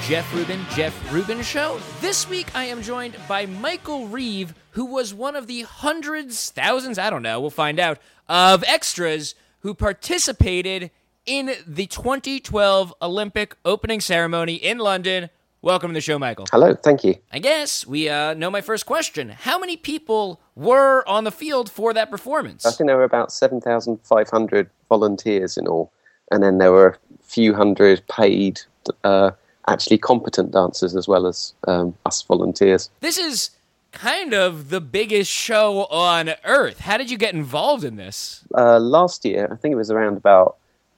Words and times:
welcome 0.00 0.08
to 0.08 0.08
the 0.08 0.14
Jeff 0.14 0.34
Rubin 0.34 0.66
Jeff 0.74 1.12
Rubin 1.12 1.42
Show. 1.42 1.78
This 2.00 2.28
week 2.28 2.48
I 2.54 2.64
am 2.64 2.82
joined 2.82 3.16
by 3.28 3.46
Michael 3.46 4.06
Reeve, 4.06 4.54
who 4.72 4.86
was 4.86 5.12
one 5.12 5.36
of 5.36 5.46
the 5.46 5.62
hundreds, 5.62 6.50
thousands, 6.50 6.98
I 6.98 7.10
don't 7.10 7.22
know, 7.22 7.40
we'll 7.40 7.50
find 7.50 7.78
out, 7.78 7.98
of 8.28 8.64
extras 8.66 9.34
who 9.60 9.74
participated 9.74 10.90
in 11.26 11.54
the 11.66 11.86
2012 11.86 12.94
Olympic 13.02 13.56
opening 13.64 14.00
ceremony 14.00 14.54
in 14.54 14.78
London. 14.78 15.28
Welcome 15.60 15.90
to 15.90 15.94
the 15.94 16.00
show, 16.00 16.18
Michael. 16.18 16.46
Hello, 16.50 16.74
thank 16.74 17.04
you. 17.04 17.16
I 17.32 17.38
guess 17.38 17.86
we 17.86 18.08
uh, 18.08 18.34
know 18.34 18.50
my 18.50 18.62
first 18.62 18.86
question. 18.86 19.28
How 19.28 19.58
many 19.58 19.76
people 19.76 20.40
were 20.54 21.06
on 21.06 21.24
the 21.24 21.32
field 21.32 21.70
for 21.70 21.92
that 21.92 22.10
performance? 22.10 22.64
I 22.64 22.70
think 22.70 22.88
there 22.88 22.96
were 22.96 23.04
about 23.04 23.32
7,500 23.32 24.70
volunteers 24.88 25.58
in 25.58 25.66
all, 25.66 25.92
and 26.30 26.42
then 26.42 26.58
there 26.58 26.72
were 26.72 26.88
a 27.18 27.22
few 27.22 27.54
hundred 27.54 28.02
paid, 28.08 28.62
uh, 29.04 29.32
actually 29.68 29.98
competent 29.98 30.52
dancers 30.52 30.96
as 30.96 31.06
well 31.06 31.26
as 31.26 31.54
um, 31.68 31.94
us 32.06 32.22
volunteers. 32.22 32.90
This 33.00 33.18
is 33.18 33.50
kind 33.92 34.32
of 34.34 34.70
the 34.70 34.80
biggest 34.80 35.30
show 35.30 35.84
on 35.86 36.30
earth. 36.44 36.80
How 36.80 36.96
did 36.96 37.10
you 37.10 37.18
get 37.18 37.34
involved 37.34 37.84
in 37.84 37.96
this? 37.96 38.44
Uh, 38.56 38.78
last 38.78 39.24
year, 39.24 39.48
I 39.52 39.56
think 39.56 39.72
it 39.72 39.76
was 39.76 39.90
around 39.90 40.16
about 40.16 40.56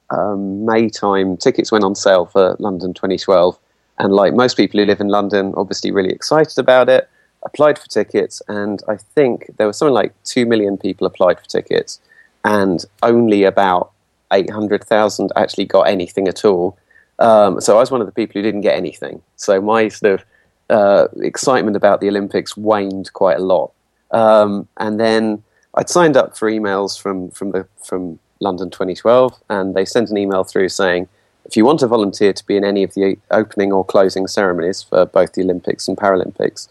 um, 0.09 0.65
May 0.65 0.89
time, 0.89 1.37
tickets 1.37 1.71
went 1.71 1.83
on 1.83 1.95
sale 1.95 2.25
for 2.25 2.55
London 2.59 2.93
2012. 2.93 3.57
And 3.99 4.13
like 4.13 4.33
most 4.33 4.57
people 4.57 4.79
who 4.79 4.85
live 4.85 5.01
in 5.01 5.07
London, 5.07 5.53
obviously 5.55 5.91
really 5.91 6.11
excited 6.11 6.57
about 6.57 6.89
it, 6.89 7.09
applied 7.45 7.77
for 7.77 7.87
tickets. 7.87 8.41
And 8.47 8.81
I 8.87 8.97
think 8.97 9.51
there 9.57 9.67
were 9.67 9.73
something 9.73 9.93
like 9.93 10.13
2 10.23 10.45
million 10.45 10.77
people 10.77 11.05
applied 11.05 11.39
for 11.39 11.45
tickets, 11.45 11.99
and 12.43 12.83
only 13.01 13.43
about 13.43 13.91
800,000 14.31 15.31
actually 15.35 15.65
got 15.65 15.83
anything 15.83 16.27
at 16.27 16.43
all. 16.43 16.77
Um, 17.19 17.61
so 17.61 17.77
I 17.77 17.79
was 17.79 17.91
one 17.91 18.01
of 18.01 18.07
the 18.07 18.13
people 18.13 18.33
who 18.33 18.41
didn't 18.41 18.61
get 18.61 18.75
anything. 18.75 19.21
So 19.35 19.61
my 19.61 19.87
sort 19.87 20.19
of 20.19 20.25
uh, 20.69 21.07
excitement 21.21 21.75
about 21.75 22.01
the 22.01 22.07
Olympics 22.07 22.57
waned 22.57 23.13
quite 23.13 23.37
a 23.37 23.43
lot. 23.43 23.71
Um, 24.11 24.67
and 24.77 24.99
then 24.99 25.43
I'd 25.75 25.89
signed 25.89 26.17
up 26.17 26.37
for 26.37 26.49
emails 26.49 26.99
from 26.99 27.31
from 27.31 27.51
the 27.51 27.67
from 27.83 28.19
London 28.39 28.69
2012, 28.69 29.33
and 29.49 29.73
they 29.73 29.85
sent 29.85 30.09
an 30.09 30.17
email 30.17 30.43
through 30.43 30.69
saying, 30.69 31.07
if 31.45 31.57
you 31.57 31.65
want 31.65 31.79
to 31.79 31.87
volunteer 31.87 32.33
to 32.33 32.45
be 32.45 32.55
in 32.55 32.63
any 32.63 32.83
of 32.83 32.93
the 32.93 33.17
opening 33.31 33.71
or 33.71 33.83
closing 33.83 34.27
ceremonies 34.27 34.83
for 34.83 35.05
both 35.05 35.33
the 35.33 35.41
Olympics 35.41 35.87
and 35.87 35.97
Paralympics, 35.97 36.67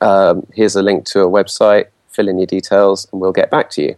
um, 0.00 0.46
here's 0.54 0.76
a 0.76 0.82
link 0.82 1.04
to 1.06 1.20
a 1.20 1.28
website. 1.28 1.86
Fill 2.08 2.28
in 2.28 2.38
your 2.38 2.46
details, 2.46 3.06
and 3.12 3.20
we'll 3.20 3.32
get 3.32 3.50
back 3.50 3.70
to 3.70 3.82
you. 3.82 3.96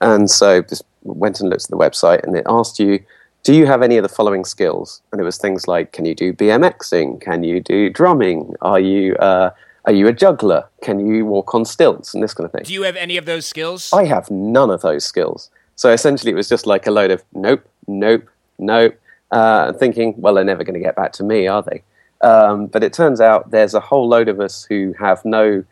And 0.00 0.30
so 0.30 0.60
just 0.62 0.84
went 1.02 1.40
and 1.40 1.48
looked 1.48 1.64
at 1.64 1.70
the 1.70 1.76
website, 1.76 2.22
and 2.24 2.36
it 2.36 2.44
asked 2.46 2.78
you, 2.78 3.00
do 3.44 3.54
you 3.54 3.66
have 3.66 3.82
any 3.82 3.96
of 3.98 4.02
the 4.02 4.08
following 4.08 4.44
skills? 4.44 5.02
And 5.12 5.20
it 5.20 5.24
was 5.24 5.38
things 5.38 5.68
like, 5.68 5.92
can 5.92 6.06
you 6.06 6.14
do 6.14 6.32
BMXing? 6.32 7.20
Can 7.20 7.44
you 7.44 7.60
do 7.60 7.90
drumming? 7.90 8.54
Are 8.62 8.80
you 8.80 9.14
uh, 9.16 9.50
are 9.84 9.92
you 9.92 10.08
a 10.08 10.12
juggler? 10.12 10.66
Can 10.82 11.06
you 11.06 11.26
walk 11.26 11.54
on 11.54 11.66
stilts 11.66 12.14
and 12.14 12.22
this 12.22 12.32
kind 12.32 12.46
of 12.46 12.52
thing? 12.52 12.62
Do 12.64 12.72
you 12.72 12.82
have 12.82 12.96
any 12.96 13.18
of 13.18 13.26
those 13.26 13.46
skills? 13.46 13.92
I 13.92 14.04
have 14.06 14.30
none 14.30 14.70
of 14.70 14.80
those 14.80 15.04
skills. 15.04 15.50
So 15.76 15.90
essentially, 15.90 16.32
it 16.32 16.36
was 16.36 16.48
just 16.48 16.66
like 16.66 16.86
a 16.86 16.90
load 16.90 17.10
of 17.10 17.22
nope, 17.34 17.68
nope, 17.86 18.26
nope, 18.58 18.98
uh, 19.30 19.74
thinking, 19.74 20.14
well, 20.16 20.34
they're 20.34 20.44
never 20.44 20.64
going 20.64 20.74
to 20.74 20.80
get 20.80 20.96
back 20.96 21.12
to 21.14 21.24
me, 21.24 21.46
are 21.46 21.62
they? 21.62 21.82
Um, 22.26 22.66
but 22.66 22.82
it 22.82 22.94
turns 22.94 23.20
out 23.20 23.50
there's 23.50 23.74
a 23.74 23.80
whole 23.80 24.08
load 24.08 24.28
of 24.28 24.40
us 24.40 24.64
who 24.64 24.94
have 24.98 25.22
no 25.24 25.64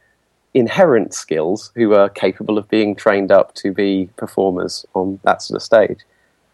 inherent 0.52 1.14
skills 1.14 1.72
who 1.74 1.94
are 1.94 2.10
capable 2.10 2.58
of 2.58 2.68
being 2.68 2.94
trained 2.94 3.32
up 3.32 3.54
to 3.54 3.72
be 3.72 4.10
performers 4.16 4.84
on 4.94 5.18
that 5.22 5.40
sort 5.40 5.56
of 5.56 5.62
stage. 5.62 6.00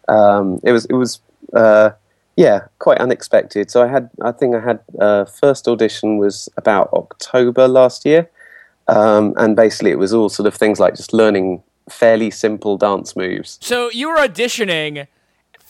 Um, 0.09 0.59
it 0.63 0.71
was, 0.71 0.85
it 0.85 0.93
was, 0.93 1.21
uh, 1.53 1.91
yeah, 2.35 2.67
quite 2.79 2.97
unexpected. 2.99 3.69
So 3.69 3.83
I 3.83 3.87
had, 3.87 4.09
I 4.21 4.31
think 4.31 4.55
I 4.55 4.59
had 4.59 4.79
uh, 4.99 5.25
first 5.25 5.67
audition 5.67 6.17
was 6.17 6.49
about 6.57 6.89
October 6.93 7.67
last 7.67 8.05
year, 8.05 8.29
um, 8.87 9.33
and 9.37 9.55
basically 9.55 9.91
it 9.91 9.99
was 9.99 10.13
all 10.13 10.29
sort 10.29 10.47
of 10.47 10.55
things 10.55 10.79
like 10.79 10.95
just 10.95 11.13
learning 11.13 11.63
fairly 11.89 12.31
simple 12.31 12.77
dance 12.77 13.15
moves. 13.15 13.57
So 13.61 13.89
you 13.91 14.09
were 14.09 14.17
auditioning 14.17 15.07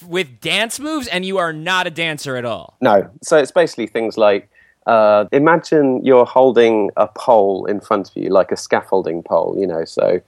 with 0.07 0.39
dance 0.41 0.79
moves, 0.79 1.07
and 1.07 1.25
you 1.25 1.37
are 1.37 1.53
not 1.53 1.87
a 1.87 1.89
dancer 1.89 2.37
at 2.37 2.45
all. 2.45 2.77
No. 2.81 3.09
So 3.21 3.37
it's 3.37 3.51
basically 3.51 3.87
things 3.87 4.17
like 4.17 4.49
uh, 4.85 5.25
imagine 5.31 6.03
you're 6.05 6.25
holding 6.25 6.89
a 6.97 7.07
pole 7.07 7.65
in 7.65 7.79
front 7.79 8.09
of 8.09 8.15
you, 8.15 8.29
like 8.29 8.51
a 8.51 8.57
scaffolding 8.57 9.23
pole, 9.23 9.55
you 9.57 9.67
know. 9.67 9.85
So 9.85 10.21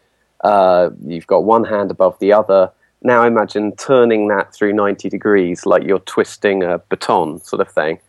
uh, 0.43 0.89
you've 1.05 1.27
got 1.27 1.45
one 1.45 1.63
hand 1.63 1.91
above 1.91 2.19
the 2.19 2.33
other. 2.33 2.71
Now 3.03 3.25
imagine 3.25 3.75
turning 3.75 4.27
that 4.27 4.53
through 4.53 4.73
90 4.73 5.09
degrees, 5.09 5.65
like 5.65 5.83
you're 5.83 5.99
twisting 5.99 6.63
a 6.63 6.79
baton, 6.89 7.39
sort 7.39 7.61
of 7.61 7.71
thing. 7.71 7.99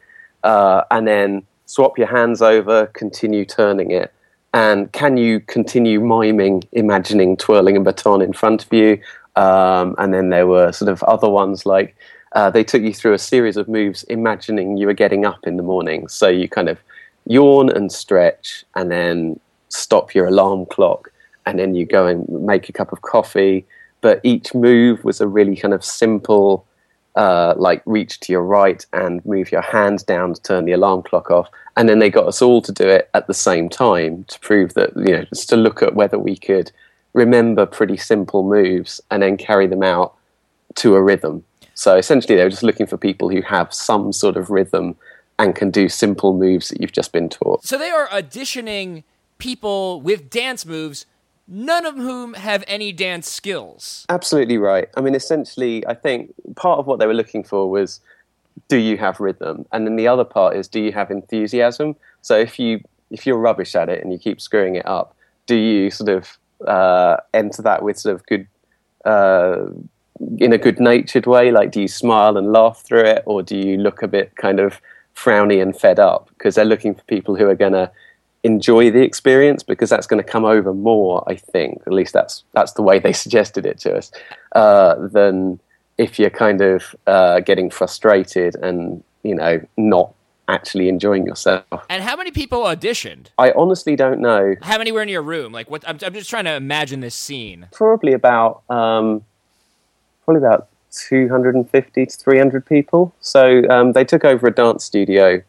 Uh, 0.44 0.82
and 0.90 1.06
then 1.06 1.44
swap 1.66 1.96
your 1.96 2.08
hands 2.08 2.42
over, 2.42 2.86
continue 2.88 3.44
turning 3.44 3.90
it. 3.90 4.12
And 4.54 4.92
can 4.92 5.16
you 5.16 5.40
continue 5.40 6.00
miming, 6.00 6.64
imagining 6.72 7.38
twirling 7.38 7.76
a 7.76 7.80
baton 7.80 8.20
in 8.20 8.34
front 8.34 8.64
of 8.66 8.72
you? 8.72 9.00
Um, 9.36 9.94
and 9.96 10.12
then 10.12 10.28
there 10.28 10.46
were 10.46 10.72
sort 10.72 10.90
of 10.90 11.02
other 11.04 11.28
ones 11.28 11.64
like 11.64 11.96
uh, 12.32 12.50
they 12.50 12.64
took 12.64 12.82
you 12.82 12.92
through 12.92 13.14
a 13.14 13.18
series 13.18 13.56
of 13.56 13.68
moves, 13.68 14.04
imagining 14.04 14.76
you 14.76 14.86
were 14.86 14.94
getting 14.94 15.24
up 15.24 15.46
in 15.46 15.56
the 15.56 15.62
morning. 15.62 16.08
So 16.08 16.28
you 16.28 16.48
kind 16.48 16.68
of 16.68 16.78
yawn 17.26 17.70
and 17.70 17.92
stretch, 17.92 18.64
and 18.74 18.90
then 18.90 19.38
stop 19.68 20.14
your 20.14 20.26
alarm 20.26 20.66
clock, 20.66 21.10
and 21.46 21.58
then 21.58 21.74
you 21.74 21.86
go 21.86 22.06
and 22.06 22.28
make 22.28 22.68
a 22.68 22.72
cup 22.72 22.92
of 22.92 23.02
coffee. 23.02 23.64
But 24.02 24.20
each 24.22 24.54
move 24.54 25.02
was 25.04 25.20
a 25.20 25.26
really 25.26 25.56
kind 25.56 25.72
of 25.72 25.82
simple, 25.82 26.66
uh, 27.16 27.54
like 27.56 27.82
reach 27.86 28.20
to 28.20 28.32
your 28.32 28.44
right 28.44 28.84
and 28.92 29.24
move 29.24 29.50
your 29.50 29.62
hand 29.62 30.04
down 30.04 30.34
to 30.34 30.42
turn 30.42 30.66
the 30.66 30.72
alarm 30.72 31.02
clock 31.02 31.30
off. 31.30 31.48
And 31.76 31.88
then 31.88 31.98
they 31.98 32.10
got 32.10 32.26
us 32.26 32.42
all 32.42 32.60
to 32.62 32.72
do 32.72 32.86
it 32.86 33.08
at 33.14 33.26
the 33.26 33.34
same 33.34 33.70
time 33.70 34.24
to 34.24 34.38
prove 34.40 34.74
that, 34.74 34.90
you 34.96 35.16
know, 35.16 35.24
just 35.24 35.48
to 35.48 35.56
look 35.56 35.82
at 35.82 35.94
whether 35.94 36.18
we 36.18 36.36
could 36.36 36.70
remember 37.14 37.64
pretty 37.64 37.96
simple 37.96 38.42
moves 38.42 39.00
and 39.10 39.22
then 39.22 39.36
carry 39.38 39.66
them 39.66 39.82
out 39.82 40.14
to 40.74 40.94
a 40.94 41.02
rhythm. 41.02 41.44
So 41.74 41.96
essentially, 41.96 42.36
they 42.36 42.44
were 42.44 42.50
just 42.50 42.62
looking 42.62 42.86
for 42.86 42.96
people 42.96 43.30
who 43.30 43.42
have 43.42 43.72
some 43.72 44.12
sort 44.12 44.36
of 44.36 44.50
rhythm 44.50 44.96
and 45.38 45.54
can 45.54 45.70
do 45.70 45.88
simple 45.88 46.34
moves 46.34 46.68
that 46.68 46.80
you've 46.80 46.92
just 46.92 47.12
been 47.12 47.28
taught. 47.28 47.64
So 47.64 47.78
they 47.78 47.90
are 47.90 48.08
auditioning 48.08 49.04
people 49.38 50.00
with 50.00 50.30
dance 50.30 50.64
moves, 50.64 51.06
none 51.46 51.86
of 51.86 51.96
whom 51.96 52.34
have 52.34 52.64
any 52.66 52.92
dance 52.92 53.30
skills. 53.30 54.06
Absolutely 54.08 54.58
right. 54.58 54.88
I 54.96 55.00
mean, 55.00 55.14
essentially, 55.14 55.86
I 55.86 55.94
think 55.94 56.32
part 56.56 56.78
of 56.78 56.86
what 56.86 56.98
they 56.98 57.06
were 57.06 57.14
looking 57.14 57.44
for 57.44 57.70
was 57.70 58.00
do 58.68 58.76
you 58.76 58.96
have 58.98 59.20
rhythm? 59.20 59.66
And 59.72 59.86
then 59.86 59.96
the 59.96 60.08
other 60.08 60.24
part 60.24 60.56
is 60.56 60.68
do 60.68 60.80
you 60.80 60.92
have 60.92 61.10
enthusiasm? 61.10 61.96
So 62.20 62.38
if 62.38 62.58
you 62.58 62.80
if 63.10 63.26
you're 63.26 63.36
rubbish 63.36 63.74
at 63.74 63.88
it 63.88 64.02
and 64.02 64.12
you 64.12 64.18
keep 64.18 64.40
screwing 64.40 64.76
it 64.76 64.86
up, 64.86 65.14
do 65.46 65.54
you 65.54 65.90
sort 65.90 66.08
of 66.08 66.38
uh, 66.66 67.18
enter 67.34 67.62
that 67.62 67.82
with 67.82 67.98
sort 67.98 68.14
of 68.14 68.24
good, 68.26 68.46
uh, 69.04 69.66
in 70.38 70.52
a 70.52 70.58
good 70.58 70.80
natured 70.80 71.26
way? 71.26 71.50
Like, 71.50 71.72
do 71.72 71.80
you 71.82 71.88
smile 71.88 72.36
and 72.36 72.52
laugh 72.52 72.82
through 72.82 73.04
it, 73.04 73.22
or 73.26 73.42
do 73.42 73.56
you 73.56 73.76
look 73.76 74.02
a 74.02 74.08
bit 74.08 74.34
kind 74.36 74.60
of 74.60 74.80
frowny 75.14 75.60
and 75.60 75.78
fed 75.78 75.98
up? 75.98 76.30
Because 76.30 76.54
they're 76.54 76.64
looking 76.64 76.94
for 76.94 77.02
people 77.02 77.36
who 77.36 77.48
are 77.48 77.54
going 77.54 77.74
to 77.74 77.90
enjoy 78.44 78.90
the 78.90 79.02
experience 79.02 79.62
because 79.62 79.88
that's 79.90 80.06
going 80.06 80.22
to 80.22 80.28
come 80.28 80.44
over 80.44 80.74
more. 80.74 81.24
I 81.28 81.36
think, 81.36 81.82
at 81.86 81.92
least 81.92 82.12
that's 82.12 82.44
that's 82.52 82.72
the 82.72 82.82
way 82.82 82.98
they 82.98 83.12
suggested 83.24 83.66
it 83.66 83.78
to 83.80 83.96
us, 83.96 84.10
uh, 84.54 84.94
than 85.08 85.60
if 85.98 86.18
you're 86.18 86.30
kind 86.30 86.60
of 86.60 86.96
uh, 87.06 87.40
getting 87.40 87.70
frustrated 87.70 88.56
and 88.56 89.02
you 89.22 89.34
know 89.34 89.60
not 89.76 90.12
actually 90.48 90.88
enjoying 90.88 91.24
yourself. 91.24 91.64
And 91.88 92.02
how 92.02 92.16
many 92.16 92.30
people 92.30 92.62
auditioned? 92.62 93.28
I 93.38 93.52
honestly 93.52 93.96
don't 93.96 94.20
know. 94.20 94.54
How 94.62 94.78
many 94.78 94.92
were 94.92 95.02
in 95.02 95.08
your 95.08 95.22
room? 95.22 95.52
Like, 95.52 95.70
what? 95.70 95.86
I'm, 95.88 95.98
I'm 96.04 96.14
just 96.14 96.30
trying 96.30 96.44
to 96.44 96.54
imagine 96.54 97.00
this 97.00 97.14
scene. 97.14 97.68
Probably 97.72 98.12
about, 98.12 98.62
um, 98.68 99.24
probably 100.24 100.44
about 100.44 100.68
250 100.92 102.06
to 102.06 102.16
300 102.16 102.66
people. 102.66 103.14
So 103.20 103.62
um, 103.70 103.92
they 103.92 104.04
took 104.04 104.24
over 104.24 104.46
a 104.46 104.50
dance 104.50 104.84
studio 104.84 105.42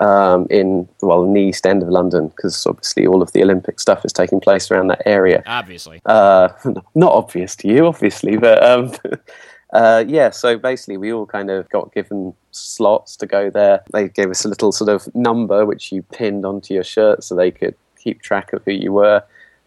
um, 0.00 0.46
in 0.50 0.88
well 1.02 1.24
in 1.24 1.32
the 1.32 1.40
East 1.40 1.66
End 1.66 1.82
of 1.82 1.88
London 1.88 2.28
because 2.28 2.66
obviously 2.66 3.06
all 3.06 3.22
of 3.22 3.32
the 3.32 3.42
Olympic 3.42 3.80
stuff 3.80 4.04
is 4.04 4.12
taking 4.12 4.40
place 4.40 4.70
around 4.70 4.88
that 4.88 5.02
area. 5.06 5.42
Obviously, 5.46 6.00
uh, 6.06 6.48
not 6.94 7.12
obvious 7.12 7.56
to 7.56 7.68
you, 7.68 7.86
obviously, 7.86 8.36
but 8.36 8.62
um, 8.62 8.92
uh, 9.72 10.04
yeah. 10.06 10.30
So 10.30 10.58
basically, 10.58 10.96
we 10.96 11.12
all 11.12 11.26
kind 11.26 11.50
of 11.50 11.68
got 11.70 11.92
given 11.92 12.34
slots 12.52 13.16
to 13.16 13.26
go 13.26 13.50
there. 13.50 13.82
They 13.92 14.08
gave 14.08 14.30
us 14.30 14.44
a 14.44 14.48
little 14.48 14.72
sort 14.72 14.90
of 14.90 15.14
number 15.14 15.66
which 15.66 15.92
you 15.92 16.02
pinned 16.02 16.44
onto 16.44 16.74
your 16.74 16.84
shirt 16.84 17.24
so 17.24 17.34
they 17.34 17.50
could 17.50 17.74
keep 17.98 18.22
track 18.22 18.52
of 18.52 18.62
who 18.64 18.72
you 18.72 18.92
were. 18.92 19.22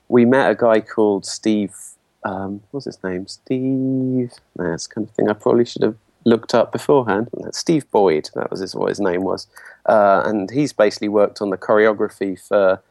We 0.08 0.26
met 0.26 0.52
a 0.52 0.56
guy 0.56 0.82
called 0.82 1.26
Steve. 1.26 1.76
Um, 2.24 2.62
what's 2.72 2.86
his 2.86 3.04
name? 3.04 3.28
Steve. 3.28 4.32
That's 4.56 4.88
kind 4.88 5.08
of 5.08 5.14
thing 5.14 5.30
I 5.30 5.34
probably 5.34 5.66
should 5.66 5.82
have 5.82 5.98
looked 6.26 6.54
up 6.54 6.72
beforehand. 6.72 7.30
Steve 7.52 7.90
Boyd. 7.92 8.30
That 8.36 8.52
was 8.52 8.60
his, 8.60 8.76
what 8.76 8.90
his 8.90 9.00
name 9.00 9.24
was, 9.24 9.48
uh, 9.88 10.24
and 10.26 10.50
he's 10.52 10.74
basically 10.74 11.10
worked 11.10 11.42
on 11.42 11.50
the 11.50 11.58
choreography 11.58 12.40
for. 12.40 12.82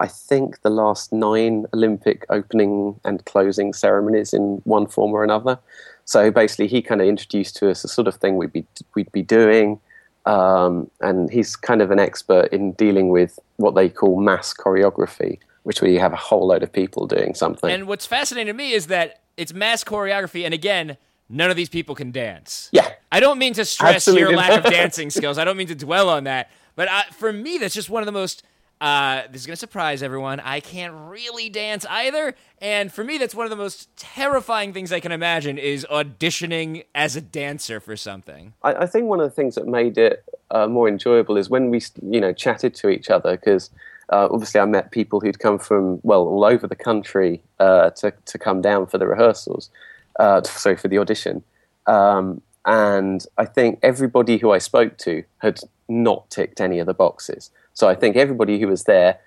I 0.00 0.06
think 0.06 0.62
the 0.62 0.70
last 0.70 1.12
nine 1.12 1.66
Olympic 1.74 2.24
opening 2.30 3.00
and 3.04 3.24
closing 3.24 3.72
ceremonies 3.72 4.32
in 4.32 4.62
one 4.62 4.86
form 4.86 5.12
or 5.12 5.24
another. 5.24 5.58
So 6.04 6.30
basically, 6.30 6.68
he 6.68 6.82
kind 6.82 7.00
of 7.00 7.08
introduced 7.08 7.56
to 7.56 7.68
us 7.68 7.82
the 7.82 7.88
sort 7.88 8.06
of 8.06 8.14
thing 8.14 8.36
we'd 8.36 8.52
be 8.52 8.64
we'd 8.94 9.10
be 9.10 9.22
doing. 9.22 9.80
um, 10.28 10.90
and 11.00 11.30
he's 11.30 11.56
kind 11.56 11.80
of 11.80 11.90
an 11.90 11.98
expert 11.98 12.52
in 12.52 12.72
dealing 12.72 13.08
with 13.08 13.38
what 13.56 13.74
they 13.74 13.88
call 13.88 14.20
mass 14.20 14.52
choreography, 14.52 15.38
which 15.62 15.80
where 15.80 15.90
you 15.90 16.00
have 16.00 16.12
a 16.12 16.16
whole 16.16 16.46
load 16.46 16.62
of 16.62 16.70
people 16.70 17.06
doing 17.06 17.34
something. 17.34 17.70
And 17.70 17.86
what's 17.86 18.04
fascinating 18.04 18.52
to 18.52 18.52
me 18.52 18.72
is 18.72 18.88
that 18.88 19.22
it's 19.38 19.54
mass 19.54 19.82
choreography, 19.84 20.44
and 20.44 20.52
again, 20.52 20.98
none 21.28 21.50
of 21.50 21.56
these 21.56 21.68
people 21.68 21.94
can 21.94 22.10
dance. 22.10 22.68
Yeah. 22.72 22.88
I 23.10 23.20
don't 23.20 23.38
mean 23.38 23.54
to 23.54 23.64
stress 23.64 23.96
Absolutely 23.96 24.22
your 24.22 24.36
lack 24.36 24.64
of 24.64 24.70
dancing 24.72 25.10
skills. 25.10 25.38
I 25.38 25.44
don't 25.44 25.56
mean 25.56 25.68
to 25.68 25.74
dwell 25.74 26.08
on 26.08 26.24
that. 26.24 26.50
But 26.76 26.88
uh, 26.88 27.02
for 27.12 27.32
me, 27.32 27.58
that's 27.58 27.74
just 27.74 27.90
one 27.90 28.02
of 28.02 28.06
the 28.06 28.12
most. 28.12 28.42
Uh, 28.80 29.22
this 29.32 29.40
is 29.40 29.46
going 29.46 29.54
to 29.54 29.58
surprise 29.58 30.04
everyone. 30.04 30.38
I 30.38 30.60
can't 30.60 30.94
really 30.94 31.48
dance 31.48 31.84
either. 31.90 32.36
And 32.60 32.92
for 32.92 33.02
me, 33.02 33.18
that's 33.18 33.34
one 33.34 33.44
of 33.44 33.50
the 33.50 33.56
most 33.56 33.88
terrifying 33.96 34.72
things 34.72 34.92
I 34.92 35.00
can 35.00 35.10
imagine 35.10 35.58
is 35.58 35.84
auditioning 35.90 36.84
as 36.94 37.16
a 37.16 37.20
dancer 37.20 37.80
for 37.80 37.96
something. 37.96 38.54
I, 38.62 38.74
I 38.74 38.86
think 38.86 39.06
one 39.06 39.18
of 39.18 39.28
the 39.28 39.34
things 39.34 39.56
that 39.56 39.66
made 39.66 39.98
it 39.98 40.22
uh, 40.52 40.68
more 40.68 40.86
enjoyable 40.86 41.36
is 41.36 41.50
when 41.50 41.70
we, 41.70 41.82
you 42.08 42.20
know, 42.20 42.32
chatted 42.32 42.72
to 42.76 42.88
each 42.88 43.10
other 43.10 43.36
because 43.36 43.70
uh, 44.10 44.28
obviously 44.30 44.60
I 44.60 44.64
met 44.64 44.90
people 44.90 45.20
who'd 45.20 45.38
come 45.38 45.58
from 45.58 46.00
well 46.02 46.22
all 46.22 46.44
over 46.44 46.66
the 46.66 46.76
country 46.76 47.42
uh, 47.58 47.90
to 47.90 48.12
to 48.26 48.38
come 48.38 48.62
down 48.62 48.86
for 48.86 48.98
the 48.98 49.06
rehearsals, 49.06 49.70
uh, 50.18 50.42
sorry 50.42 50.76
for 50.76 50.88
the 50.88 50.98
audition, 50.98 51.42
um, 51.86 52.40
and 52.64 53.24
I 53.38 53.44
think 53.44 53.78
everybody 53.82 54.36
who 54.36 54.52
I 54.52 54.58
spoke 54.58 54.98
to 54.98 55.22
had 55.38 55.60
not 55.88 56.30
ticked 56.30 56.60
any 56.60 56.78
of 56.78 56.86
the 56.86 56.94
boxes. 56.94 57.50
So 57.72 57.88
I 57.88 57.94
think 57.94 58.16
everybody 58.16 58.60
who 58.60 58.68
was 58.68 58.84
there, 58.84 59.18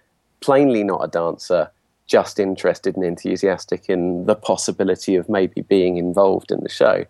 plainly 0.42 0.84
not 0.84 1.04
a 1.04 1.08
dancer, 1.08 1.72
just 2.06 2.40
interested 2.40 2.96
and 2.96 3.06
enthusiastic 3.06 3.90
in 3.90 4.26
the 4.26 4.36
possibility 4.36 5.16
of 5.16 5.30
maybe 5.30 5.62
being 5.62 5.98
involved 5.98 6.52
in 6.52 6.62
the 6.62 6.70
show. 6.70 7.06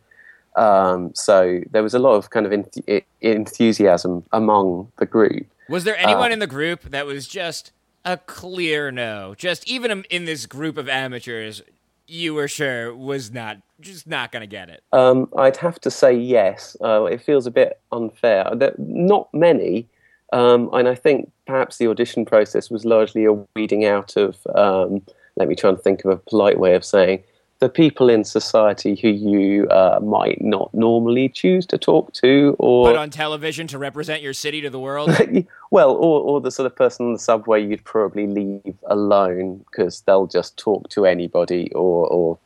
Um, 0.55 1.11
so 1.15 1.61
there 1.71 1.81
was 1.81 1.93
a 1.93 1.99
lot 1.99 2.15
of 2.15 2.29
kind 2.29 2.45
of 2.45 2.51
enth- 2.51 3.03
enthusiasm 3.21 4.23
among 4.31 4.91
the 4.99 5.05
group. 5.05 5.47
Was 5.69 5.85
there 5.85 5.97
anyone 5.97 6.31
in 6.31 6.39
the 6.39 6.47
group 6.47 6.83
that 6.83 7.05
was 7.05 7.27
just 7.27 7.71
a 8.05 8.17
clear 8.17 8.91
no? 8.91 9.33
Just 9.37 9.67
even 9.67 10.03
in 10.09 10.25
this 10.25 10.45
group 10.45 10.77
of 10.77 10.87
amateurs, 10.87 11.61
you 12.11 12.33
were 12.33 12.47
sure 12.47 12.93
was 12.93 13.31
not 13.31 13.57
just 13.79 14.05
not 14.05 14.31
going 14.31 14.41
to 14.41 14.47
get 14.47 14.69
it. 14.69 14.83
Um, 14.91 15.29
I'd 15.37 15.57
have 15.57 15.79
to 15.81 15.89
say 15.89 16.13
yes. 16.13 16.75
Uh, 16.81 17.05
it 17.05 17.21
feels 17.21 17.47
a 17.47 17.51
bit 17.51 17.79
unfair. 17.91 18.49
There, 18.53 18.75
not 18.77 19.33
many, 19.33 19.87
um, 20.33 20.69
and 20.73 20.87
I 20.87 20.95
think 20.95 21.31
perhaps 21.47 21.77
the 21.77 21.87
audition 21.87 22.25
process 22.25 22.69
was 22.69 22.85
largely 22.85 23.25
a 23.25 23.33
weeding 23.55 23.85
out 23.85 24.17
of. 24.17 24.37
Um, 24.53 25.01
let 25.37 25.47
me 25.47 25.55
try 25.55 25.69
and 25.69 25.81
think 25.81 26.03
of 26.03 26.11
a 26.11 26.17
polite 26.17 26.59
way 26.59 26.75
of 26.75 26.83
saying 26.83 27.23
the 27.61 27.69
people 27.69 28.09
in 28.09 28.23
society 28.23 28.95
who 28.99 29.07
you 29.07 29.67
uh, 29.69 29.99
might 30.01 30.41
not 30.41 30.73
normally 30.73 31.29
choose 31.29 31.63
to 31.67 31.77
talk 31.77 32.11
to, 32.13 32.55
or 32.57 32.87
Put 32.87 32.97
on 32.97 33.11
television 33.11 33.67
to 33.67 33.77
represent 33.77 34.23
your 34.23 34.33
city 34.33 34.61
to 34.61 34.69
the 34.71 34.79
world. 34.79 35.11
well, 35.71 35.91
or, 35.91 36.21
or 36.21 36.41
the 36.41 36.49
sort 36.49 36.65
of 36.65 36.75
person 36.75 37.05
on 37.05 37.13
the 37.13 37.19
subway 37.19 37.63
you'd 37.63 37.83
probably 37.83 38.25
leave 38.25 38.75
alone 38.87 39.63
because 39.69 40.01
they'll 40.01 40.25
just 40.25 40.57
talk 40.57 40.89
to 40.89 41.05
anybody, 41.05 41.71
or 41.73 42.07
or 42.07 42.39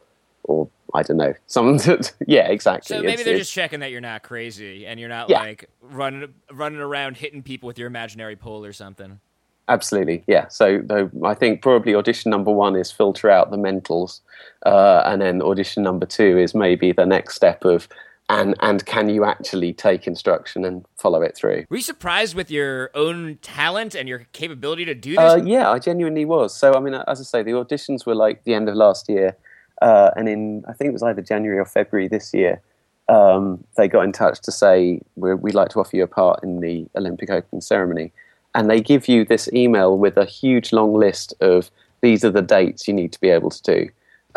or 0.44 0.68
I 0.94 1.02
don't 1.02 1.18
know, 1.18 1.34
someone 1.48 1.78
that 1.78 2.12
yeah, 2.28 2.50
exactly. 2.50 2.98
So 2.98 3.02
maybe 3.02 3.14
It's- 3.14 3.24
they're 3.24 3.34
it's- 3.36 3.48
just 3.48 3.54
checking 3.56 3.80
that 3.80 3.92
you're 3.92 4.02
not 4.02 4.22
crazy 4.22 4.86
and 4.86 5.00
you're 5.00 5.10
not 5.10 5.30
Yeah. 5.30 5.40
like 5.40 5.70
running 5.82 6.34
running 6.52 6.80
around 6.82 7.16
hitting 7.16 7.42
people 7.42 7.68
with 7.68 7.80
your 7.80 7.88
imaginary 7.88 8.36
pole 8.36 8.66
or 8.66 8.74
something. 8.74 9.22
Absolutely, 9.68 10.24
yeah. 10.28 10.48
So 10.48 10.82
though, 10.84 11.10
I 11.24 11.34
think 11.34 11.62
probably 11.62 11.96
audition 11.96 12.30
number 12.30 12.52
one 12.52 12.76
is 12.76 12.92
filter 12.92 13.30
out 13.30 13.50
the 13.52 13.58
mentals, 13.58 14.22
uh, 14.66 15.02
and 15.06 15.22
then 15.22 15.42
audition 15.42 15.82
number 15.82 16.06
two 16.06 16.38
is 16.38 16.54
maybe 16.54 16.92
the 16.92 17.06
next 17.06 17.36
step 17.36 17.66
of 17.66 17.88
and 18.30 18.56
and 18.62 18.86
can 18.86 19.10
you 19.10 19.24
actually 19.24 19.74
take 19.74 20.08
instruction 20.08 20.66
and 20.66 20.86
follow 20.98 21.22
it 21.22 21.36
through? 21.36 21.66
Were 21.70 21.78
you 21.78 21.84
surprised 21.84 22.36
with 22.36 22.50
your 22.50 22.90
own 22.96 23.38
talent 23.42 23.94
and 23.94 24.10
your 24.10 24.26
capability 24.34 24.86
to 24.86 24.96
do 24.96 25.12
this? 25.12 25.20
Uh, 25.20 25.44
yeah, 25.46 25.70
I 25.70 25.80
genuinely 25.80 26.26
was. 26.26 26.56
So 26.56 26.74
I 26.74 26.80
mean, 26.80 26.94
as 26.94 27.20
I 27.20 27.24
say, 27.24 27.44
the 27.44 27.52
auditions 27.52 28.06
were 28.06 28.16
like 28.16 28.44
the 28.44 28.54
end 28.54 28.68
of 28.68 28.76
last 28.76 29.10
year, 29.10 29.38
uh, 29.82 30.12
and 30.16 30.28
in 30.28 30.64
I 30.68 30.74
think 30.74 30.90
it 30.90 30.94
was 30.94 31.04
either 31.04 31.22
January 31.22 31.60
or 31.60 31.66
February 31.66 32.08
this 32.08 32.34
year. 32.34 32.62
Um, 33.08 33.64
they 33.78 33.88
got 33.88 34.02
in 34.02 34.12
touch 34.12 34.42
to 34.42 34.52
say 34.52 35.00
We're, 35.16 35.36
we'd 35.36 35.54
like 35.54 35.70
to 35.70 35.80
offer 35.80 35.96
you 35.96 36.04
a 36.04 36.08
part 36.08 36.42
in 36.42 36.62
the 36.62 36.88
Olympic 36.96 37.30
opening 37.30 37.62
ceremony, 37.62 38.12
and 38.56 38.70
they 38.70 38.82
give 38.82 39.08
you 39.08 39.26
this 39.26 39.50
email 39.54 39.98
with 39.98 40.18
a 40.18 40.26
huge 40.26 40.72
long 40.74 40.94
list 40.94 41.34
of 41.42 41.70
these 42.02 42.24
are 42.24 42.32
the 42.32 42.42
dates 42.42 42.88
you 42.88 42.94
need 42.94 43.12
to 43.12 43.20
be 43.20 43.30
able 43.30 43.50
to 43.50 43.62
do, 43.62 43.90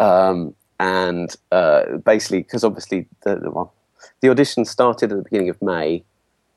um, 0.02 0.54
and 0.80 1.36
uh, 1.52 1.96
basically 2.04 2.42
because 2.42 2.64
obviously 2.64 3.06
the, 3.22 3.40
well, 3.50 3.72
the 4.20 4.28
audition 4.28 4.64
started 4.64 5.12
at 5.12 5.16
the 5.16 5.22
beginning 5.22 5.48
of 5.48 5.62
May, 5.62 6.02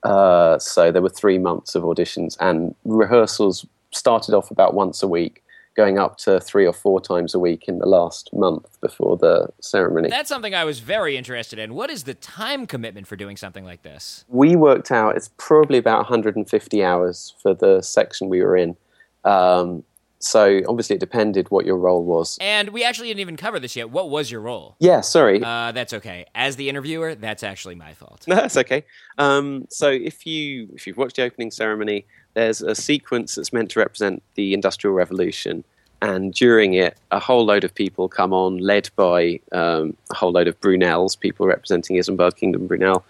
uh, 0.04 0.58
so 0.58 0.92
there 0.92 1.02
were 1.02 1.10
three 1.10 1.38
months 1.38 1.76
of 1.76 1.84
auditions, 1.84 2.36
and 2.40 2.76
rehearsals 2.84 3.66
started 3.92 4.34
off 4.34 4.50
about 4.52 4.74
once 4.74 5.04
a 5.04 5.08
week, 5.08 5.44
going 5.76 5.98
up 5.98 6.18
to 6.18 6.40
three 6.40 6.66
or 6.66 6.74
four 6.74 7.00
times 7.00 7.34
a 7.34 7.40
week 7.40 7.66
in 7.68 7.80
the 7.80 7.88
last 7.88 8.30
month 8.34 8.80
before 8.82 9.18
the 9.18 9.48
ceremony. 9.62 10.10
That's 10.10 10.30
something 10.30 10.54
I 10.54 10.66
was 10.66 10.80
very 10.80 11.16
interested 11.16 11.60
in. 11.60 11.74
What 11.74 11.90
is 11.90 12.04
the 12.04 12.14
time 12.14 12.66
commitment 12.68 13.08
for 13.08 13.16
doing 13.16 13.38
something 13.38 13.64
like 13.64 13.84
this? 13.84 14.26
we 14.28 14.56
worked 14.56 14.92
out 14.92 15.16
it's 15.16 15.30
probably 15.38 15.78
about 15.78 15.98
150 15.98 16.84
hours 16.84 17.34
for 17.42 17.54
the 17.54 17.82
section 17.82 18.30
we 18.30 18.42
were 18.42 18.56
in. 18.56 18.76
Um, 19.24 19.84
so 20.24 20.62
obviously 20.68 20.96
it 20.96 21.00
depended 21.00 21.50
what 21.50 21.66
your 21.66 21.78
role 21.78 22.04
was. 22.04 22.38
And 22.42 22.70
we 22.70 22.84
actually 22.84 23.08
didn't 23.08 23.22
even 23.22 23.38
cover 23.38 23.60
this 23.60 23.76
yet. 23.76 23.90
What 23.90 24.10
was 24.10 24.32
your 24.32 24.42
role? 24.42 24.76
Yeah, 24.80 25.02
sorry. 25.02 25.42
Uh, 25.44 25.72
that's 25.72 25.94
okay. 25.94 26.26
As 26.36 26.56
the 26.56 26.70
interviewer, 26.70 27.16
that's 27.16 27.44
actually 27.44 27.76
my 27.76 27.94
fault. 27.94 28.26
No, 28.28 28.36
that's 28.36 28.58
okay. 28.58 28.86
Um, 29.18 29.68
so 29.70 29.90
if 29.90 30.26
you 30.26 30.70
if 30.74 30.88
you've 30.88 30.98
watched 30.98 31.18
the 31.18 31.24
opening 31.24 31.52
ceremony, 31.52 32.06
there's 32.34 32.62
a 32.62 32.76
sequence 32.76 33.36
that's 33.36 33.52
meant 33.52 33.72
to 33.72 33.80
represent 33.80 34.24
the 34.36 34.54
Industrial 34.54 34.94
Revolution, 34.94 35.64
and 36.02 36.34
during 36.34 36.74
it, 36.74 36.98
a 37.12 37.20
whole 37.20 37.46
load 37.46 37.64
of 37.64 37.74
people 37.74 38.08
come 38.08 38.34
on, 38.34 38.58
led 38.58 38.90
by 38.96 39.40
um, 39.52 39.96
a 40.10 40.16
whole 40.16 40.32
load 40.32 40.48
of 40.48 40.60
Brunels, 40.62 41.16
people 41.16 41.46
representing 41.46 41.98
Isambard 41.98 42.36
Kingdom 42.36 42.68
Brunel, 42.68 43.04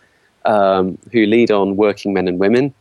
um, 0.45 0.97
who 1.11 1.25
lead 1.25 1.51
on 1.51 1.75
working 1.77 2.13
men 2.13 2.27
and 2.27 2.39
women, 2.39 2.73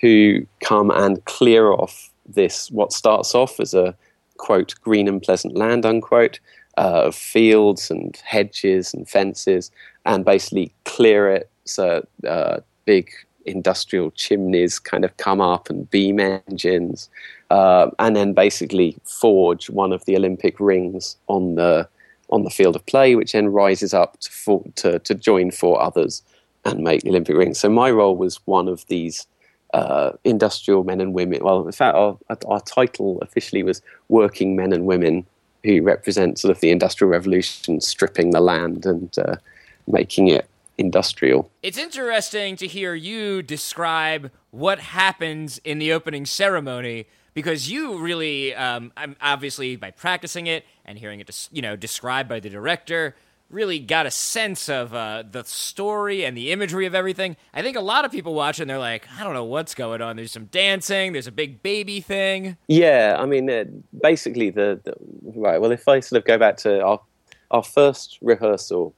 who 0.00 0.46
come 0.60 0.90
and 0.90 1.24
clear 1.24 1.72
off 1.72 2.10
this 2.28 2.70
what 2.70 2.92
starts 2.92 3.34
off 3.34 3.58
as 3.58 3.74
a 3.74 3.94
quote 4.36 4.74
green 4.82 5.08
and 5.08 5.22
pleasant 5.22 5.56
land 5.56 5.84
unquote 5.84 6.38
uh, 6.76 7.02
of 7.06 7.14
fields 7.14 7.90
and 7.90 8.16
hedges 8.24 8.94
and 8.94 9.08
fences, 9.08 9.70
and 10.04 10.24
basically 10.24 10.72
clear 10.84 11.28
it 11.30 11.50
so 11.64 12.06
uh, 12.26 12.58
big 12.84 13.10
industrial 13.46 14.10
chimneys 14.12 14.78
kind 14.78 15.04
of 15.04 15.16
come 15.16 15.40
up 15.40 15.70
and 15.70 15.90
beam 15.90 16.20
engines, 16.20 17.08
uh, 17.50 17.90
and 17.98 18.14
then 18.14 18.32
basically 18.32 18.96
forge 19.04 19.70
one 19.70 19.92
of 19.92 20.04
the 20.04 20.16
Olympic 20.16 20.60
rings 20.60 21.16
on 21.28 21.54
the 21.54 21.88
on 22.30 22.44
the 22.44 22.50
field 22.50 22.76
of 22.76 22.84
play, 22.86 23.14
which 23.14 23.32
then 23.32 23.48
rises 23.48 23.94
up 23.94 24.20
to 24.20 24.30
four, 24.30 24.62
to, 24.74 24.98
to 24.98 25.14
join 25.14 25.50
four 25.50 25.80
others 25.80 26.22
and 26.66 26.80
make 26.80 27.02
the 27.02 27.08
Olympic 27.08 27.34
rings. 27.34 27.58
So 27.58 27.70
my 27.70 27.90
role 27.90 28.16
was 28.16 28.38
one 28.44 28.68
of 28.68 28.86
these 28.88 29.26
uh, 29.74 30.12
industrial 30.24 30.84
men 30.84 31.00
and 31.00 31.14
women. 31.14 31.42
Well, 31.42 31.66
in 31.66 31.72
fact, 31.72 31.96
our, 31.96 32.18
our 32.46 32.60
title 32.60 33.18
officially 33.22 33.62
was 33.62 33.82
Working 34.08 34.56
Men 34.56 34.72
and 34.72 34.86
Women, 34.86 35.26
who 35.64 35.82
represent 35.82 36.38
sort 36.38 36.50
of 36.50 36.60
the 36.60 36.70
Industrial 36.70 37.10
Revolution, 37.10 37.80
stripping 37.80 38.30
the 38.30 38.40
land 38.40 38.86
and 38.86 39.16
uh, 39.18 39.36
making 39.86 40.28
it 40.28 40.48
industrial. 40.78 41.50
It's 41.62 41.76
interesting 41.76 42.56
to 42.56 42.66
hear 42.66 42.94
you 42.94 43.42
describe 43.42 44.30
what 44.50 44.78
happens 44.78 45.58
in 45.64 45.78
the 45.78 45.92
opening 45.92 46.24
ceremony 46.24 47.06
because 47.34 47.70
you 47.70 47.98
really, 47.98 48.54
um, 48.54 48.92
I'm 48.96 49.16
obviously 49.20 49.76
by 49.76 49.90
practicing 49.90 50.46
it 50.46 50.64
and 50.84 50.98
hearing 50.98 51.20
it, 51.20 51.48
you 51.52 51.62
know, 51.62 51.76
described 51.76 52.28
by 52.28 52.40
the 52.40 52.48
director, 52.48 53.14
really 53.50 53.78
got 53.78 54.06
a 54.06 54.10
sense 54.10 54.68
of 54.68 54.94
uh, 54.94 55.24
the 55.28 55.42
story 55.44 56.24
and 56.24 56.36
the 56.36 56.52
imagery 56.52 56.86
of 56.86 56.94
everything. 56.94 57.36
I 57.54 57.62
think 57.62 57.76
a 57.76 57.80
lot 57.80 58.04
of 58.04 58.12
people 58.12 58.34
watch 58.34 58.58
it 58.58 58.62
and 58.62 58.70
they're 58.70 58.78
like, 58.78 59.08
I 59.18 59.24
don't 59.24 59.34
know 59.34 59.44
what's 59.44 59.74
going 59.74 60.02
on. 60.02 60.16
There's 60.16 60.32
some 60.32 60.46
dancing. 60.46 61.12
There's 61.12 61.26
a 61.26 61.32
big 61.32 61.62
baby 61.62 62.00
thing. 62.00 62.56
Yeah, 62.68 63.16
I 63.18 63.26
mean, 63.26 63.48
uh, 63.48 63.64
basically, 64.02 64.50
the, 64.50 64.80
the 64.84 64.94
right. 65.34 65.60
Well, 65.60 65.72
if 65.72 65.88
I 65.88 66.00
sort 66.00 66.20
of 66.20 66.26
go 66.26 66.38
back 66.38 66.56
to 66.58 66.82
our 66.82 67.00
our 67.50 67.62
first 67.62 68.18
rehearsal, 68.20 68.94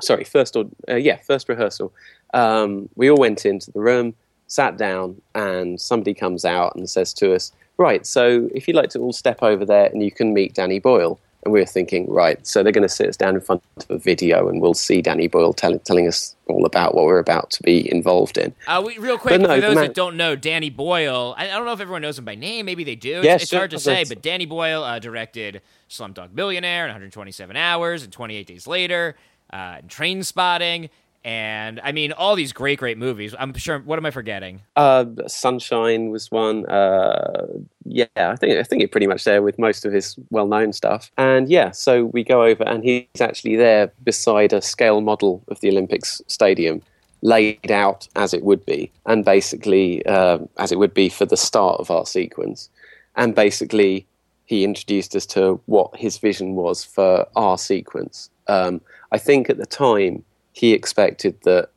sorry, 0.00 0.24
first 0.24 0.56
or 0.56 0.64
uh, 0.88 0.94
yeah, 0.94 1.16
first 1.16 1.48
rehearsal, 1.48 1.92
um, 2.32 2.88
we 2.94 3.10
all 3.10 3.18
went 3.18 3.44
into 3.44 3.70
the 3.70 3.80
room, 3.80 4.14
sat 4.46 4.78
down, 4.78 5.20
and 5.34 5.80
somebody 5.80 6.14
comes 6.14 6.44
out 6.44 6.74
and 6.74 6.88
says 6.88 7.12
to 7.14 7.34
us, 7.34 7.52
"Right, 7.76 8.06
so 8.06 8.48
if 8.54 8.66
you'd 8.66 8.76
like 8.76 8.90
to 8.90 9.00
all 9.00 9.12
step 9.12 9.42
over 9.42 9.66
there, 9.66 9.86
and 9.86 10.02
you 10.02 10.10
can 10.10 10.32
meet 10.32 10.54
Danny 10.54 10.78
Boyle." 10.78 11.20
And 11.44 11.52
we 11.52 11.60
were 11.60 11.66
thinking, 11.66 12.10
right, 12.10 12.44
so 12.46 12.62
they're 12.62 12.72
going 12.72 12.82
to 12.82 12.88
sit 12.88 13.08
us 13.08 13.16
down 13.16 13.34
in 13.34 13.40
front 13.40 13.62
of 13.76 13.90
a 13.90 13.98
video, 13.98 14.48
and 14.48 14.62
we'll 14.62 14.74
see 14.74 15.02
Danny 15.02 15.28
Boyle 15.28 15.52
tell, 15.52 15.78
telling 15.80 16.08
us 16.08 16.34
all 16.48 16.64
about 16.64 16.94
what 16.94 17.04
we're 17.04 17.18
about 17.18 17.50
to 17.50 17.62
be 17.62 17.90
involved 17.92 18.38
in. 18.38 18.54
Uh, 18.66 18.82
we, 18.84 18.96
real 18.98 19.18
quick, 19.18 19.40
no, 19.40 19.48
for 19.48 19.60
those 19.60 19.74
man- 19.74 19.86
that 19.86 19.94
don't 19.94 20.16
know, 20.16 20.36
Danny 20.36 20.70
Boyle, 20.70 21.34
I, 21.36 21.44
I 21.44 21.48
don't 21.48 21.66
know 21.66 21.72
if 21.72 21.80
everyone 21.80 22.02
knows 22.02 22.18
him 22.18 22.24
by 22.24 22.34
name. 22.34 22.66
Maybe 22.66 22.82
they 22.82 22.96
do. 22.96 23.18
It's, 23.18 23.26
Yeah, 23.26 23.34
it's 23.34 23.48
sure, 23.48 23.60
hard 23.60 23.70
to 23.72 23.78
say, 23.78 24.04
but 24.04 24.22
Danny 24.22 24.46
Boyle 24.46 24.82
uh, 24.82 24.98
directed 24.98 25.60
Slumdog 25.90 26.32
Millionaire 26.32 26.84
in 26.84 26.88
127 26.88 27.56
Hours 27.56 28.02
and 28.04 28.12
28 28.12 28.46
Days 28.46 28.66
Later, 28.66 29.16
uh, 29.52 29.76
and 29.78 29.90
Train 29.90 30.22
Spotting. 30.22 30.88
And 31.24 31.80
I 31.82 31.92
mean 31.92 32.12
all 32.12 32.36
these 32.36 32.52
great, 32.52 32.78
great 32.78 32.98
movies. 32.98 33.34
I'm 33.38 33.54
sure. 33.54 33.78
What 33.78 33.98
am 33.98 34.06
I 34.06 34.10
forgetting? 34.10 34.60
Uh, 34.76 35.06
Sunshine 35.26 36.10
was 36.10 36.30
one. 36.30 36.66
Uh, 36.66 37.46
yeah, 37.84 38.06
I 38.16 38.36
think 38.36 38.58
I 38.58 38.62
think 38.62 38.82
it 38.82 38.92
pretty 38.92 39.06
much 39.06 39.24
there 39.24 39.42
with 39.42 39.58
most 39.58 39.84
of 39.84 39.92
his 39.92 40.16
well-known 40.30 40.72
stuff. 40.72 41.10
And 41.16 41.48
yeah, 41.48 41.70
so 41.70 42.06
we 42.06 42.22
go 42.22 42.44
over, 42.44 42.64
and 42.64 42.84
he's 42.84 43.20
actually 43.20 43.56
there 43.56 43.92
beside 44.04 44.52
a 44.52 44.60
scale 44.60 45.00
model 45.00 45.42
of 45.48 45.60
the 45.60 45.70
Olympics 45.70 46.20
stadium, 46.26 46.82
laid 47.22 47.70
out 47.70 48.06
as 48.16 48.34
it 48.34 48.44
would 48.44 48.64
be, 48.66 48.92
and 49.06 49.24
basically 49.24 50.04
uh, 50.06 50.38
as 50.58 50.72
it 50.72 50.78
would 50.78 50.94
be 50.94 51.08
for 51.08 51.24
the 51.24 51.36
start 51.36 51.80
of 51.80 51.90
our 51.90 52.06
sequence. 52.06 52.68
And 53.16 53.34
basically, 53.34 54.06
he 54.44 54.64
introduced 54.64 55.16
us 55.16 55.24
to 55.26 55.60
what 55.66 55.96
his 55.96 56.18
vision 56.18 56.54
was 56.54 56.84
for 56.84 57.26
our 57.36 57.56
sequence. 57.56 58.28
Um, 58.46 58.80
I 59.12 59.18
think 59.18 59.48
at 59.48 59.56
the 59.56 59.66
time 59.66 60.24
he 60.54 60.72
expected 60.72 61.36
that 61.42 61.68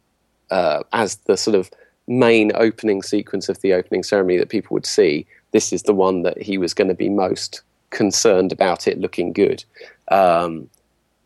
uh, 0.50 0.84
as 0.94 1.18
the 1.26 1.36
sort 1.36 1.56
of 1.56 1.70
main 2.08 2.52
opening 2.56 3.02
sequence 3.02 3.50
of 3.50 3.60
the 3.60 3.74
opening 3.74 4.04
ceremony 4.04 4.38
that 4.38 4.50
people 4.50 4.74
would 4.74 4.86
see, 4.86 5.26
this 5.52 5.74
is 5.74 5.84
the 5.84 5.94
one 5.94 6.22
that 6.22 6.42
he 6.42 6.58
was 6.58 6.74
going 6.74 6.88
to 6.88 6.94
be 6.94 7.10
most 7.10 7.62
concerned 7.90 8.52
about 8.52 8.88
it 8.88 9.00
looking 9.00 9.34
good. 9.34 9.66
Um, 10.10 10.70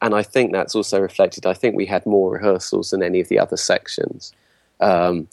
and 0.02 0.16
I 0.16 0.24
think 0.24 0.52
that's 0.52 0.74
also 0.74 1.00
reflected. 1.00 1.46
I 1.46 1.54
think 1.54 1.76
we 1.76 1.86
had 1.86 2.06
more 2.06 2.32
rehearsals 2.32 2.90
than 2.90 3.04
any 3.04 3.20
of 3.20 3.28
the 3.28 3.38
other 3.38 3.58
sections. 3.58 4.34
Um, 4.80 5.28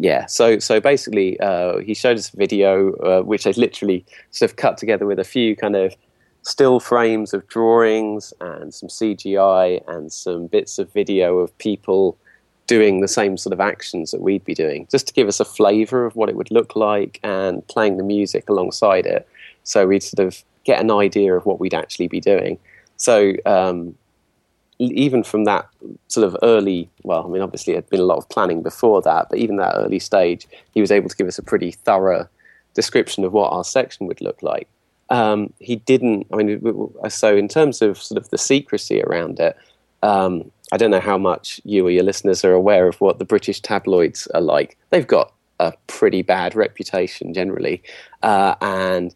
yeah, 0.00 0.26
so 0.26 0.58
so 0.58 0.80
basically, 0.80 1.38
uh, 1.40 1.78
he 1.78 1.94
showed 1.94 2.18
us 2.18 2.32
a 2.32 2.36
video 2.36 2.92
uh, 2.94 3.22
which 3.22 3.46
I 3.46 3.50
literally 3.50 4.04
sort 4.32 4.50
of 4.50 4.56
cut 4.56 4.78
together 4.78 5.06
with 5.06 5.18
a 5.18 5.24
few 5.24 5.54
kind 5.56 5.76
of 5.76 5.94
still 6.44 6.78
frames 6.78 7.32
of 7.32 7.46
drawings 7.48 8.32
and 8.40 8.72
some 8.72 8.88
CGI 8.88 9.82
and 9.88 10.12
some 10.12 10.46
bits 10.46 10.78
of 10.78 10.92
video 10.92 11.38
of 11.38 11.56
people 11.58 12.16
doing 12.66 13.00
the 13.00 13.08
same 13.08 13.36
sort 13.36 13.52
of 13.52 13.60
actions 13.60 14.10
that 14.10 14.20
we'd 14.20 14.44
be 14.44 14.54
doing, 14.54 14.86
just 14.90 15.06
to 15.06 15.12
give 15.14 15.26
us 15.26 15.40
a 15.40 15.44
flavour 15.44 16.06
of 16.06 16.16
what 16.16 16.28
it 16.28 16.36
would 16.36 16.50
look 16.50 16.76
like 16.76 17.18
and 17.22 17.66
playing 17.66 17.96
the 17.96 18.02
music 18.02 18.48
alongside 18.48 19.06
it. 19.06 19.26
So 19.64 19.86
we'd 19.86 20.02
sort 20.02 20.26
of 20.26 20.42
get 20.64 20.80
an 20.80 20.90
idea 20.90 21.34
of 21.34 21.44
what 21.46 21.60
we'd 21.60 21.74
actually 21.74 22.08
be 22.08 22.20
doing. 22.20 22.58
So 22.96 23.34
um, 23.46 23.94
even 24.78 25.22
from 25.22 25.44
that 25.44 25.66
sort 26.08 26.26
of 26.26 26.36
early, 26.42 26.90
well, 27.02 27.24
I 27.24 27.28
mean, 27.28 27.42
obviously, 27.42 27.72
it 27.72 27.76
had 27.76 27.90
been 27.90 28.00
a 28.00 28.04
lot 28.04 28.18
of 28.18 28.28
planning 28.28 28.62
before 28.62 29.00
that, 29.02 29.28
but 29.30 29.38
even 29.38 29.56
that 29.56 29.74
early 29.76 29.98
stage, 29.98 30.46
he 30.72 30.80
was 30.80 30.90
able 30.90 31.08
to 31.08 31.16
give 31.16 31.26
us 31.26 31.38
a 31.38 31.42
pretty 31.42 31.70
thorough 31.70 32.28
description 32.74 33.24
of 33.24 33.32
what 33.32 33.52
our 33.52 33.64
section 33.64 34.06
would 34.06 34.20
look 34.20 34.42
like 34.42 34.68
um, 35.14 35.52
he 35.60 35.76
didn't. 35.76 36.26
I 36.32 36.36
mean, 36.36 36.60
so 37.08 37.36
in 37.36 37.46
terms 37.46 37.80
of 37.82 38.02
sort 38.02 38.20
of 38.20 38.30
the 38.30 38.38
secrecy 38.38 39.00
around 39.00 39.38
it, 39.38 39.56
um, 40.02 40.50
I 40.72 40.76
don't 40.76 40.90
know 40.90 41.06
how 41.12 41.18
much 41.18 41.60
you 41.64 41.86
or 41.86 41.90
your 41.90 42.02
listeners 42.02 42.44
are 42.44 42.52
aware 42.52 42.88
of 42.88 43.00
what 43.00 43.20
the 43.20 43.24
British 43.24 43.60
tabloids 43.60 44.26
are 44.34 44.40
like. 44.40 44.76
They've 44.90 45.06
got 45.06 45.32
a 45.60 45.72
pretty 45.86 46.22
bad 46.22 46.56
reputation 46.56 47.32
generally, 47.32 47.80
uh, 48.24 48.56
and 48.60 49.14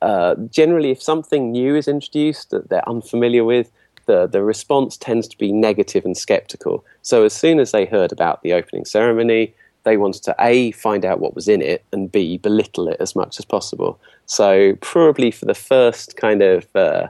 uh, 0.00 0.34
generally, 0.50 0.90
if 0.90 1.02
something 1.02 1.52
new 1.52 1.76
is 1.76 1.88
introduced 1.88 2.50
that 2.50 2.70
they're 2.70 2.88
unfamiliar 2.88 3.44
with, 3.44 3.70
the, 4.06 4.26
the 4.26 4.42
response 4.42 4.96
tends 4.96 5.28
to 5.28 5.36
be 5.36 5.52
negative 5.52 6.06
and 6.06 6.16
skeptical. 6.16 6.84
So 7.02 7.24
as 7.24 7.34
soon 7.34 7.58
as 7.58 7.70
they 7.72 7.84
heard 7.84 8.12
about 8.12 8.42
the 8.42 8.54
opening 8.54 8.86
ceremony, 8.86 9.54
they 9.84 9.96
wanted 9.96 10.22
to 10.24 10.34
a 10.40 10.72
find 10.72 11.04
out 11.04 11.20
what 11.20 11.34
was 11.34 11.48
in 11.48 11.62
it 11.62 11.84
and 11.92 12.10
b 12.10 12.38
belittle 12.38 12.88
it 12.88 12.96
as 13.00 13.14
much 13.14 13.38
as 13.38 13.44
possible. 13.44 13.98
So 14.26 14.76
probably 14.80 15.30
for 15.30 15.44
the 15.44 15.54
first 15.54 16.16
kind 16.16 16.42
of 16.42 16.66
uh, 16.74 17.08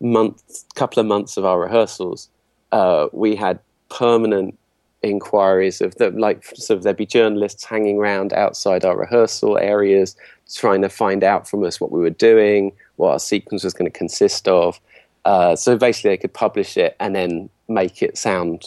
month, 0.00 0.64
couple 0.74 1.00
of 1.00 1.06
months 1.06 1.36
of 1.36 1.44
our 1.44 1.58
rehearsals, 1.58 2.28
uh, 2.72 3.08
we 3.12 3.34
had 3.34 3.58
permanent 3.88 4.56
inquiries 5.02 5.80
of 5.80 5.94
the 5.94 6.10
like 6.10 6.44
sort 6.44 6.76
of 6.76 6.82
there'd 6.82 6.96
be 6.96 7.06
journalists 7.06 7.64
hanging 7.64 7.98
around 7.98 8.34
outside 8.34 8.84
our 8.84 8.98
rehearsal 8.98 9.56
areas 9.56 10.14
trying 10.54 10.82
to 10.82 10.88
find 10.88 11.24
out 11.24 11.48
from 11.48 11.64
us 11.64 11.80
what 11.80 11.92
we 11.92 12.00
were 12.00 12.10
doing, 12.10 12.72
what 12.96 13.12
our 13.12 13.18
sequence 13.18 13.64
was 13.64 13.72
going 13.72 13.90
to 13.90 13.98
consist 13.98 14.48
of. 14.48 14.80
Uh, 15.24 15.54
so 15.54 15.76
basically, 15.76 16.10
they 16.10 16.16
could 16.16 16.32
publish 16.32 16.76
it 16.76 16.96
and 16.98 17.14
then 17.14 17.48
make 17.68 18.02
it 18.02 18.18
sound 18.18 18.66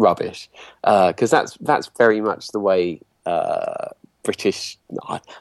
rubbish 0.00 0.48
because 0.82 1.32
uh, 1.32 1.38
that's 1.38 1.56
that's 1.60 1.90
very 1.98 2.20
much 2.20 2.48
the 2.48 2.60
way 2.60 3.00
uh, 3.26 3.88
British. 4.22 4.78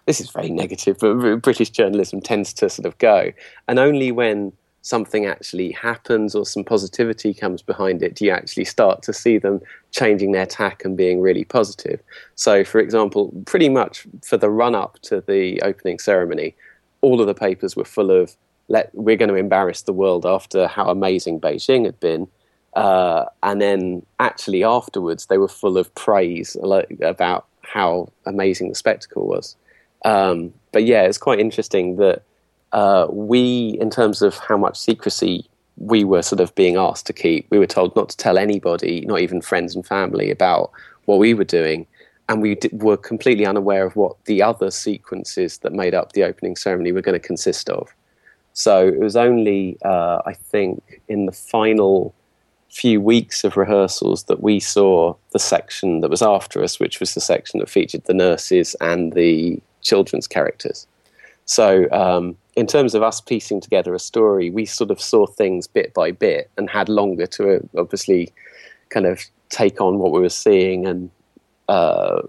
this 0.06 0.22
is 0.22 0.30
very 0.30 0.50
negative, 0.50 0.98
but 1.00 1.38
British 1.42 1.70
journalism 1.70 2.22
tends 2.22 2.54
to 2.54 2.70
sort 2.70 2.86
of 2.86 2.98
go, 2.98 3.32
and 3.68 3.80
only 3.80 4.12
when 4.12 4.52
something 4.82 5.26
actually 5.26 5.72
happens 5.72 6.34
or 6.36 6.46
some 6.46 6.64
positivity 6.64 7.34
comes 7.34 7.62
behind 7.62 8.02
it 8.02 8.16
do 8.16 8.24
you 8.24 8.32
actually 8.32 8.64
start 8.64 9.04
to 9.04 9.12
see 9.12 9.38
them 9.38 9.60
changing 9.92 10.32
their 10.32 10.46
tack 10.46 10.86
and 10.86 10.96
being 10.96 11.20
really 11.20 11.44
positive. 11.44 12.00
So, 12.36 12.64
for 12.64 12.80
example, 12.80 13.34
pretty 13.46 13.70
much 13.70 14.08
for 14.24 14.38
the 14.38 14.50
run 14.50 14.76
up 14.76 14.98
to 15.04 15.22
the 15.22 15.62
opening 15.64 16.00
ceremony, 16.00 16.56
all 17.02 17.20
of 17.20 17.28
the 17.28 17.34
papers 17.34 17.76
were 17.76 17.86
full 17.86 18.12
of. 18.12 18.36
Let, 18.72 18.94
we're 18.94 19.18
going 19.18 19.30
to 19.30 19.36
embarrass 19.36 19.82
the 19.82 19.94
world 19.94 20.28
after 20.28 20.68
how 20.68 20.92
amazing 20.92 21.42
Beijing 21.42 21.86
had 21.86 22.00
been 22.00 22.28
uh, 22.74 23.26
and 23.44 23.62
then 23.62 24.06
actually 24.20 24.64
afterwards, 24.64 25.26
they 25.26 25.38
were 25.38 25.48
full 25.48 25.78
of 25.78 25.94
praise 25.96 26.56
about 27.02 27.46
how 27.62 28.12
amazing 28.26 28.70
the 28.70 28.76
spectacle 28.76 29.28
was. 29.28 29.56
Um, 30.06 30.54
but 30.72 30.86
yeah, 30.86 31.04
it's 31.04 31.18
quite 31.18 31.40
interesting 31.40 31.98
that 31.98 32.24
uh, 32.72 33.08
we, 33.10 33.78
in 33.82 33.90
terms 33.90 34.22
of 34.22 34.38
how 34.38 34.58
much 34.58 34.78
secrecy 34.78 35.50
we 35.78 36.04
were 36.04 36.22
sort 36.22 36.40
of 36.42 36.54
being 36.56 36.76
asked 36.76 37.06
to 37.08 37.14
keep, 37.14 37.48
we 37.50 37.60
were 37.60 37.68
told 37.68 37.96
not 37.96 38.10
to 38.10 38.18
tell 38.18 38.38
anybody, 38.38 39.02
not 39.02 39.22
even 39.22 39.42
friends 39.42 39.76
and 39.76 39.86
family, 39.86 40.30
about 40.30 40.72
what 41.06 41.20
we 41.20 41.34
were 41.34 41.44
doing. 41.44 41.88
And 42.28 42.42
we 42.42 42.58
were 42.74 42.98
completely 42.98 43.46
unaware 43.46 43.86
of 43.86 43.96
what 43.96 44.24
the 44.26 44.44
other 44.44 44.70
sequences 44.70 45.58
that 45.60 45.74
made 45.74 45.96
up 45.96 46.12
the 46.12 46.24
opening 46.24 46.56
ceremony 46.56 46.92
were 46.92 47.02
going 47.02 47.20
to 47.20 47.28
consist 47.28 47.70
of. 47.70 47.90
So 48.54 48.88
it 48.88 49.00
was 49.00 49.16
only, 49.16 49.78
uh, 49.84 50.22
I 50.26 50.34
think, 50.34 51.02
in 51.08 51.26
the 51.26 51.32
final 51.32 52.14
few 52.70 53.02
weeks 53.02 53.44
of 53.44 53.58
rehearsals 53.58 54.24
that 54.26 54.42
we 54.42 54.60
saw 54.60 55.16
the 55.32 55.40
section 55.40 56.02
that 56.02 56.10
was 56.10 56.22
after 56.22 56.64
us, 56.64 56.80
which 56.80 57.00
was 57.00 57.14
the 57.14 57.22
section 57.22 57.60
that 57.60 57.70
featured 57.70 58.04
the 58.06 58.14
nurses 58.14 58.76
and 58.80 59.14
the 59.14 59.60
children's 59.82 60.28
characters. 60.28 60.88
So, 61.46 61.90
um, 61.92 62.38
in 62.56 62.68
terms 62.68 62.94
of 62.94 63.02
us 63.02 63.22
piecing 63.22 63.62
together 63.62 63.96
a 63.96 64.00
story, 64.00 64.50
we 64.50 64.66
sort 64.66 64.92
of 64.92 65.02
saw 65.02 65.26
things 65.26 65.66
bit 65.66 65.94
by 65.94 66.12
bit 66.12 66.52
and 66.58 66.70
had 66.70 66.90
longer 66.90 67.26
to 67.26 67.56
uh, 67.56 67.60
obviously 67.78 68.32
kind 68.90 69.06
of 69.06 69.22
take 69.50 69.82
on 69.82 69.98
what 69.98 70.12
we 70.12 70.20
were 70.20 70.30
seeing 70.30 70.86
and 70.86 71.10
uh, 71.68 72.22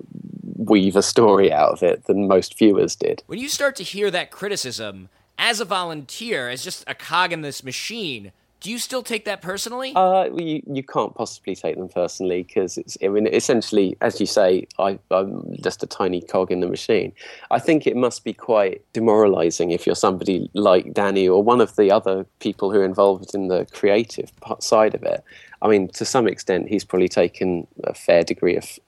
weave 0.57 0.97
a 0.97 1.03
story 1.03 1.53
out 1.53 1.73
of 1.73 1.83
it 1.83 2.05
than 2.05 2.29
most 2.29 2.57
viewers 2.57 2.95
did. 2.95 3.23
When 3.27 3.39
you 3.39 3.49
start 3.49 3.77
to 3.77 3.83
hear 3.83 4.11
that 4.11 4.31
criticism 4.31 5.09
as 5.39 5.61
a 5.61 5.65
volunteer, 5.65 6.49
as 6.49 6.63
just 6.63 6.85
a 6.87 6.95
cog 6.95 7.33
in 7.33 7.41
this 7.43 7.65
machine, 7.65 8.33
do 8.61 8.71
you 8.71 8.79
still 8.79 9.03
take 9.03 9.25
that 9.25 9.41
personally? 9.41 9.93
Uh, 9.97 10.29
you, 10.37 10.63
you 10.71 10.83
can't 10.83 11.15
possibly 11.15 11.57
take 11.57 11.77
them 11.77 11.89
personally 11.89 12.43
because 12.43 12.77
it's. 12.77 12.99
I 13.03 13.09
mean, 13.09 13.27
essentially, 13.27 13.97
as 14.03 14.21
you 14.21 14.27
say, 14.27 14.67
I, 14.79 14.99
I'm 15.11 15.57
just 15.63 15.83
a 15.83 15.87
tiny 15.87 16.21
cog 16.21 16.53
in 16.53 16.61
the 16.61 16.69
machine. 16.69 17.13
I 17.51 17.59
think 17.59 17.87
it 17.87 17.97
must 17.97 18.23
be 18.23 18.35
quite 18.35 18.83
demoralising 18.93 19.71
if 19.71 19.87
you're 19.87 19.95
somebody 19.95 20.51
like 20.53 20.93
Danny 20.93 21.27
or 21.27 21.43
one 21.43 21.61
of 21.63 21.75
the 21.77 21.91
other 21.91 22.27
people 22.41 22.71
who 22.71 22.81
are 22.81 22.85
involved 22.85 23.35
in 23.35 23.49
the 23.49 23.67
creative 23.73 24.31
side 24.61 24.95
of 24.95 25.03
it. 25.05 25.25
I 25.63 25.69
mean, 25.69 25.89
to 25.89 26.05
some 26.05 26.29
extent, 26.29 26.69
he's 26.69 26.85
probably 26.85 27.09
taken 27.09 27.67
a 27.85 27.95
fair 27.95 28.25
degree 28.25 28.57
of 28.57 28.79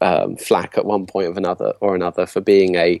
um, 0.00 0.36
flack 0.36 0.78
at 0.78 0.86
one 0.86 1.06
point 1.06 1.28
of 1.28 1.36
another 1.36 1.74
or 1.80 1.94
another 1.94 2.26
for 2.26 2.40
being 2.40 2.74
a 2.76 3.00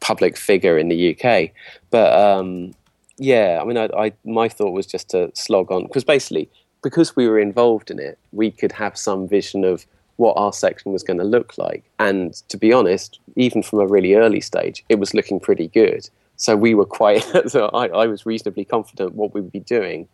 public 0.00 0.36
figure 0.36 0.78
in 0.78 0.88
the 0.88 1.16
UK. 1.16 1.50
But 1.90 2.12
um, 2.18 2.74
yeah, 3.18 3.58
I 3.60 3.64
mean, 3.64 3.76
I, 3.76 3.88
I 3.96 4.12
my 4.24 4.48
thought 4.48 4.72
was 4.72 4.86
just 4.86 5.10
to 5.10 5.30
slog 5.34 5.70
on 5.70 5.84
because 5.84 6.04
basically, 6.04 6.48
because 6.82 7.16
we 7.16 7.28
were 7.28 7.38
involved 7.38 7.90
in 7.90 7.98
it, 7.98 8.18
we 8.32 8.50
could 8.50 8.72
have 8.72 8.96
some 8.96 9.28
vision 9.28 9.64
of 9.64 9.86
what 10.16 10.34
our 10.36 10.52
section 10.52 10.92
was 10.92 11.02
going 11.02 11.18
to 11.18 11.24
look 11.24 11.56
like. 11.58 11.84
And 11.98 12.34
to 12.48 12.56
be 12.56 12.72
honest, 12.72 13.20
even 13.36 13.62
from 13.62 13.80
a 13.80 13.86
really 13.86 14.14
early 14.14 14.40
stage, 14.40 14.84
it 14.88 14.98
was 14.98 15.14
looking 15.14 15.38
pretty 15.38 15.68
good. 15.68 16.08
So 16.36 16.56
we 16.56 16.74
were 16.74 16.86
quite. 16.86 17.24
so 17.48 17.66
I, 17.66 17.88
I 17.88 18.06
was 18.06 18.26
reasonably 18.26 18.64
confident 18.64 19.14
what 19.14 19.34
we 19.34 19.40
would 19.40 19.52
be 19.52 19.60
doing 19.60 20.08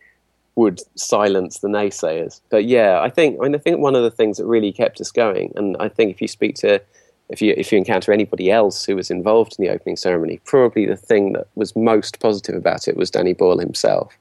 would 0.57 0.81
silence 0.97 1.59
the 1.59 1.69
naysayers. 1.69 2.41
But 2.49 2.65
yeah, 2.65 3.01
I 3.01 3.11
think. 3.11 3.39
I 3.41 3.45
mean, 3.45 3.55
I 3.55 3.59
think 3.59 3.79
one 3.79 3.97
of 3.97 4.03
the 4.03 4.11
things 4.11 4.39
that 4.39 4.47
really 4.47 4.73
kept 4.73 5.01
us 5.01 5.11
going, 5.11 5.53
and 5.57 5.77
I 5.81 5.89
think 5.89 6.11
if 6.11 6.23
you 6.23 6.29
speak 6.29 6.55
to 6.57 6.81
if 7.29 7.41
you 7.41 7.55
if 7.57 7.73
you 7.73 7.79
encounter 7.79 8.13
anybody 8.13 8.51
else 8.51 8.85
who 8.85 8.97
was 8.97 9.11
involved 9.11 9.57
in 9.59 9.65
the 9.65 9.71
opening 9.71 9.97
ceremony, 9.97 10.41
probably 10.45 10.87
the 10.87 10.97
thing 10.97 11.33
that 11.33 11.47
was 11.55 11.75
most 11.75 12.21
positive 12.21 12.55
about 12.55 12.87
it 12.87 12.97
was 12.97 13.11
Danny 13.11 13.33
Boyle 13.33 13.59
himself, 13.59 14.17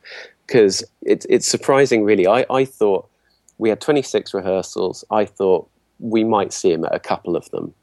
because 0.48 0.84
it's 1.02 1.26
it's 1.30 1.48
surprising 1.48 2.04
really. 2.04 2.28
I 2.28 2.46
I 2.50 2.66
thought 2.66 3.08
we 3.58 3.70
had 3.70 3.82
26 3.82 4.34
rehearsals. 4.34 5.04
I 5.12 5.26
thought 5.26 5.70
we 6.00 6.24
might 6.24 6.54
see 6.54 6.72
him 6.72 6.86
at 6.86 6.96
a 6.96 7.00
couple 7.00 7.36
of 7.36 7.50
them 7.52 7.74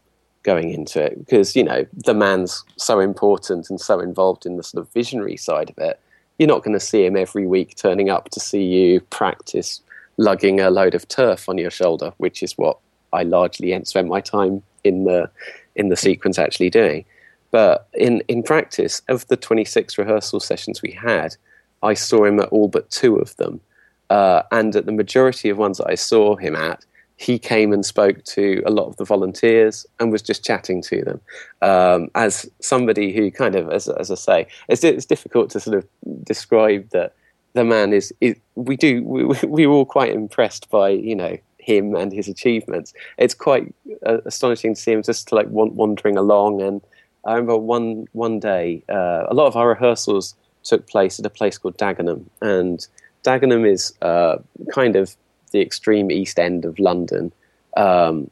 going 0.43 0.71
into 0.71 1.03
it 1.03 1.19
because 1.19 1.55
you 1.55 1.63
know 1.63 1.87
the 1.93 2.15
man's 2.15 2.65
so 2.77 2.99
important 2.99 3.69
and 3.69 3.79
so 3.79 4.01
involved 4.01 4.47
in 4.47 4.57
the 4.57 4.63
sort 4.63 4.83
of 4.83 4.93
visionary 4.93 5.37
side 5.37 5.71
of 5.71 5.79
it. 5.79 6.01
You're 6.39 6.49
not 6.49 6.65
going 6.65 6.73
to 6.73 6.81
see 6.81 7.05
him 7.05 7.17
every 7.17 7.47
week 7.47 7.77
turning 7.77 8.09
up 8.09 8.31
to 8.31 8.41
see 8.41 8.65
you 8.65 9.01
practice 9.11 9.83
lugging 10.17 10.61
a 10.61 10.71
load 10.71 10.95
of 10.95 11.07
turf 11.09 11.49
on 11.49 11.59
your 11.59 11.71
shoulder, 11.71 12.13
which 12.17 12.43
is 12.43 12.57
what 12.57 12.79
I 13.13 13.23
largely 13.23 13.79
spent 13.85 14.09
my 14.09 14.21
time 14.21 14.63
in 14.85 15.05
the 15.05 15.31
in 15.77 15.89
the 15.89 15.97
sequence 15.97 16.39
actually 16.39 16.71
doing. 16.71 17.05
But 17.51 17.89
in 17.95 18.23
in 18.29 18.43
practice, 18.43 19.03
of 19.09 19.27
the 19.29 19.37
26 19.37 19.99
rehearsal 19.99 20.41
sessions 20.41 20.83
we 20.83 20.93
had, 20.93 21.37
I 21.83 21.95
saw 21.95 22.25
him 22.25 22.41
at 22.41 22.49
all 22.49 22.69
but 22.69 22.91
two 22.91 23.17
of 23.17 23.37
them, 23.37 23.61
uh, 24.09 24.43
and 24.53 24.75
at 24.77 24.87
the 24.87 24.93
majority 24.93 25.49
of 25.49 25.59
ones 25.59 25.79
that 25.79 25.89
I 25.89 25.95
saw 25.95 26.37
him 26.37 26.55
at, 26.55 26.85
he 27.21 27.39
came 27.39 27.75
and 27.75 27.85
spoke 27.85 28.25
to 28.25 28.63
a 28.65 28.71
lot 28.71 28.87
of 28.87 28.97
the 28.97 29.05
volunteers 29.05 29.85
and 29.99 30.11
was 30.11 30.23
just 30.23 30.43
chatting 30.43 30.81
to 30.81 31.05
them. 31.05 31.21
Um, 31.61 32.09
as 32.15 32.51
somebody 32.61 33.13
who 33.13 33.31
kind 33.31 33.57
of, 33.57 33.69
as, 33.71 33.89
as 33.89 34.11
I 34.11 34.15
say, 34.15 34.47
it's, 34.71 34.83
it's 34.83 35.05
difficult 35.05 35.51
to 35.51 35.61
sort 35.61 35.77
of 35.77 35.87
describe 36.25 36.89
that 36.91 37.15
the 37.53 37.63
man 37.63 37.93
is, 37.93 38.11
is 38.23 38.37
we 38.55 38.75
do, 38.75 39.05
we, 39.05 39.25
we 39.47 39.67
were 39.67 39.75
all 39.75 39.85
quite 39.85 40.15
impressed 40.15 40.71
by, 40.71 40.89
you 40.89 41.15
know, 41.15 41.37
him 41.71 41.95
and 41.95 42.13
his 42.13 42.29
achievements. 42.29 42.93
It's 43.19 43.35
quite 43.35 43.75
uh, 44.07 44.19
astonishing 44.25 44.75
to 44.75 44.81
see 44.81 44.93
him 44.93 45.03
just 45.03 45.33
like 45.33 45.47
wandering 45.51 46.17
along. 46.17 46.63
And 46.63 46.81
I 47.25 47.35
remember 47.35 47.57
one, 47.57 48.07
one 48.13 48.41
day, 48.41 48.83
uh, 48.89 49.25
a 49.29 49.35
lot 49.35 49.47
of 49.47 49.57
our 49.57 49.69
rehearsals 49.69 50.35
took 50.63 50.87
place 50.87 51.19
at 51.19 51.27
a 51.27 51.31
place 51.31 51.59
called 51.59 51.79
Dagenham. 51.79 52.25
And 52.41 52.87
Dagenham 53.25 53.71
is 53.71 53.95
uh, 54.03 54.37
kind 54.73 54.97
of 54.97 55.17
the 55.53 55.61
extreme 55.61 56.11
east 56.11 56.39
end 56.39 56.65
of 56.65 56.79
London. 56.79 57.33
Um, 57.77 58.31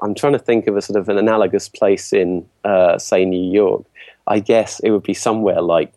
I'm 0.00 0.14
trying 0.14 0.34
to 0.34 0.38
think 0.38 0.66
of 0.68 0.76
a 0.76 0.82
sort 0.82 0.98
of 0.98 1.08
an 1.08 1.18
analogous 1.18 1.68
place 1.68 2.12
in, 2.12 2.46
uh, 2.64 2.98
say, 2.98 3.24
New 3.24 3.52
York. 3.52 3.84
I 4.26 4.38
guess 4.40 4.80
it 4.80 4.90
would 4.90 5.02
be 5.02 5.14
somewhere 5.14 5.60
like 5.60 5.92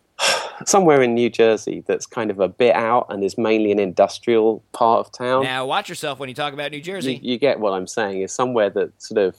somewhere 0.66 1.02
in 1.02 1.14
New 1.14 1.30
Jersey 1.30 1.82
that's 1.86 2.06
kind 2.06 2.30
of 2.30 2.40
a 2.40 2.48
bit 2.48 2.74
out 2.74 3.06
and 3.08 3.22
is 3.24 3.38
mainly 3.38 3.72
an 3.72 3.78
industrial 3.78 4.62
part 4.72 5.00
of 5.00 5.12
town. 5.12 5.44
Now, 5.44 5.66
watch 5.66 5.88
yourself 5.88 6.18
when 6.18 6.28
you 6.28 6.34
talk 6.34 6.52
about 6.52 6.70
New 6.70 6.80
Jersey. 6.80 7.14
You, 7.14 7.32
you 7.32 7.38
get 7.38 7.60
what 7.60 7.72
I'm 7.72 7.86
saying. 7.86 8.22
Is 8.22 8.32
somewhere 8.32 8.70
that 8.70 8.92
sort 9.02 9.18
of 9.18 9.36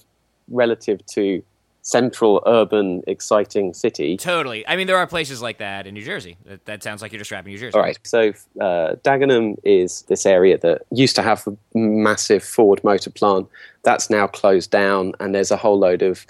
relative 0.47 1.05
to 1.07 1.43
central, 1.83 2.41
urban, 2.45 3.03
exciting 3.07 3.73
city. 3.73 4.15
Totally. 4.15 4.65
I 4.67 4.77
mean, 4.77 4.87
there 4.87 4.97
are 4.97 5.05
places 5.05 5.41
like 5.41 5.57
that 5.57 5.85
in 5.85 5.93
New 5.93 6.03
Jersey. 6.03 6.37
That, 6.45 6.65
that 6.65 6.83
sounds 6.83 7.01
like 7.01 7.11
you're 7.11 7.19
describing 7.19 7.51
New 7.51 7.59
Jersey. 7.59 7.75
All 7.75 7.81
right. 7.81 7.99
So, 8.03 8.29
uh, 8.59 8.95
Dagenham 9.03 9.57
is 9.63 10.03
this 10.03 10.25
area 10.25 10.57
that 10.59 10.83
used 10.91 11.15
to 11.17 11.21
have 11.21 11.45
a 11.45 11.77
massive 11.77 12.43
Ford 12.43 12.81
motor 12.83 13.09
plant. 13.09 13.47
That's 13.83 14.09
now 14.09 14.27
closed 14.27 14.71
down, 14.71 15.13
and 15.19 15.35
there's 15.35 15.51
a 15.51 15.57
whole 15.57 15.77
load 15.77 16.01
of 16.01 16.25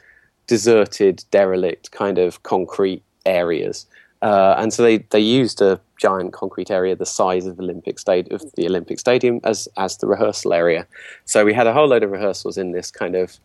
deserted, 0.48 1.24
derelict 1.32 1.92
kind 1.92 2.18
of 2.18 2.44
concrete 2.44 3.04
areas. 3.26 3.86
Uh, 4.24 4.56
and 4.58 4.74
so 4.74 4.82
they, 4.82 4.98
they 5.10 5.20
used 5.20 5.62
a 5.62 5.80
giant 6.00 6.32
concrete 6.34 6.72
area 6.72 6.96
the 6.96 7.06
size 7.06 7.46
of 7.46 7.60
Olympic 7.60 8.00
state 8.00 8.32
of 8.32 8.42
the 8.56 8.66
Olympic 8.66 8.98
Stadium 9.00 9.40
as 9.44 9.68
as 9.78 9.98
the 9.98 10.08
rehearsal 10.08 10.54
area. 10.54 10.88
So 11.26 11.44
we 11.44 11.54
had 11.54 11.68
a 11.68 11.74
whole 11.74 11.88
load 11.88 12.04
of 12.04 12.12
rehearsals 12.12 12.58
in 12.58 12.72
this 12.72 12.90
kind 12.90 13.16
of 13.16 13.38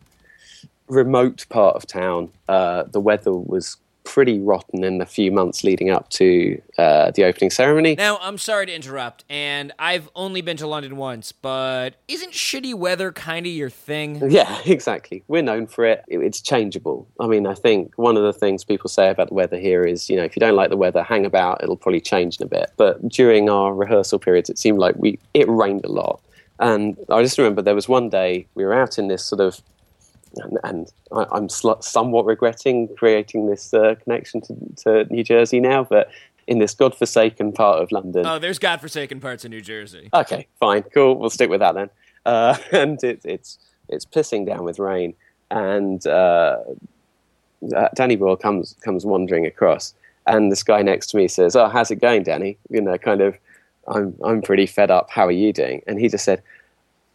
remote 0.89 1.45
part 1.49 1.75
of 1.75 1.85
town, 1.85 2.29
uh, 2.47 2.83
the 2.83 2.99
weather 2.99 3.33
was 3.33 3.77
pretty 4.09 4.39
rotten 4.39 4.83
in 4.83 4.97
the 4.97 5.05
few 5.05 5.31
months 5.31 5.63
leading 5.63 5.91
up 5.91 6.09
to 6.09 6.59
uh, 6.79 7.11
the 7.11 7.23
opening 7.23 7.51
ceremony. 7.51 7.93
Now, 7.93 8.17
I'm 8.21 8.39
sorry 8.39 8.65
to 8.65 8.73
interrupt, 8.73 9.23
and 9.29 9.71
I've 9.77 10.09
only 10.15 10.41
been 10.41 10.57
to 10.57 10.65
London 10.65 10.97
once, 10.97 11.31
but 11.31 11.93
isn't 12.07 12.33
shitty 12.33 12.73
weather 12.73 13.11
kind 13.11 13.45
of 13.45 13.51
your 13.51 13.69
thing? 13.69 14.19
Yeah, 14.39 14.59
exactly. 14.63 15.23
We're 15.27 15.41
known 15.41 15.65
for 15.65 15.85
it. 15.85 16.03
It's 16.07 16.39
changeable. 16.39 17.07
I 17.19 17.25
mean, 17.25 17.47
I 17.47 17.55
think 17.55 17.93
one 17.95 18.15
of 18.15 18.21
the 18.23 18.31
things 18.31 18.63
people 18.63 18.87
say 18.87 19.09
about 19.09 19.29
the 19.29 19.33
weather 19.33 19.57
here 19.57 19.83
is, 19.83 20.07
you 20.07 20.15
know, 20.15 20.23
if 20.23 20.35
you 20.35 20.39
don't 20.39 20.55
like 20.55 20.69
the 20.69 20.77
weather, 20.77 21.01
hang 21.01 21.25
about. 21.25 21.63
It'll 21.63 21.75
probably 21.75 21.99
change 21.99 22.39
in 22.39 22.45
a 22.45 22.49
bit. 22.49 22.71
But 22.77 23.09
during 23.09 23.49
our 23.49 23.73
rehearsal 23.73 24.19
periods, 24.19 24.49
it 24.49 24.59
seemed 24.59 24.77
like 24.77 24.95
we 24.97 25.19
it 25.33 25.49
rained 25.49 25.83
a 25.83 25.91
lot. 25.91 26.21
And 26.59 26.95
I 27.09 27.23
just 27.23 27.37
remember 27.37 27.61
there 27.61 27.75
was 27.75 27.89
one 27.89 28.09
day 28.09 28.45
we 28.53 28.63
were 28.63 28.73
out 28.73 28.99
in 28.99 29.07
this 29.07 29.25
sort 29.25 29.41
of 29.41 29.61
and, 30.37 30.57
and 30.63 30.91
I, 31.11 31.37
am 31.37 31.49
sl- 31.49 31.79
somewhat 31.81 32.25
regretting 32.25 32.87
creating 32.95 33.49
this 33.49 33.73
uh, 33.73 33.95
connection 34.03 34.41
to, 34.41 34.55
to 34.83 35.13
New 35.13 35.23
Jersey 35.23 35.59
now, 35.59 35.83
but 35.83 36.09
in 36.47 36.57
this 36.57 36.73
godforsaken 36.73 37.51
part 37.51 37.81
of 37.81 37.91
London. 37.91 38.25
Oh, 38.25 38.39
there's 38.39 38.57
godforsaken 38.57 39.19
parts 39.19 39.45
of 39.45 39.51
New 39.51 39.61
Jersey. 39.61 40.09
Okay, 40.13 40.47
fine, 40.59 40.81
cool. 40.83 41.15
We'll 41.15 41.29
stick 41.29 41.49
with 41.49 41.59
that 41.59 41.75
then. 41.75 41.89
Uh, 42.25 42.57
and 42.71 43.01
it, 43.03 43.21
it's 43.23 43.59
it's 43.87 44.05
pissing 44.05 44.45
down 44.45 44.63
with 44.63 44.79
rain, 44.79 45.13
and 45.51 46.05
uh, 46.07 46.57
uh, 47.75 47.89
Danny 47.95 48.15
Boyle 48.15 48.35
comes 48.35 48.75
comes 48.81 49.05
wandering 49.05 49.45
across, 49.45 49.93
and 50.25 50.51
this 50.51 50.63
guy 50.63 50.81
next 50.81 51.07
to 51.07 51.17
me 51.17 51.27
says, 51.27 51.55
"Oh, 51.55 51.67
how's 51.67 51.91
it 51.91 51.97
going, 51.97 52.23
Danny?" 52.23 52.57
You 52.69 52.81
know, 52.81 52.97
kind 52.97 53.21
of, 53.21 53.37
I'm 53.87 54.15
I'm 54.23 54.41
pretty 54.41 54.65
fed 54.65 54.91
up. 54.91 55.09
How 55.09 55.25
are 55.27 55.31
you 55.31 55.53
doing? 55.53 55.83
And 55.87 55.99
he 55.99 56.07
just 56.07 56.25
said, 56.25 56.41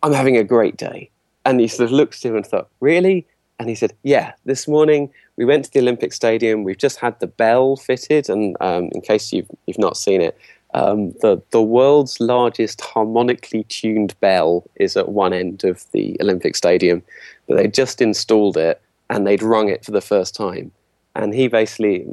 "I'm 0.03 0.13
having 0.13 0.37
a 0.37 0.45
great 0.45 0.77
day." 0.77 1.11
And 1.45 1.61
he 1.61 1.69
sort 1.69 1.87
of 1.87 1.93
looked 1.93 2.17
at 2.17 2.31
him 2.31 2.37
and 2.37 2.47
thought, 2.47 2.69
Really? 2.81 3.27
And 3.59 3.69
he 3.69 3.75
said, 3.75 3.93
Yeah, 4.03 4.33
this 4.45 4.67
morning 4.67 5.11
we 5.37 5.45
went 5.45 5.65
to 5.67 5.73
the 5.73 5.81
Olympic 5.81 6.13
Stadium. 6.13 6.65
We've 6.65 6.79
just 6.79 6.99
had 6.99 7.19
the 7.21 7.27
bell 7.27 7.77
fitted. 7.77 8.29
And 8.29 8.57
um, 8.61 8.91
in 8.93 9.01
case 9.01 9.33
you've, 9.33 9.51
you've 9.67 9.79
not 9.79 9.97
seen 9.97 10.21
it, 10.21 10.39
um, 10.75 11.13
the, 11.21 11.41
the 11.51 11.63
world's 11.63 12.19
largest 12.21 12.81
harmonically 12.81 13.65
tuned 13.65 14.19
bell 14.21 14.65
is 14.77 14.97
at 14.97 15.09
one 15.09 15.33
end 15.33 15.63
of 15.65 15.85
the 15.93 16.17
Olympic 16.21 16.57
Stadium. 16.57 17.03
But 17.47 17.57
they 17.57 17.69
just 17.69 18.01
installed 18.01 18.57
it 18.57 18.81
and 19.11 19.27
they'd 19.27 19.43
rung 19.43 19.69
it 19.69 19.85
for 19.85 19.93
the 19.93 20.01
first 20.01 20.35
time. 20.35 20.73
And 21.15 21.33
he 21.33 21.47
basically, 21.47 22.07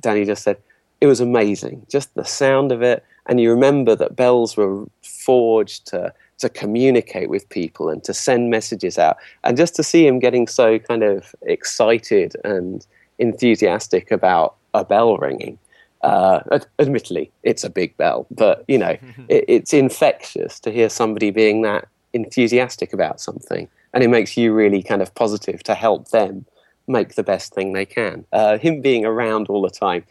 Danny 0.00 0.24
just 0.24 0.42
said, 0.42 0.56
it 1.00 1.06
was 1.06 1.20
amazing. 1.20 1.86
Just 1.90 2.14
the 2.14 2.24
sound 2.24 2.72
of 2.72 2.82
it. 2.82 3.04
And 3.26 3.40
you 3.40 3.50
remember 3.50 3.94
that 3.96 4.16
bells 4.16 4.56
were 4.56 4.86
forged 5.02 5.86
to 5.88 6.12
to 6.40 6.48
communicate 6.48 7.30
with 7.30 7.48
people 7.48 7.88
and 7.88 8.02
to 8.04 8.12
send 8.12 8.50
messages 8.50 8.98
out. 8.98 9.16
And 9.44 9.56
just 9.56 9.74
to 9.76 9.82
see 9.82 10.06
him 10.06 10.18
getting 10.18 10.46
so 10.46 10.78
kind 10.78 11.02
of 11.02 11.34
excited 11.42 12.34
and 12.44 12.84
enthusiastic 13.18 14.10
about 14.10 14.56
a 14.74 14.84
bell 14.84 15.16
ringing. 15.18 15.58
Uh, 16.02 16.40
admittedly, 16.78 17.30
it's 17.42 17.62
a 17.62 17.70
big 17.70 17.94
bell, 17.98 18.26
but 18.30 18.64
you 18.68 18.78
know, 18.78 18.96
it, 19.28 19.44
it's 19.46 19.72
infectious 19.72 20.58
to 20.60 20.70
hear 20.70 20.88
somebody 20.88 21.30
being 21.30 21.62
that 21.62 21.86
enthusiastic 22.12 22.92
about 22.92 23.20
something, 23.20 23.68
and 23.92 24.02
it 24.02 24.08
makes 24.08 24.36
you 24.36 24.52
really 24.52 24.82
kind 24.82 25.02
of 25.02 25.14
positive 25.14 25.62
to 25.62 25.74
help 25.74 26.08
them 26.08 26.46
make 26.88 27.14
the 27.14 27.22
best 27.22 27.52
thing 27.52 27.72
they 27.72 27.84
can. 27.84 28.24
Uh, 28.32 28.56
him 28.56 28.80
being 28.80 29.04
around 29.04 29.48
all 29.48 29.62
the 29.62 29.70
time 29.70 30.02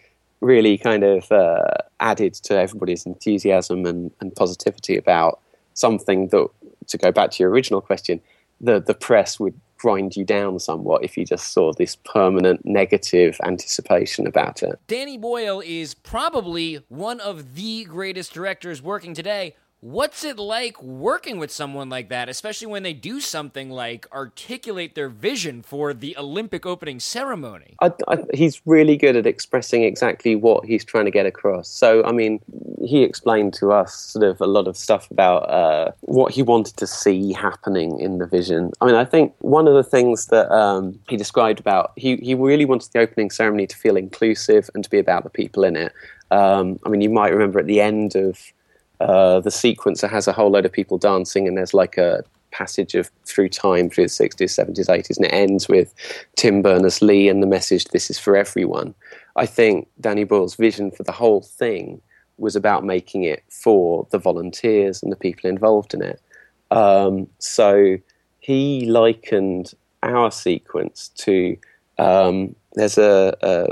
really 0.41 0.77
kind 0.77 1.03
of 1.03 1.29
uh, 1.31 1.65
added 1.99 2.33
to 2.33 2.57
everybody's 2.57 3.05
enthusiasm 3.05 3.85
and, 3.85 4.11
and 4.21 4.35
positivity 4.35 4.95
about 4.95 5.41
something 5.79 6.27
that, 6.27 6.47
to 6.87 6.97
go 6.97 7.11
back 7.11 7.31
to 7.31 7.43
your 7.43 7.49
original 7.49 7.81
question, 7.81 8.19
the, 8.59 8.81
the 8.81 8.93
press 8.93 9.39
would 9.39 9.59
grind 9.77 10.15
you 10.17 10.25
down 10.25 10.59
somewhat 10.59 11.03
if 11.05 11.17
you 11.17 11.25
just 11.25 11.53
saw 11.53 11.71
this 11.71 11.95
permanent 11.95 12.65
negative 12.65 13.39
anticipation 13.45 14.27
about 14.27 14.61
it. 14.61 14.77
Danny 14.87 15.17
Boyle 15.17 15.61
is 15.65 15.93
probably 15.93 16.83
one 16.89 17.21
of 17.21 17.55
the 17.55 17.85
greatest 17.85 18.33
directors 18.33 18.81
working 18.81 19.13
today. 19.13 19.55
What's 19.81 20.25
it 20.25 20.37
like 20.37 20.83
working 20.83 21.39
with 21.39 21.51
someone 21.51 21.87
like 21.87 22.09
that, 22.09 22.27
especially 22.27 22.67
when 22.67 22.83
they 22.83 22.91
do 22.91 23.21
something 23.21 23.69
like 23.69 24.07
articulate 24.11 24.93
their 24.93 25.07
vision 25.07 25.61
for 25.61 25.93
the 25.93 26.17
Olympic 26.17 26.65
opening 26.65 26.99
ceremony? 26.99 27.75
I, 27.81 27.93
I, 28.09 28.17
he's 28.33 28.61
really 28.65 28.97
good 28.97 29.15
at 29.15 29.25
expressing 29.25 29.83
exactly 29.83 30.35
what 30.35 30.65
he's 30.65 30.83
trying 30.83 31.05
to 31.05 31.11
get 31.11 31.25
across. 31.25 31.69
So, 31.69 32.03
I 32.03 32.11
mean, 32.11 32.41
he 32.83 33.03
explained 33.03 33.53
to 33.53 33.71
us 33.71 33.95
sort 33.95 34.25
of 34.25 34.41
a 34.41 34.47
lot 34.47 34.67
of 34.67 34.75
stuff 34.75 35.09
about 35.11 35.49
uh, 35.49 35.91
what 36.01 36.33
he 36.33 36.43
wanted 36.43 36.75
to 36.75 36.85
see 36.85 37.31
happening 37.31 38.01
in 38.01 38.17
the 38.17 38.27
vision. 38.27 38.73
I 38.81 38.85
mean, 38.85 38.95
I 38.95 39.05
think 39.05 39.33
one 39.39 39.65
of 39.65 39.75
the 39.75 39.83
things 39.83 40.25
that 40.25 40.51
um, 40.51 40.99
he 41.07 41.15
described 41.15 41.61
about 41.61 41.93
he, 41.95 42.17
he 42.17 42.35
really 42.35 42.65
wanted 42.65 42.91
the 42.91 42.99
opening 42.99 43.29
ceremony 43.29 43.65
to 43.67 43.77
feel 43.77 43.95
inclusive 43.95 44.69
and 44.75 44.83
to 44.83 44.89
be 44.89 44.99
about 44.99 45.23
the 45.23 45.29
people 45.29 45.63
in 45.63 45.77
it. 45.77 45.93
Um, 46.31 46.81
I 46.85 46.89
mean, 46.89 46.99
you 46.99 47.09
might 47.09 47.29
remember 47.29 47.59
at 47.59 47.65
the 47.65 47.79
end 47.79 48.17
of 48.17 48.51
uh, 48.99 49.39
the 49.39 49.49
sequencer 49.49 50.09
has 50.09 50.27
a 50.27 50.33
whole 50.33 50.51
load 50.51 50.65
of 50.65 50.71
people 50.71 50.97
dancing, 50.97 51.47
and 51.47 51.57
there's 51.57 51.73
like 51.73 51.97
a 51.97 52.23
passage 52.51 52.95
of 52.95 53.11
through 53.25 53.49
time 53.49 53.89
through 53.89 54.05
the 54.05 54.09
60s, 54.09 54.35
70s, 54.37 54.87
80s, 54.87 55.17
and 55.17 55.25
it 55.25 55.33
ends 55.33 55.69
with 55.69 55.93
Tim 56.35 56.61
Berners 56.61 57.01
Lee 57.01 57.29
and 57.29 57.41
the 57.41 57.47
message, 57.47 57.85
"This 57.85 58.09
is 58.09 58.19
for 58.19 58.35
everyone." 58.35 58.93
I 59.35 59.45
think 59.45 59.87
Danny 60.01 60.23
Boyle's 60.23 60.55
vision 60.55 60.91
for 60.91 61.03
the 61.03 61.11
whole 61.11 61.41
thing 61.41 62.01
was 62.37 62.55
about 62.55 62.83
making 62.83 63.23
it 63.23 63.43
for 63.49 64.07
the 64.11 64.17
volunteers 64.17 65.03
and 65.03 65.11
the 65.11 65.17
people 65.17 65.49
involved 65.49 65.93
in 65.93 66.01
it. 66.01 66.21
Um, 66.71 67.27
so 67.39 67.97
he 68.39 68.85
likened 68.85 69.73
our 70.03 70.31
sequence 70.31 71.09
to 71.15 71.57
um, 71.97 72.55
there's 72.73 72.97
a, 72.97 73.35
a 73.41 73.67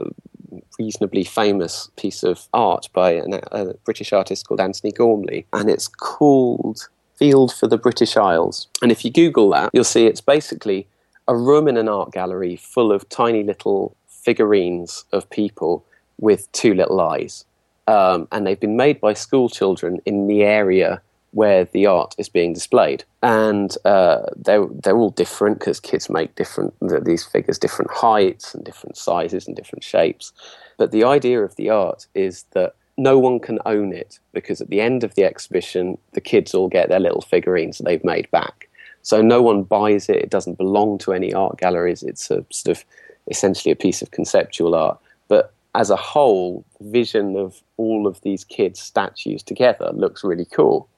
reasonably 0.79 1.23
famous 1.23 1.89
piece 1.95 2.23
of 2.23 2.47
art 2.53 2.89
by 2.93 3.11
an, 3.11 3.39
a 3.51 3.73
British 3.85 4.13
artist 4.13 4.47
called 4.47 4.61
Antony 4.61 4.91
Gormley, 4.91 5.45
and 5.53 5.69
it's 5.69 5.87
called 5.87 6.87
Field 7.15 7.53
for 7.53 7.67
the 7.67 7.77
British 7.77 8.15
Isles. 8.15 8.67
And 8.81 8.91
if 8.91 9.03
you 9.03 9.11
Google 9.11 9.49
that, 9.51 9.71
you'll 9.73 9.83
see 9.83 10.05
it's 10.05 10.21
basically 10.21 10.87
a 11.27 11.35
room 11.35 11.67
in 11.67 11.77
an 11.77 11.89
art 11.89 12.11
gallery 12.11 12.55
full 12.55 12.91
of 12.91 13.07
tiny 13.09 13.43
little 13.43 13.95
figurines 14.07 15.03
of 15.11 15.29
people 15.29 15.83
with 16.19 16.51
two 16.51 16.73
little 16.73 16.99
eyes. 17.01 17.45
Um, 17.87 18.27
and 18.31 18.45
they've 18.45 18.59
been 18.59 18.75
made 18.75 18.99
by 18.99 19.13
school 19.13 19.49
children 19.49 19.99
in 20.05 20.27
the 20.27 20.43
area 20.43 21.01
where 21.37 21.65
the 21.65 21.85
art 21.85 22.15
is 22.17 22.29
being 22.29 22.51
displayed, 22.51 23.03
and 23.21 23.77
uh, 23.85 24.23
they're 24.35 24.65
they're 24.81 24.97
all 24.97 25.11
different 25.11 25.59
because 25.59 25.79
kids 25.79 26.09
make 26.09 26.33
different 26.33 26.73
these 27.05 27.23
figures 27.23 27.59
different 27.59 27.91
heights 27.91 28.55
and 28.55 28.65
different 28.65 28.97
sizes 28.97 29.45
and 29.45 29.55
different 29.55 29.83
shapes. 29.83 30.33
But 30.77 30.89
the 30.89 31.03
idea 31.03 31.43
of 31.43 31.55
the 31.55 31.69
art 31.69 32.07
is 32.15 32.45
that 32.53 32.73
no 32.97 33.19
one 33.19 33.39
can 33.39 33.59
own 33.67 33.93
it 33.93 34.17
because 34.33 34.61
at 34.61 34.69
the 34.69 34.81
end 34.81 35.03
of 35.03 35.13
the 35.13 35.25
exhibition, 35.25 35.99
the 36.13 36.21
kids 36.21 36.55
all 36.55 36.69
get 36.69 36.89
their 36.89 36.99
little 36.99 37.21
figurines 37.21 37.77
they've 37.77 38.03
made 38.03 38.29
back. 38.31 38.67
So 39.03 39.21
no 39.21 39.43
one 39.43 39.61
buys 39.61 40.09
it. 40.09 40.17
It 40.17 40.31
doesn't 40.31 40.57
belong 40.57 40.97
to 40.99 41.13
any 41.13 41.31
art 41.35 41.59
galleries. 41.59 42.01
It's 42.01 42.31
a 42.31 42.43
sort 42.49 42.75
of 42.75 42.83
essentially 43.27 43.71
a 43.71 43.75
piece 43.75 44.01
of 44.01 44.09
conceptual 44.09 44.73
art. 44.73 44.97
But 45.27 45.53
as 45.75 45.91
a 45.91 45.95
whole, 45.95 46.65
the 46.79 46.89
vision 46.89 47.35
of 47.35 47.61
all 47.77 48.07
of 48.07 48.19
these 48.21 48.43
kids' 48.43 48.79
statues 48.79 49.43
together 49.43 49.91
looks 49.93 50.23
really 50.23 50.45
cool. 50.45 50.89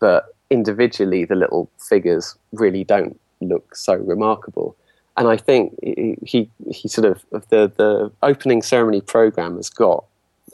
But 0.00 0.34
individually, 0.50 1.24
the 1.24 1.36
little 1.36 1.70
figures 1.78 2.36
really 2.52 2.84
don't 2.84 3.18
look 3.40 3.76
so 3.76 3.94
remarkable. 3.94 4.76
And 5.16 5.28
I 5.28 5.36
think 5.36 5.78
he 5.82 6.50
he 6.70 6.88
sort 6.88 7.06
of 7.06 7.48
the 7.50 7.70
the 7.76 8.10
opening 8.22 8.62
ceremony 8.62 9.00
program 9.00 9.56
has 9.56 9.70
got 9.70 10.04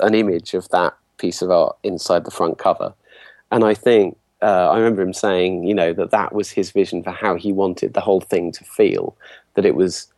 an 0.01 0.15
image 0.15 0.55
of 0.55 0.69
that 0.71 0.95
piece 1.19 1.41
of 1.41 1.51
art 1.51 1.77
inside 1.83 2.25
the 2.25 2.31
front 2.31 2.59
cover, 2.59 2.93
and 3.51 3.65
I 3.65 3.75
think 3.75 4.17
uh, 4.43 4.71
I 4.71 4.79
remember 4.79 5.03
him 5.03 5.13
saying, 5.13 5.65
you 5.65 5.75
know, 5.75 5.93
that 5.95 6.11
that 6.11 6.35
was 6.35 6.51
his 6.51 6.71
vision 6.71 7.03
for 7.03 7.11
how 7.11 7.37
he 7.37 7.53
wanted 7.53 7.95
the 7.95 8.01
whole 8.01 8.21
thing 8.21 8.53
to 8.53 8.65
feel, 8.65 9.17
that 9.55 9.65
it 9.65 9.75
was 9.75 10.09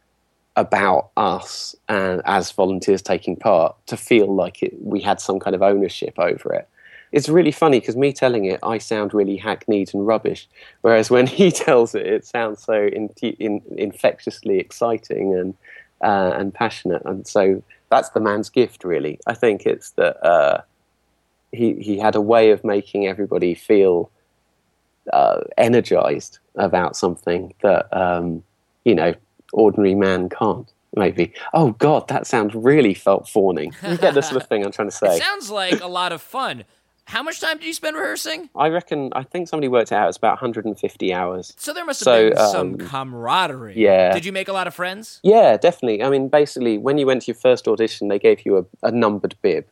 about 0.57 1.11
us 1.17 1.77
and 1.89 2.21
as 2.25 2.51
volunteers 2.51 3.01
taking 3.01 3.37
part 3.37 3.77
to 3.87 3.97
feel 3.97 4.35
like 4.35 4.61
it, 4.63 4.75
we 4.83 5.01
had 5.01 5.21
some 5.21 5.39
kind 5.39 5.55
of 5.55 5.63
ownership 5.63 6.19
over 6.19 6.53
it. 6.53 6.69
It's 7.13 7.29
really 7.29 7.53
funny 7.53 7.81
because 7.81 7.97
me 7.97 8.13
telling 8.13 8.45
it, 8.45 8.61
I 8.63 8.79
sound 8.79 9.15
really 9.15 9.37
hackneyed 9.37 9.95
and 9.95 10.07
rubbish, 10.07 10.49
whereas 10.83 11.11
when 11.11 11.27
he 11.39 11.51
tells 11.51 11.95
it, 11.95 12.07
it 12.07 12.25
sounds 12.25 12.63
so 12.63 12.87
in, 12.87 13.09
in, 13.21 13.63
infectiously 13.77 14.59
exciting 14.59 15.35
and 15.35 15.55
uh, 16.03 16.33
and 16.37 16.55
passionate. 16.55 17.03
And 17.05 17.27
so 17.27 17.63
that's 17.91 18.11
the 18.11 18.21
man's 18.21 18.51
gift, 18.51 18.85
really. 18.85 19.19
I 19.27 19.35
think 19.35 19.67
it's 19.67 19.91
that 19.93 20.25
uh, 20.25 20.63
he 21.53 21.75
he 21.75 21.99
had 21.99 22.15
a 22.15 22.21
way 22.21 22.51
of 22.51 22.65
making 22.65 23.07
everybody 23.07 23.55
feel 23.55 24.11
uh, 25.13 25.41
energized 25.57 26.39
about 26.57 26.97
something 26.97 27.55
that 27.63 27.89
um, 27.97 28.43
you 28.85 28.95
know 28.95 29.15
ordinary 29.53 29.95
man 29.95 30.29
can't. 30.29 30.71
Maybe. 30.97 31.35
Oh 31.53 31.73
God, 31.73 32.09
that 32.09 32.27
sounds 32.27 32.55
really 32.55 32.95
felt 32.95 33.29
fawning. 33.29 33.75
You 33.87 33.99
get 33.99 34.15
the 34.15 34.23
sort 34.23 34.43
of 34.43 34.49
thing 34.49 34.65
I'm 34.65 34.73
trying 34.73 34.89
to 34.89 34.97
say. 34.97 35.17
It 35.17 35.23
sounds 35.23 35.51
like 35.51 35.81
a 35.81 35.87
lot 35.87 36.13
of 36.13 36.23
fun. 36.23 36.65
How 37.09 37.23
much 37.23 37.41
time 37.41 37.57
did 37.57 37.65
you 37.65 37.73
spend 37.73 37.97
rehearsing? 37.97 38.51
I 38.55 38.69
reckon. 38.69 39.11
I 39.15 39.23
think 39.23 39.49
somebody 39.49 39.69
worked 39.69 39.93
it 39.93 39.95
out. 39.95 40.09
It's 40.09 40.19
about 40.19 40.33
150 40.33 41.15
hours. 41.15 41.55
So 41.57 41.73
there 41.73 41.87
must 41.87 42.01
have 42.01 42.05
so, 42.05 42.29
been 42.29 42.37
some 42.37 42.73
um, 42.75 42.77
camaraderie. 42.77 43.73
Yeah. 43.79 44.13
Did 44.13 44.27
you 44.27 44.33
make 44.33 44.47
a 44.47 44.53
lot 44.53 44.67
of 44.67 44.75
friends? 44.75 45.19
Yeah, 45.23 45.57
definitely. 45.57 46.03
I 46.03 46.11
mean, 46.11 46.29
basically, 46.29 46.77
when 46.77 46.99
you 46.99 47.07
went 47.07 47.23
to 47.23 47.29
your 47.29 47.35
first 47.35 47.67
audition, 47.67 48.09
they 48.09 48.19
gave 48.19 48.45
you 48.45 48.59
a, 48.59 48.89
a 48.89 48.91
numbered 48.91 49.35
bib, 49.41 49.65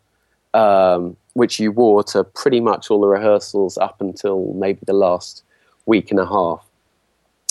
um, 0.54 1.14
which 1.34 1.60
you 1.60 1.72
wore 1.72 2.02
to 2.04 2.24
pretty 2.24 2.58
much 2.58 2.90
all 2.90 3.02
the 3.02 3.06
rehearsals 3.06 3.76
up 3.76 4.00
until 4.00 4.54
maybe 4.54 4.80
the 4.86 4.94
last 4.94 5.42
week 5.84 6.10
and 6.10 6.18
a 6.18 6.26
half. 6.26 6.64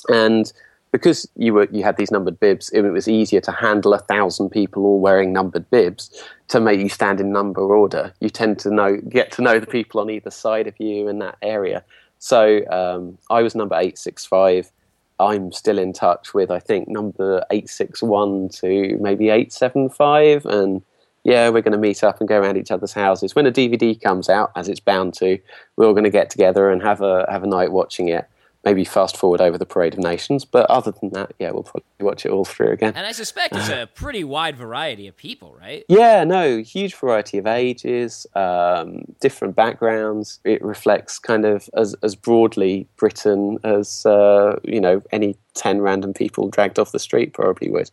And 0.10 0.52
because 0.96 1.28
you 1.36 1.54
were 1.54 1.68
you 1.72 1.84
had 1.84 1.98
these 1.98 2.12
numbered 2.12 2.40
bibs, 2.40 2.70
it 2.70 2.82
was 2.82 3.08
easier 3.08 3.42
to 3.42 3.52
handle 3.52 3.94
a 3.94 4.00
thousand 4.00 4.50
people 4.50 4.86
all 4.86 5.00
wearing 5.00 5.34
numbered 5.34 5.70
bibs 5.70 6.24
to 6.48 6.60
make 6.60 6.80
you 6.80 6.90
stand 6.90 7.20
in 7.20 7.32
number 7.32 7.62
order. 7.62 8.14
You 8.22 8.30
tend 8.30 8.60
to 8.60 8.72
know 8.72 8.98
get 8.98 9.32
to 9.34 9.42
know 9.42 9.60
the 9.60 9.68
people 9.68 10.00
on 10.00 10.10
either 10.10 10.32
side 10.32 10.68
of 10.68 10.80
you 10.80 11.08
in 11.08 11.20
that 11.20 11.38
area. 11.42 11.84
So 12.20 12.62
um, 12.70 13.18
I 13.30 13.42
was 13.42 13.56
number 13.56 13.76
eight 13.76 13.98
six 13.98 14.26
five. 14.26 14.72
I'm 15.20 15.52
still 15.52 15.80
in 15.80 15.94
touch 15.94 16.34
with 16.34 16.50
I 16.50 16.60
think 16.60 16.88
number 16.88 17.44
eight 17.52 17.70
six 17.70 18.02
one 18.02 18.50
to 18.60 18.98
maybe 19.00 19.30
eight 19.30 19.52
seven 19.52 19.90
five, 19.90 20.46
and 20.46 20.82
yeah, 21.24 21.50
we're 21.50 21.62
going 21.62 21.72
to 21.74 21.78
meet 21.78 22.04
up 22.04 22.20
and 22.20 22.30
go 22.30 22.40
around 22.40 22.58
each 22.58 22.72
other's 22.72 22.94
houses. 22.94 23.36
When 23.36 23.48
a 23.48 23.52
DVD 23.52 24.00
comes 24.00 24.30
out, 24.30 24.52
as 24.56 24.70
it's 24.70 24.80
bound 24.80 25.16
to, 25.16 25.40
we're 25.76 25.88
all 25.88 25.94
going 25.94 26.04
to 26.04 26.10
get 26.10 26.30
together 26.30 26.70
and 26.70 26.82
have 26.84 27.02
a 27.02 27.26
have 27.30 27.44
a 27.44 27.48
night 27.48 27.72
watching 27.72 28.08
it 28.08 28.30
maybe 28.66 28.84
fast 28.84 29.16
forward 29.16 29.40
over 29.40 29.60
the 29.60 29.66
Parade 29.66 29.94
of 29.94 30.00
Nations. 30.00 30.44
But 30.44 30.70
other 30.70 30.92
than 30.92 31.12
that, 31.12 31.34
yeah, 31.40 31.52
we'll 31.52 31.64
probably 31.64 31.84
watch 32.00 32.26
it 32.26 32.32
all 32.32 32.44
through 32.44 32.72
again. 32.72 32.94
And 32.96 33.06
I 33.06 33.12
suspect 33.12 33.56
it's 33.56 33.70
a 33.70 33.88
pretty 33.94 34.24
wide 34.24 34.58
variety 34.58 35.08
of 35.08 35.16
people, 35.16 35.56
right? 35.62 35.86
Yeah, 35.88 36.24
no, 36.24 36.58
huge 36.58 36.96
variety 36.96 37.38
of 37.38 37.46
ages, 37.46 38.26
um, 38.34 39.04
different 39.22 39.56
backgrounds. 39.56 40.40
It 40.44 40.62
reflects 40.64 41.20
kind 41.20 41.46
of 41.46 41.70
as, 41.78 41.96
as 42.02 42.16
broadly 42.16 42.88
Britain 42.98 43.60
as, 43.64 44.06
uh, 44.06 44.60
you 44.64 44.82
know, 44.82 45.04
any 45.12 45.38
10 45.54 45.82
random 45.82 46.14
people 46.14 46.50
dragged 46.50 46.80
off 46.80 46.92
the 46.92 47.00
street 47.00 47.34
probably 47.34 47.70
would. 47.70 47.92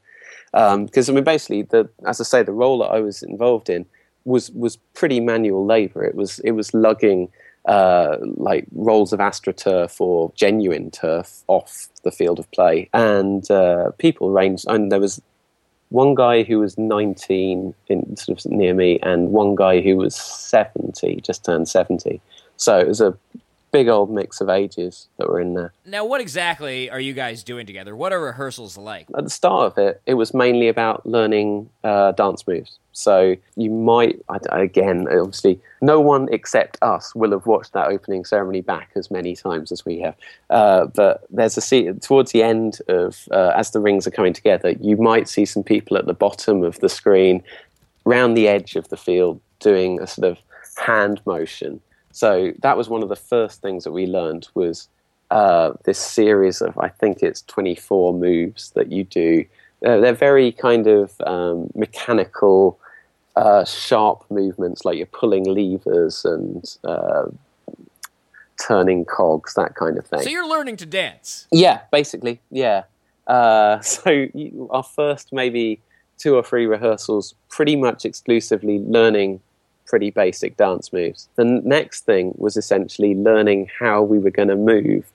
Because, 0.52 1.08
um, 1.08 1.14
I 1.14 1.16
mean, 1.16 1.24
basically, 1.24 1.62
the, 1.62 1.88
as 2.06 2.20
I 2.20 2.24
say, 2.24 2.42
the 2.42 2.52
role 2.52 2.78
that 2.78 2.90
I 2.90 3.00
was 3.00 3.22
involved 3.22 3.68
in 3.68 3.84
was, 4.24 4.50
was 4.52 4.76
pretty 4.94 5.20
manual 5.20 5.66
labour. 5.66 6.02
It 6.02 6.14
was, 6.14 6.38
it 6.40 6.52
was 6.52 6.72
lugging 6.72 7.28
uh, 7.66 8.16
like 8.20 8.66
rolls 8.72 9.12
of 9.12 9.20
astroturf 9.20 10.00
or 10.00 10.32
genuine 10.34 10.90
turf 10.90 11.42
off 11.46 11.88
the 12.02 12.10
field 12.10 12.38
of 12.38 12.50
play, 12.50 12.88
and 12.92 13.50
uh, 13.50 13.90
people 13.98 14.30
ranged. 14.30 14.64
And 14.68 14.90
there 14.90 15.00
was 15.00 15.20
one 15.90 16.14
guy 16.14 16.42
who 16.42 16.58
was 16.58 16.78
19 16.78 17.74
in 17.88 18.16
sort 18.16 18.44
of 18.44 18.50
near 18.50 18.74
me, 18.74 18.98
and 19.00 19.30
one 19.30 19.54
guy 19.54 19.80
who 19.80 19.96
was 19.96 20.16
70, 20.16 21.20
just 21.20 21.44
turned 21.44 21.68
70. 21.68 22.20
So 22.56 22.78
it 22.78 22.88
was 22.88 23.00
a 23.00 23.16
big 23.72 23.88
old 23.88 24.10
mix 24.10 24.40
of 24.40 24.50
ages 24.50 25.08
that 25.16 25.28
were 25.28 25.40
in 25.40 25.54
there. 25.54 25.72
Now, 25.86 26.04
what 26.04 26.20
exactly 26.20 26.90
are 26.90 27.00
you 27.00 27.14
guys 27.14 27.42
doing 27.42 27.66
together? 27.66 27.96
What 27.96 28.12
are 28.12 28.20
rehearsals 28.20 28.76
like? 28.76 29.06
At 29.16 29.24
the 29.24 29.30
start 29.30 29.72
of 29.72 29.78
it, 29.78 30.00
it 30.06 30.14
was 30.14 30.34
mainly 30.34 30.68
about 30.68 31.04
learning 31.06 31.70
uh, 31.82 32.12
dance 32.12 32.46
moves. 32.46 32.78
So 32.92 33.36
you 33.56 33.70
might, 33.70 34.20
again, 34.50 35.08
obviously, 35.08 35.58
no 35.80 35.98
one 35.98 36.28
except 36.30 36.76
us 36.82 37.14
will 37.14 37.30
have 37.30 37.46
watched 37.46 37.72
that 37.72 37.86
opening 37.86 38.26
ceremony 38.26 38.60
back 38.60 38.90
as 38.94 39.10
many 39.10 39.34
times 39.34 39.72
as 39.72 39.86
we 39.86 40.00
have. 40.00 40.14
Uh, 40.50 40.86
but 40.86 41.24
there's 41.30 41.56
a 41.56 41.62
scene 41.62 41.98
towards 42.00 42.32
the 42.32 42.42
end 42.42 42.80
of, 42.88 43.26
uh, 43.30 43.52
as 43.56 43.70
the 43.70 43.80
rings 43.80 44.06
are 44.06 44.10
coming 44.10 44.34
together, 44.34 44.72
you 44.80 44.98
might 44.98 45.28
see 45.28 45.46
some 45.46 45.62
people 45.62 45.96
at 45.96 46.04
the 46.04 46.12
bottom 46.12 46.62
of 46.62 46.78
the 46.80 46.90
screen, 46.90 47.42
round 48.04 48.36
the 48.36 48.48
edge 48.48 48.76
of 48.76 48.86
the 48.88 48.96
field, 48.98 49.40
doing 49.60 49.98
a 49.98 50.06
sort 50.06 50.30
of 50.30 50.38
hand 50.76 51.22
motion 51.24 51.80
so 52.12 52.52
that 52.60 52.76
was 52.76 52.88
one 52.88 53.02
of 53.02 53.08
the 53.08 53.16
first 53.16 53.60
things 53.60 53.84
that 53.84 53.92
we 53.92 54.06
learned 54.06 54.48
was 54.54 54.88
uh, 55.30 55.72
this 55.84 55.98
series 55.98 56.60
of 56.60 56.76
I 56.78 56.88
think 56.88 57.22
it's 57.22 57.42
24 57.42 58.14
moves 58.14 58.70
that 58.70 58.92
you 58.92 59.04
do. 59.04 59.44
Uh, 59.84 59.98
they're 59.98 60.12
very 60.12 60.52
kind 60.52 60.86
of 60.86 61.20
um, 61.26 61.70
mechanical, 61.74 62.78
uh, 63.34 63.64
sharp 63.64 64.24
movements, 64.30 64.84
like 64.84 64.96
you're 64.96 65.06
pulling 65.06 65.44
levers 65.44 66.24
and 66.24 66.76
uh, 66.84 67.24
turning 68.64 69.04
cogs, 69.04 69.54
that 69.54 69.74
kind 69.74 69.98
of 69.98 70.06
thing. 70.06 70.20
So 70.20 70.28
you're 70.28 70.48
learning 70.48 70.76
to 70.76 70.86
dance. 70.86 71.48
Yeah, 71.50 71.80
basically, 71.90 72.40
yeah. 72.50 72.84
Uh, 73.26 73.80
so 73.80 74.10
you, 74.10 74.68
our 74.70 74.82
first 74.82 75.32
maybe 75.32 75.80
two 76.18 76.36
or 76.36 76.42
three 76.42 76.66
rehearsals, 76.66 77.34
pretty 77.48 77.74
much 77.74 78.04
exclusively 78.04 78.78
learning 78.78 79.40
pretty 79.92 80.10
basic 80.10 80.56
dance 80.56 80.90
moves. 80.90 81.28
The 81.36 81.44
next 81.44 82.06
thing 82.06 82.32
was 82.38 82.56
essentially 82.56 83.14
learning 83.14 83.68
how 83.78 84.00
we 84.00 84.18
were 84.18 84.30
going 84.30 84.48
to 84.48 84.56
move 84.56 85.12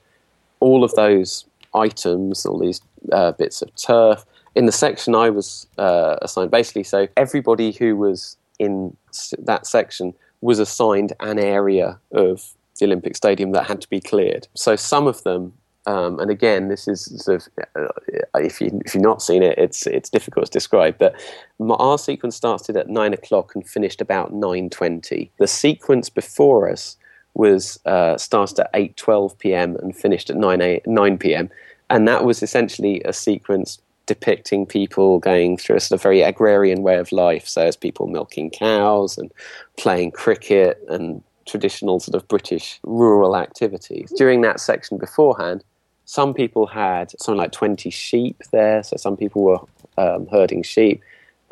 all 0.60 0.84
of 0.84 0.94
those 0.94 1.44
items, 1.74 2.46
all 2.46 2.60
these 2.60 2.80
uh, 3.10 3.32
bits 3.32 3.60
of 3.60 3.74
turf. 3.74 4.24
In 4.54 4.66
the 4.66 4.72
section 4.72 5.16
I 5.16 5.30
was 5.30 5.66
uh, 5.78 6.18
assigned, 6.22 6.52
basically, 6.52 6.84
so 6.84 7.08
everybody 7.16 7.72
who 7.72 7.96
was 7.96 8.36
in 8.60 8.96
that 9.40 9.66
section 9.66 10.14
was 10.42 10.60
assigned 10.60 11.12
an 11.18 11.40
area 11.40 11.98
of 12.12 12.54
the 12.78 12.86
Olympic 12.86 13.16
Stadium 13.16 13.50
that 13.50 13.66
had 13.66 13.80
to 13.80 13.88
be 13.88 14.00
cleared. 14.00 14.46
So 14.54 14.76
some 14.76 15.08
of 15.08 15.24
them 15.24 15.54
um, 15.88 16.20
and 16.20 16.30
again, 16.30 16.68
this 16.68 16.86
is 16.86 17.06
sort 17.24 17.46
of 17.46 17.64
uh, 17.74 17.88
if 18.34 18.60
you 18.60 18.78
if 18.84 18.94
you've 18.94 19.02
not 19.02 19.22
seen 19.22 19.42
it, 19.42 19.56
it's 19.56 19.86
it's 19.86 20.10
difficult 20.10 20.44
to 20.44 20.52
describe. 20.52 20.98
But 20.98 21.18
our 21.66 21.96
sequence 21.96 22.36
started 22.36 22.76
at 22.76 22.90
nine 22.90 23.14
o'clock 23.14 23.54
and 23.54 23.66
finished 23.66 24.02
about 24.02 24.34
nine 24.34 24.68
twenty. 24.68 25.32
The 25.38 25.46
sequence 25.46 26.10
before 26.10 26.70
us 26.70 26.98
was 27.32 27.80
uh, 27.86 28.18
started 28.18 28.58
at 28.60 28.70
eight 28.74 28.98
twelve 28.98 29.38
p.m. 29.38 29.76
and 29.76 29.96
finished 29.96 30.28
at 30.28 30.36
nine 30.36 30.60
8, 30.60 30.86
nine 30.86 31.16
p.m. 31.16 31.48
And 31.88 32.06
that 32.06 32.26
was 32.26 32.42
essentially 32.42 33.00
a 33.06 33.14
sequence 33.14 33.80
depicting 34.04 34.66
people 34.66 35.18
going 35.18 35.56
through 35.56 35.76
a 35.76 35.80
sort 35.80 35.98
of 35.98 36.02
very 36.02 36.20
agrarian 36.20 36.82
way 36.82 36.96
of 36.98 37.12
life. 37.12 37.48
So, 37.48 37.62
as 37.62 37.76
people 37.76 38.08
milking 38.08 38.50
cows 38.50 39.16
and 39.16 39.32
playing 39.78 40.10
cricket 40.10 40.84
and 40.90 41.22
traditional 41.46 41.98
sort 41.98 42.14
of 42.14 42.28
British 42.28 42.78
rural 42.82 43.34
activities. 43.34 44.12
During 44.18 44.42
that 44.42 44.60
section 44.60 44.98
beforehand, 44.98 45.64
some 46.08 46.32
people 46.32 46.66
had 46.66 47.10
something 47.20 47.36
like 47.36 47.52
20 47.52 47.90
sheep 47.90 48.40
there, 48.50 48.82
so 48.82 48.96
some 48.96 49.14
people 49.14 49.42
were 49.42 49.58
um, 49.98 50.26
herding 50.28 50.62
sheep. 50.62 51.02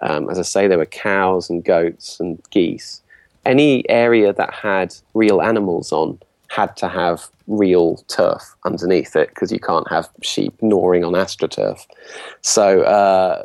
Um, 0.01 0.31
as 0.31 0.39
I 0.39 0.43
say, 0.43 0.67
there 0.67 0.79
were 0.79 0.87
cows 0.87 1.51
and 1.51 1.63
goats 1.63 2.19
and 2.21 2.43
geese. 2.49 3.03
Any 3.45 3.87
area 3.91 4.33
that 4.33 4.55
had 4.55 4.95
real 5.13 5.43
animals 5.43 5.93
on 5.93 6.19
had 6.49 6.75
to 6.79 6.89
have 6.89 7.29
real 7.47 7.99
turf 8.09 8.57
underneath 8.65 9.15
it 9.15 9.29
because 9.29 9.53
you 9.53 9.61
can't 9.61 9.91
have 9.91 10.09
sheep 10.23 10.55
gnawing 10.63 11.05
on 11.05 11.13
astroturf. 11.13 11.85
So 12.41 12.81
uh, 12.81 13.45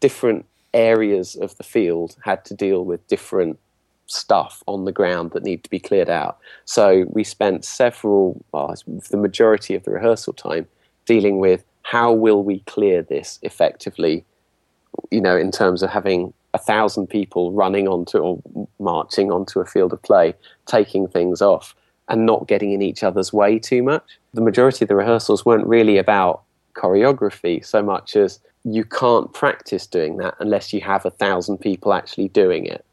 different 0.00 0.46
areas 0.72 1.36
of 1.36 1.54
the 1.58 1.62
field 1.62 2.16
had 2.22 2.42
to 2.46 2.54
deal 2.54 2.86
with 2.86 3.06
different 3.06 3.58
stuff 4.06 4.62
on 4.66 4.84
the 4.84 4.92
ground 4.92 5.32
that 5.32 5.42
needed 5.42 5.64
to 5.64 5.70
be 5.70 5.78
cleared 5.78 6.10
out. 6.10 6.38
So 6.64 7.04
we 7.08 7.24
spent 7.24 7.64
several, 7.64 8.44
well, 8.52 8.74
the 9.10 9.16
majority 9.16 9.74
of 9.74 9.84
the 9.84 9.90
rehearsal 9.90 10.32
time 10.32 10.66
dealing 11.04 11.38
with 11.38 11.64
how 11.82 12.12
will 12.12 12.42
we 12.42 12.60
clear 12.60 13.02
this 13.02 13.38
effectively, 13.42 14.24
you 15.10 15.20
know, 15.20 15.36
in 15.36 15.50
terms 15.50 15.82
of 15.82 15.90
having 15.90 16.32
a 16.54 16.58
thousand 16.58 17.06
people 17.08 17.52
running 17.52 17.86
onto 17.86 18.18
or 18.18 18.42
marching 18.80 19.30
onto 19.30 19.60
a 19.60 19.66
field 19.66 19.92
of 19.92 20.02
play, 20.02 20.34
taking 20.66 21.06
things 21.06 21.42
off 21.42 21.74
and 22.08 22.24
not 22.24 22.48
getting 22.48 22.72
in 22.72 22.80
each 22.80 23.02
other's 23.02 23.32
way 23.32 23.58
too 23.58 23.82
much. 23.82 24.18
The 24.32 24.40
majority 24.40 24.84
of 24.84 24.88
the 24.88 24.96
rehearsals 24.96 25.44
weren't 25.44 25.66
really 25.66 25.98
about 25.98 26.42
choreography 26.74 27.64
so 27.64 27.82
much 27.82 28.16
as 28.16 28.40
you 28.64 28.84
can't 28.84 29.32
practice 29.32 29.86
doing 29.86 30.16
that 30.16 30.34
unless 30.40 30.72
you 30.72 30.80
have 30.80 31.04
a 31.04 31.10
thousand 31.10 31.58
people 31.58 31.92
actually 31.92 32.28
doing 32.28 32.64
it. 32.64 32.85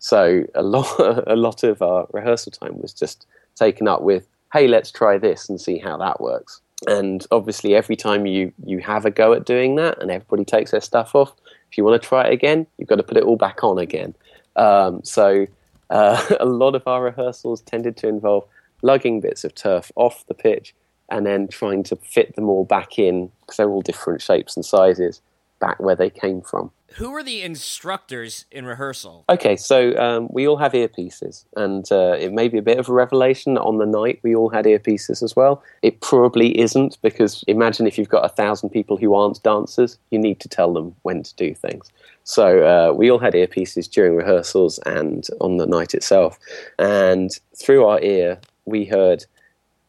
So 0.00 0.44
a 0.54 0.62
lot, 0.74 0.88
a 1.28 1.36
lot 1.36 1.62
of 1.62 1.80
our 1.80 2.08
rehearsal 2.12 2.50
time 2.50 2.80
was 2.80 2.92
just 2.92 3.26
taken 3.54 3.86
up 3.86 4.02
with, 4.02 4.26
hey, 4.52 4.66
let's 4.66 4.90
try 4.90 5.16
this 5.16 5.48
and 5.48 5.60
see 5.60 5.78
how 5.78 5.96
that 5.98 6.20
works. 6.20 6.60
And 6.88 7.24
obviously, 7.30 7.74
every 7.76 7.94
time 7.94 8.26
you 8.26 8.52
you 8.64 8.78
have 8.80 9.04
a 9.04 9.10
go 9.10 9.34
at 9.34 9.44
doing 9.44 9.76
that, 9.76 10.00
and 10.00 10.10
everybody 10.10 10.46
takes 10.46 10.70
their 10.70 10.80
stuff 10.80 11.14
off, 11.14 11.32
if 11.70 11.76
you 11.76 11.84
want 11.84 12.00
to 12.00 12.08
try 12.08 12.26
it 12.26 12.32
again, 12.32 12.66
you've 12.78 12.88
got 12.88 12.96
to 12.96 13.02
put 13.02 13.18
it 13.18 13.22
all 13.22 13.36
back 13.36 13.62
on 13.62 13.78
again. 13.78 14.14
Um, 14.56 15.02
so 15.04 15.46
uh, 15.90 16.24
a 16.40 16.46
lot 16.46 16.74
of 16.74 16.86
our 16.86 17.02
rehearsals 17.02 17.60
tended 17.60 17.98
to 17.98 18.08
involve 18.08 18.44
lugging 18.82 19.20
bits 19.20 19.44
of 19.44 19.54
turf 19.54 19.92
off 19.94 20.24
the 20.26 20.34
pitch 20.34 20.74
and 21.10 21.26
then 21.26 21.48
trying 21.48 21.82
to 21.82 21.96
fit 21.96 22.34
them 22.34 22.48
all 22.48 22.64
back 22.64 22.98
in 22.98 23.30
because 23.40 23.58
they're 23.58 23.70
all 23.70 23.82
different 23.82 24.22
shapes 24.22 24.56
and 24.56 24.64
sizes 24.64 25.20
back 25.60 25.78
where 25.80 25.96
they 25.96 26.10
came 26.10 26.40
from. 26.40 26.72
Who 26.94 27.14
are 27.14 27.22
the 27.22 27.42
instructors 27.42 28.46
in 28.50 28.64
rehearsal? 28.64 29.24
Okay, 29.28 29.56
so 29.56 29.96
um, 29.96 30.28
we 30.30 30.48
all 30.48 30.56
have 30.56 30.72
earpieces, 30.72 31.44
and 31.54 31.86
uh, 31.92 32.16
it 32.18 32.32
may 32.32 32.48
be 32.48 32.58
a 32.58 32.62
bit 32.62 32.78
of 32.78 32.88
a 32.88 32.92
revelation 32.92 33.56
on 33.58 33.78
the 33.78 33.86
night 33.86 34.18
we 34.24 34.34
all 34.34 34.48
had 34.48 34.64
earpieces 34.64 35.22
as 35.22 35.36
well. 35.36 35.62
It 35.82 36.00
probably 36.00 36.58
isn't 36.58 36.98
because 37.00 37.44
imagine 37.46 37.86
if 37.86 37.96
you've 37.96 38.08
got 38.08 38.24
a 38.24 38.28
thousand 38.28 38.70
people 38.70 38.96
who 38.96 39.14
aren't 39.14 39.42
dancers, 39.44 39.98
you 40.10 40.18
need 40.18 40.40
to 40.40 40.48
tell 40.48 40.72
them 40.72 40.96
when 41.02 41.22
to 41.22 41.34
do 41.36 41.54
things. 41.54 41.88
So 42.24 42.66
uh, 42.66 42.92
we 42.92 43.08
all 43.08 43.20
had 43.20 43.34
earpieces 43.34 43.88
during 43.88 44.16
rehearsals 44.16 44.78
and 44.80 45.26
on 45.40 45.58
the 45.58 45.66
night 45.66 45.94
itself, 45.94 46.40
and 46.78 47.30
through 47.56 47.84
our 47.84 48.00
ear 48.00 48.40
we 48.64 48.84
heard 48.84 49.26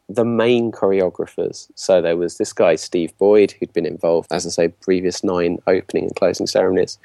the 0.08 0.24
main 0.24 0.72
choreographers. 0.72 1.68
So 1.74 2.02
there 2.02 2.16
was 2.16 2.38
this 2.38 2.52
guy, 2.52 2.76
Steve 2.76 3.16
Boyd, 3.18 3.52
who'd 3.52 3.72
been 3.72 3.86
involved, 3.86 4.32
as 4.32 4.46
I 4.46 4.50
say, 4.50 4.68
previous 4.68 5.24
nine 5.24 5.58
opening 5.66 6.04
and 6.04 6.16
closing 6.16 6.46
ceremonies, 6.46 6.98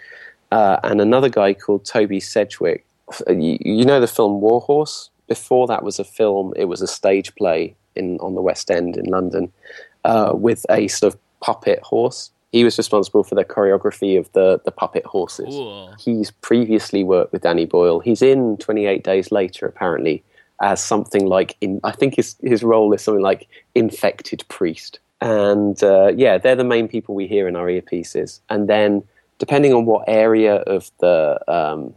uh, 0.52 0.78
and 0.84 1.02
another 1.02 1.30
guy 1.30 1.54
called 1.54 1.86
Toby 1.86 2.20
Sedgwick. 2.20 2.86
You, 3.28 3.58
you, 3.62 3.86
know 3.86 4.00
the 4.00 4.08
film 4.08 4.42
Warhorse? 4.42 5.10
Before 5.28 5.68
that 5.68 5.84
was 5.84 6.00
a 6.00 6.04
film, 6.04 6.54
it 6.56 6.66
was 6.66 6.82
a 6.82 6.88
stage 6.88 7.34
play 7.36 7.76
in 7.96 8.18
on 8.20 8.36
the 8.36 8.42
West 8.42 8.70
End 8.70 8.98
in 8.98 9.06
London 9.06 9.52
uh, 10.04 10.32
with 10.34 10.66
a 10.70 10.88
sort 10.88 11.14
of 11.14 11.20
puppet 11.42 11.80
horse. 11.80 12.32
He 12.52 12.64
was 12.64 12.78
responsible 12.78 13.24
for 13.24 13.36
the 13.36 13.44
choreography 13.44 14.18
of 14.18 14.32
the, 14.32 14.62
the 14.64 14.72
puppet 14.72 15.06
horses. 15.06 15.50
Cool. 15.50 15.94
He's 16.00 16.32
previously 16.32 17.04
worked 17.04 17.34
with 17.34 17.42
Danny 17.42 17.66
Boyle. 17.66 18.00
He's 18.00 18.22
in 18.22 18.58
28 18.58 19.04
Days 19.04 19.32
Later, 19.32 19.66
apparently, 19.66 20.24
as 20.62 20.84
something 20.84 21.26
like 21.26 21.56
in, 21.62 21.80
I 21.84 21.92
think 21.92 22.16
his 22.16 22.36
his 22.42 22.64
role 22.64 22.94
is 22.94 23.02
something 23.02 23.24
like 23.24 23.48
infected 23.76 24.44
priest. 24.50 25.00
And 25.22 25.82
uh, 25.84 26.12
yeah, 26.16 26.38
they're 26.38 26.56
the 26.56 26.64
main 26.64 26.88
people 26.88 27.16
we 27.16 27.28
hear 27.28 27.48
in 27.48 27.56
our 27.56 27.68
earpieces. 27.68 28.40
And 28.50 28.68
then 28.68 29.04
depending 29.40 29.74
on 29.74 29.86
what 29.86 30.04
area 30.08 30.58
of 30.58 30.92
the 31.00 31.40
um, 31.48 31.94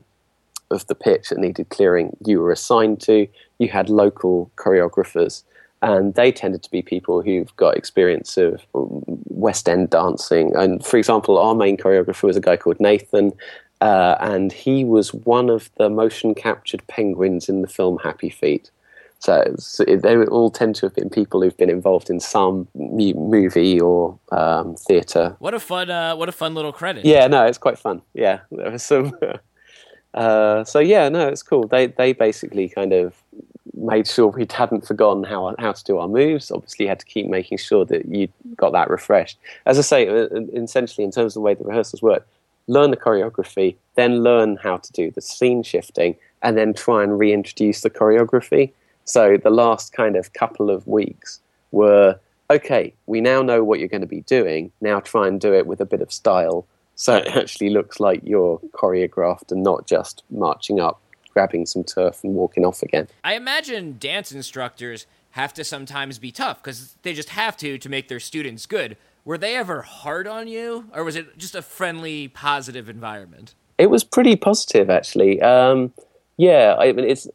of 0.70 0.86
the 0.86 0.94
pitch 0.94 1.30
that 1.30 1.38
needed 1.38 1.68
clearing 1.68 2.16
you 2.24 2.40
were 2.40 2.52
assigned 2.52 3.00
to, 3.02 3.26
you 3.58 3.68
had 3.68 3.88
local 3.88 4.50
choreographers. 4.56 5.42
And 5.82 6.14
they 6.14 6.30
tended 6.30 6.62
to 6.62 6.70
be 6.70 6.82
people 6.82 7.22
who've 7.22 7.54
got 7.56 7.76
experience 7.76 8.36
of 8.36 8.60
West 8.74 9.66
End 9.66 9.88
dancing. 9.88 10.54
And 10.54 10.84
for 10.84 10.98
example, 10.98 11.38
our 11.38 11.54
main 11.54 11.78
choreographer 11.78 12.24
was 12.24 12.36
a 12.36 12.40
guy 12.40 12.58
called 12.58 12.78
Nathan, 12.80 13.32
uh, 13.80 14.16
and 14.20 14.52
he 14.52 14.84
was 14.84 15.14
one 15.14 15.48
of 15.48 15.70
the 15.76 15.88
motion 15.88 16.34
captured 16.34 16.86
penguins 16.86 17.48
in 17.48 17.62
the 17.62 17.68
film 17.68 17.98
Happy 17.98 18.30
Feet. 18.30 18.70
So, 19.20 19.54
so 19.58 19.84
they 19.84 20.16
all 20.16 20.50
tend 20.50 20.76
to 20.76 20.86
have 20.86 20.94
been 20.94 21.10
people 21.10 21.42
who've 21.42 21.56
been 21.56 21.68
involved 21.68 22.08
in 22.08 22.20
some 22.20 22.68
movie 22.74 23.78
or 23.78 24.18
um, 24.32 24.76
theatre. 24.76 25.36
What 25.40 25.52
a 25.52 25.60
fun! 25.60 25.90
Uh, 25.90 26.16
what 26.16 26.30
a 26.30 26.32
fun 26.32 26.54
little 26.54 26.72
credit. 26.72 27.04
Yeah, 27.04 27.26
no, 27.26 27.44
it's 27.44 27.58
quite 27.58 27.78
fun. 27.78 28.00
Yeah, 28.14 28.40
there 28.50 28.70
was 28.70 28.82
some. 28.82 29.12
uh, 30.14 30.64
so 30.64 30.78
yeah, 30.78 31.10
no, 31.10 31.28
it's 31.28 31.42
cool. 31.42 31.66
They 31.66 31.88
they 31.88 32.14
basically 32.14 32.70
kind 32.70 32.94
of 32.94 33.14
made 33.74 34.06
sure 34.06 34.28
we 34.28 34.46
hadn't 34.50 34.86
forgotten 34.86 35.24
how 35.24 35.54
how 35.58 35.72
to 35.72 35.84
do 35.84 35.98
our 35.98 36.08
moves. 36.08 36.50
Obviously, 36.50 36.86
had 36.86 37.00
to 37.00 37.06
keep 37.06 37.26
making 37.26 37.58
sure 37.58 37.84
that 37.84 38.06
you 38.06 38.28
got 38.56 38.72
that 38.72 38.88
refreshed. 38.88 39.38
As 39.66 39.78
I 39.78 39.82
say, 39.82 40.06
essentially, 40.06 41.04
in 41.04 41.10
terms 41.10 41.32
of 41.32 41.34
the 41.34 41.40
way 41.40 41.52
the 41.52 41.64
rehearsals 41.64 42.00
work, 42.00 42.26
learn 42.70 42.90
the 42.90 42.96
choreography, 42.96 43.76
then 43.96 44.22
learn 44.22 44.56
how 44.56 44.76
to 44.76 44.92
do 44.92 45.10
the 45.10 45.20
scene 45.20 45.62
shifting, 45.62 46.16
and 46.42 46.56
then 46.56 46.72
try 46.72 47.02
and 47.02 47.18
reintroduce 47.18 47.80
the 47.82 47.90
choreography. 47.90 48.72
So 49.04 49.36
the 49.36 49.50
last 49.50 49.92
kind 49.92 50.16
of 50.16 50.32
couple 50.32 50.70
of 50.70 50.86
weeks 50.86 51.40
were 51.72 52.18
okay, 52.50 52.92
we 53.06 53.20
now 53.20 53.42
know 53.42 53.62
what 53.62 53.78
you're 53.78 53.88
going 53.88 54.00
to 54.00 54.08
be 54.08 54.22
doing. 54.22 54.72
Now 54.80 54.98
try 54.98 55.28
and 55.28 55.40
do 55.40 55.54
it 55.54 55.66
with 55.66 55.80
a 55.80 55.86
bit 55.86 56.00
of 56.00 56.12
style 56.12 56.66
so 57.00 57.16
it 57.16 57.28
actually 57.34 57.70
looks 57.70 57.98
like 57.98 58.20
you're 58.24 58.58
choreographed 58.72 59.50
and 59.50 59.62
not 59.62 59.86
just 59.86 60.22
marching 60.28 60.80
up, 60.80 61.00
grabbing 61.32 61.64
some 61.64 61.82
turf, 61.82 62.22
and 62.22 62.34
walking 62.34 62.66
off 62.66 62.82
again. 62.82 63.08
I 63.24 63.36
imagine 63.36 63.96
dance 63.98 64.32
instructors 64.32 65.06
have 65.30 65.54
to 65.54 65.64
sometimes 65.64 66.18
be 66.18 66.30
tough 66.30 66.62
because 66.62 66.96
they 67.00 67.14
just 67.14 67.30
have 67.30 67.56
to 67.56 67.78
to 67.78 67.88
make 67.88 68.08
their 68.08 68.20
students 68.20 68.66
good 68.66 68.98
were 69.24 69.38
they 69.38 69.56
ever 69.56 69.82
hard 69.82 70.26
on 70.26 70.48
you, 70.48 70.86
or 70.94 71.04
was 71.04 71.16
it 71.16 71.38
just 71.38 71.54
a 71.54 71.62
friendly, 71.62 72.28
positive 72.28 72.88
environment? 72.88 73.54
It 73.78 73.90
was 73.90 74.04
pretty 74.04 74.36
positive, 74.36 74.90
actually. 74.90 75.40
Um, 75.40 75.92
yeah, 76.36 76.74
I 76.78 76.92
mean, 76.92 77.04
it's. 77.04 77.28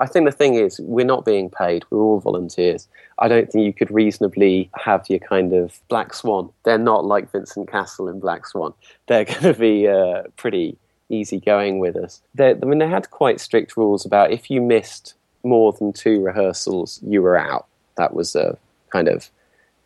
I 0.00 0.06
think 0.06 0.26
the 0.26 0.32
thing 0.32 0.54
is, 0.54 0.78
we're 0.80 1.06
not 1.06 1.24
being 1.24 1.48
paid. 1.48 1.84
We're 1.88 2.00
all 2.00 2.20
volunteers. 2.20 2.88
I 3.18 3.26
don't 3.26 3.50
think 3.50 3.64
you 3.64 3.72
could 3.72 3.90
reasonably 3.90 4.70
have 4.74 5.08
your 5.08 5.18
kind 5.18 5.54
of 5.54 5.80
Black 5.88 6.12
Swan. 6.12 6.50
They're 6.64 6.76
not 6.76 7.06
like 7.06 7.32
Vincent 7.32 7.70
Cassel 7.70 8.08
in 8.08 8.20
Black 8.20 8.46
Swan. 8.46 8.74
They're 9.06 9.24
going 9.40 9.42
to 9.42 9.54
be 9.54 9.88
uh, 9.88 10.24
pretty 10.36 10.76
easy 11.08 11.40
going 11.40 11.78
with 11.78 11.96
us. 11.96 12.20
They're, 12.34 12.58
I 12.62 12.66
mean, 12.66 12.80
they 12.80 12.88
had 12.88 13.10
quite 13.10 13.40
strict 13.40 13.78
rules 13.78 14.04
about 14.04 14.30
if 14.30 14.50
you 14.50 14.60
missed 14.60 15.14
more 15.42 15.72
than 15.72 15.92
two 15.94 16.22
rehearsals, 16.22 17.00
you 17.02 17.22
were 17.22 17.38
out. 17.38 17.66
That 17.96 18.14
was 18.14 18.36
a 18.36 18.58
kind 18.90 19.08
of 19.08 19.30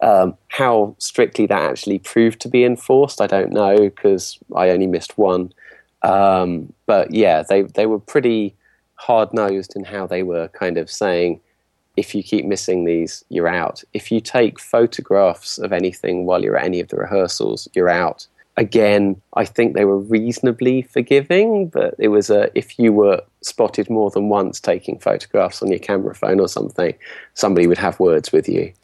um, 0.05 0.37
how 0.49 0.95
strictly 0.99 1.47
that 1.47 1.63
actually 1.63 1.99
proved 1.99 2.39
to 2.41 2.49
be 2.49 2.63
enforced, 2.63 3.23
I 3.23 3.27
don't 3.27 3.53
know 3.53 3.77
because 3.77 4.39
I 4.55 4.69
only 4.69 4.87
missed 4.87 5.17
one. 5.17 5.53
Um, 6.03 6.75
but 6.85 7.13
yeah, 7.15 7.43
they 7.43 7.63
they 7.63 7.87
were 7.87 7.99
pretty 7.99 8.55
hard 8.97 9.33
nosed 9.33 9.73
in 9.75 9.85
how 9.85 10.07
they 10.07 10.23
were 10.23 10.49
kind 10.49 10.77
of 10.77 10.91
saying, 10.91 11.41
if 11.97 12.15
you 12.15 12.23
keep 12.23 12.45
missing 12.45 12.85
these, 12.85 13.25
you're 13.31 13.49
out. 13.49 13.83
If 13.95 14.13
you 14.13 14.21
take 14.21 14.61
photographs 14.61 15.57
of 15.59 15.73
anything 15.73 16.27
while 16.27 16.43
you're 16.43 16.59
at 16.59 16.67
any 16.67 16.81
of 16.81 16.89
the 16.89 16.97
rehearsals, 16.97 17.67
you're 17.75 17.89
out. 17.89 18.27
Again, 18.59 19.21
I 19.35 19.47
think 19.47 19.75
they 19.75 19.87
were 19.87 19.99
reasonably 19.99 20.83
forgiving, 20.83 21.69
but 21.69 21.95
it 21.99 22.09
was 22.09 22.29
a 22.29 22.51
if 22.55 22.79
you 22.79 22.93
were 22.93 23.23
spotted 23.41 23.89
more 23.89 24.11
than 24.11 24.29
once 24.29 24.61
taking 24.61 24.99
photographs 24.99 25.63
on 25.63 25.71
your 25.71 25.81
camera 25.81 26.15
phone 26.15 26.41
or 26.41 26.49
something, 26.49 26.95
somebody 27.33 27.67
would 27.67 27.79
have 27.79 27.99
words 27.99 28.31
with 28.31 28.51
you. 28.51 28.75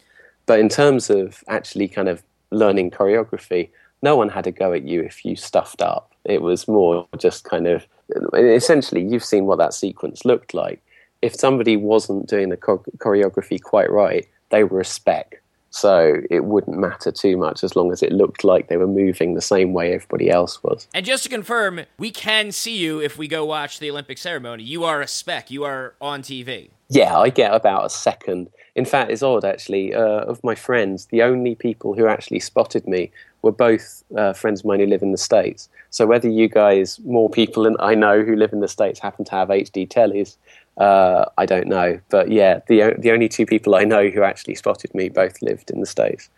But 0.51 0.59
in 0.59 0.69
terms 0.69 1.11
of 1.11 1.45
actually 1.47 1.87
kind 1.87 2.09
of 2.09 2.25
learning 2.51 2.91
choreography, 2.91 3.71
no 4.03 4.17
one 4.17 4.29
had 4.29 4.49
a 4.49 4.51
go 4.51 4.73
at 4.73 4.83
you 4.83 5.01
if 5.01 5.25
you 5.25 5.37
stuffed 5.37 5.81
up. 5.81 6.13
It 6.25 6.43
was 6.43 6.67
more 6.67 7.07
just 7.19 7.45
kind 7.45 7.69
of 7.69 7.87
essentially 8.35 9.01
you've 9.01 9.23
seen 9.23 9.47
what 9.47 9.59
that 9.59 9.75
sequence 9.75 10.25
looked 10.25 10.53
like. 10.53 10.83
If 11.23 11.37
somebody 11.37 11.77
wasn't 11.77 12.29
doing 12.29 12.49
the 12.49 12.57
choreography 12.57 13.63
quite 13.63 13.93
right, 13.93 14.27
they 14.49 14.65
were 14.65 14.81
a 14.81 14.85
speck. 14.85 15.40
So 15.71 16.21
it 16.31 16.45
wouldn't 16.45 16.77
matter 16.77 17.13
too 17.13 17.37
much 17.37 17.63
as 17.63 17.77
long 17.77 17.93
as 17.93 18.03
it 18.03 18.13
looked 18.13 18.43
like 18.43 18.69
they 18.69 18.77
were 18.77 18.89
moving 18.89 19.35
the 19.35 19.41
same 19.41 19.73
way 19.73 19.95
everybody 19.95 20.29
else 20.29 20.63
was. 20.63 20.89
And 20.93 21.07
just 21.07 21.23
to 21.25 21.29
confirm, 21.29 21.83
we 21.97 22.11
can 22.11 22.51
see 22.51 22.77
you 22.77 23.01
if 23.01 23.17
we 23.17 23.29
go 23.29 23.45
watch 23.45 23.79
the 23.79 23.91
Olympic 23.91 24.19
ceremony. 24.19 24.65
You 24.65 24.85
are 24.85 25.01
a 25.01 25.07
speck. 25.07 25.51
You 25.51 25.65
are 25.65 25.95
on 26.01 26.23
TV. 26.23 26.71
Yeah, 26.89 27.17
I 27.17 27.31
get 27.31 27.55
about 27.55 27.87
a 27.87 27.91
second 27.91 28.51
in 28.77 28.85
fact, 28.85 29.11
it's 29.11 29.23
odd 29.23 29.45
actually. 29.45 29.95
Uh, 29.95 30.23
of 30.33 30.43
my 30.45 30.55
friends, 30.55 31.07
the 31.07 31.23
only 31.23 31.55
people 31.55 31.95
who 31.95 32.07
actually 32.07 32.41
spotted 32.41 32.87
me 32.87 33.11
were 33.43 33.53
both 33.53 34.05
uh, 34.17 34.33
friends 34.33 34.61
of 34.61 34.67
mine 34.67 34.81
who 34.81 34.87
live 34.87 35.03
in 35.03 35.13
the 35.13 35.19
States. 35.19 35.69
So 35.91 36.07
whether 36.07 36.29
you 36.29 36.49
guys, 36.49 37.01
more 37.05 37.29
people 37.29 37.65
than 37.65 37.77
I 37.81 37.95
know 37.95 38.23
who 38.23 38.37
live 38.37 38.53
in 38.53 38.61
the 38.61 38.69
States, 38.69 39.01
happen 39.01 39.25
to 39.27 39.31
have 39.33 39.49
HD 39.49 39.89
tellies, 39.89 40.37
uh, 40.81 41.27
I 41.37 41.47
don't 41.47 41.69
know. 41.69 42.01
But 42.09 42.33
yeah, 42.33 42.61
the 42.67 42.97
the 42.99 43.13
only 43.13 43.29
two 43.29 43.47
people 43.47 43.77
I 43.77 43.85
know 43.85 44.09
who 44.09 44.23
actually 44.23 44.55
spotted 44.57 44.93
me 44.95 45.11
both 45.11 45.41
lived 45.43 45.71
in 45.71 45.79
the 45.81 45.87
states. 45.87 46.31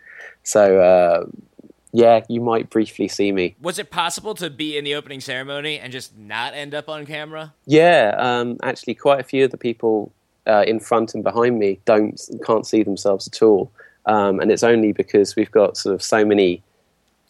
So 0.43 0.81
uh, 0.81 1.25
yeah, 1.93 2.25
you 2.27 2.41
might 2.41 2.69
briefly 2.69 3.07
see 3.07 3.31
me. 3.31 3.55
Was 3.61 3.79
it 3.79 3.89
possible 3.89 4.35
to 4.35 4.49
be 4.49 4.77
in 4.77 4.83
the 4.83 4.95
opening 4.95 5.21
ceremony 5.21 5.79
and 5.79 5.93
just 5.93 6.17
not 6.17 6.53
end 6.53 6.75
up 6.75 6.89
on 6.89 7.05
camera? 7.05 7.53
Yeah, 7.65 8.15
um, 8.17 8.57
actually, 8.61 8.95
quite 8.95 9.21
a 9.21 9.23
few 9.23 9.45
of 9.45 9.51
the 9.51 9.57
people 9.57 10.11
uh, 10.45 10.65
in 10.67 10.81
front 10.81 11.15
and 11.15 11.23
behind 11.23 11.57
me 11.57 11.79
don't 11.85 12.19
can't 12.45 12.67
see 12.67 12.83
themselves 12.83 13.27
at 13.27 13.41
all, 13.41 13.71
um, 14.07 14.41
and 14.41 14.51
it's 14.51 14.63
only 14.63 14.91
because 14.91 15.37
we've 15.37 15.51
got 15.51 15.77
sort 15.77 15.95
of 15.95 16.03
so 16.03 16.25
many 16.25 16.61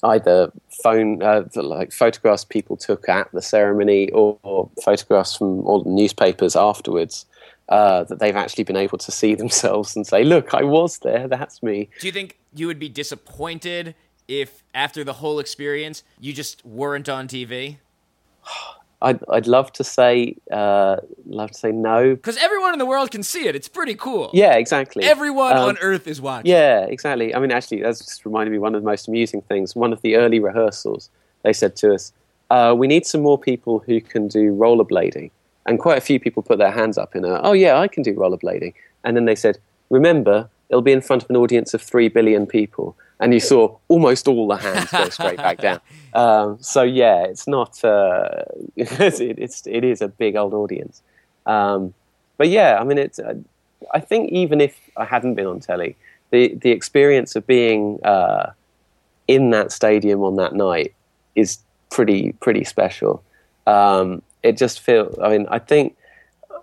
either 0.04 0.52
phone 0.84 1.24
uh, 1.24 1.44
like 1.56 1.92
photographs 1.92 2.44
people 2.46 2.76
took 2.76 3.08
at 3.08 3.32
the 3.32 3.42
ceremony 3.42 4.10
or, 4.12 4.38
or 4.44 4.70
photographs 4.84 5.36
from 5.38 5.66
all 5.66 5.84
the 5.84 5.90
newspapers 5.90 6.56
afterwards 6.56 7.26
uh, 7.70 8.04
that 8.04 8.20
they've 8.20 8.36
actually 8.36 8.64
been 8.64 8.76
able 8.76 8.98
to 8.98 9.12
see 9.12 9.36
themselves 9.44 9.96
and 9.96 10.06
say, 10.06 10.24
"Look, 10.24 10.54
I 10.54 10.64
was 10.64 11.00
there. 11.00 11.28
That's 11.28 11.64
me." 11.64 11.90
Do 12.00 12.08
you 12.08 12.14
think 12.14 12.38
you 12.54 12.68
would 12.68 12.80
be 12.80 12.90
disappointed 12.90 13.96
if, 14.28 14.64
after 14.74 15.04
the 15.04 15.14
whole 15.14 15.40
experience, 15.40 16.04
you 16.20 16.34
just 16.34 16.66
weren't 16.66 17.10
on 17.10 17.28
TV? 17.28 17.78
I'd, 19.04 19.20
I'd 19.30 19.48
love 19.48 19.72
to 19.74 19.84
say 19.84 20.38
uh, 20.50 20.96
love 21.26 21.52
to 21.52 21.58
say 21.58 21.72
no 21.74 22.16
because 22.16 22.38
everyone 22.38 22.72
in 22.72 22.80
the 22.80 22.86
world 22.86 23.12
can 23.12 23.22
see 23.22 23.48
it. 23.48 23.56
It's 23.56 23.68
pretty 23.68 23.96
cool. 23.96 24.32
Yeah, 24.34 24.54
exactly. 24.54 25.04
Everyone 25.04 25.58
um, 25.58 25.70
on 25.70 25.78
Earth 25.80 26.08
is 26.08 26.22
watching. 26.22 26.50
Yeah, 26.50 26.86
exactly. 26.86 27.36
I 27.36 27.40
mean, 27.40 27.52
actually, 27.52 27.82
that's 27.82 28.00
just 28.00 28.26
reminded 28.26 28.52
me 28.52 28.60
one 28.60 28.76
of 28.76 28.82
the 28.82 28.86
most 28.86 29.10
amusing 29.10 29.42
things. 29.42 29.76
One 29.76 29.92
of 29.92 30.02
the 30.02 30.16
early 30.16 30.40
rehearsals, 30.40 31.10
they 31.44 31.52
said 31.52 31.76
to 31.78 31.94
us, 31.94 32.14
uh, 32.50 32.74
"We 32.78 32.88
need 32.88 33.06
some 33.06 33.22
more 33.22 33.38
people 33.38 33.80
who 33.80 34.00
can 34.00 34.30
do 34.30 34.54
rollerblading." 34.54 35.32
And 35.66 35.80
quite 35.80 35.98
a 35.98 36.02
few 36.02 36.20
people 36.20 36.42
put 36.42 36.58
their 36.58 36.72
hands 36.72 36.98
up 36.98 37.14
in 37.14 37.26
a, 37.26 37.42
"Oh 37.42 37.54
yeah, 37.54 37.78
I 37.78 37.90
can 37.90 38.04
do 38.04 38.14
rollerblading." 38.14 38.74
And 39.04 39.18
then 39.18 39.26
they 39.26 39.36
said, 39.36 39.60
"Remember, 39.90 40.50
it'll 40.70 40.82
be 40.82 40.94
in 40.94 41.02
front 41.02 41.24
of 41.24 41.30
an 41.30 41.36
audience 41.36 41.74
of 41.74 41.82
three 41.82 42.08
billion 42.08 42.48
people." 42.48 42.96
And 43.20 43.34
you 43.34 43.40
saw 43.40 43.78
almost 43.88 44.28
all 44.28 44.48
the 44.48 44.58
hands 44.58 44.92
go 44.92 45.10
straight 45.10 45.38
back 45.38 45.60
down. 45.60 45.80
Um, 46.14 46.58
so 46.62 46.84
yeah, 46.84 47.24
it's 47.24 47.48
not 47.48 47.84
uh, 47.84 48.44
it's, 48.76 49.20
it's 49.20 49.68
it 49.68 49.84
is 49.84 50.02
a 50.02 50.08
big 50.08 50.36
old 50.36 50.54
audience, 50.54 51.02
um, 51.46 51.94
but 52.38 52.50
yeah, 52.50 52.78
I 52.80 52.84
mean 52.84 52.98
it's. 52.98 53.20
Uh, 53.20 53.36
I 53.94 54.00
think 54.00 54.32
even 54.32 54.62
if 54.62 54.80
I 54.96 55.04
hadn't 55.06 55.36
been 55.36 55.46
on 55.46 55.60
telly, 55.60 55.96
the 56.32 56.56
the 56.56 56.72
experience 56.72 57.36
of 57.36 57.46
being 57.46 58.00
uh, 58.04 58.52
in 59.28 59.52
that 59.52 59.72
stadium 59.72 60.24
on 60.24 60.36
that 60.38 60.54
night 60.54 60.94
is 61.36 61.60
pretty 61.90 62.34
pretty 62.34 62.64
special. 62.64 63.24
Um, 63.68 64.22
it 64.42 64.58
just 64.58 64.82
feels. 64.82 65.18
I 65.20 65.30
mean, 65.30 65.48
I 65.50 65.60
think 65.60 65.96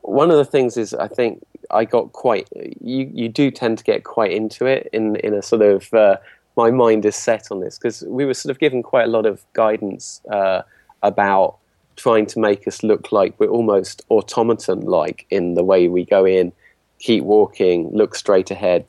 one 0.02 0.30
of 0.30 0.36
the 0.36 0.44
things 0.44 0.76
is 0.76 0.94
I 0.94 1.08
think 1.08 1.44
I 1.70 1.84
got 1.84 2.12
quite. 2.12 2.48
You 2.80 3.10
you 3.12 3.28
do 3.28 3.50
tend 3.50 3.78
to 3.78 3.84
get 3.84 4.04
quite 4.04 4.32
into 4.32 4.66
it 4.66 4.88
in 4.92 5.16
in 5.16 5.34
a 5.34 5.42
sort 5.42 5.62
of 5.62 5.92
uh, 5.94 6.16
my 6.62 6.70
mind 6.70 7.05
is 7.05 7.16
set 7.16 7.44
on 7.51 7.61
this 7.61 7.79
because 7.79 8.03
we 8.18 8.25
were 8.27 8.35
sort 8.35 8.51
of 8.51 8.59
given 8.59 8.83
quite 8.83 9.07
a 9.11 9.12
lot 9.18 9.27
of 9.27 9.37
guidance 9.55 10.20
uh, 10.31 10.61
about 11.03 11.57
trying 11.96 12.27
to 12.27 12.38
make 12.38 12.68
us 12.70 12.83
look 12.83 13.12
like 13.12 13.31
we're 13.38 13.57
almost 13.59 14.03
automaton 14.11 14.81
like 14.83 15.27
in 15.31 15.55
the 15.55 15.64
way 15.70 15.88
we 15.88 16.05
go 16.05 16.23
in, 16.27 16.53
keep 16.99 17.23
walking, 17.25 17.90
look 18.01 18.14
straight 18.14 18.51
ahead, 18.51 18.85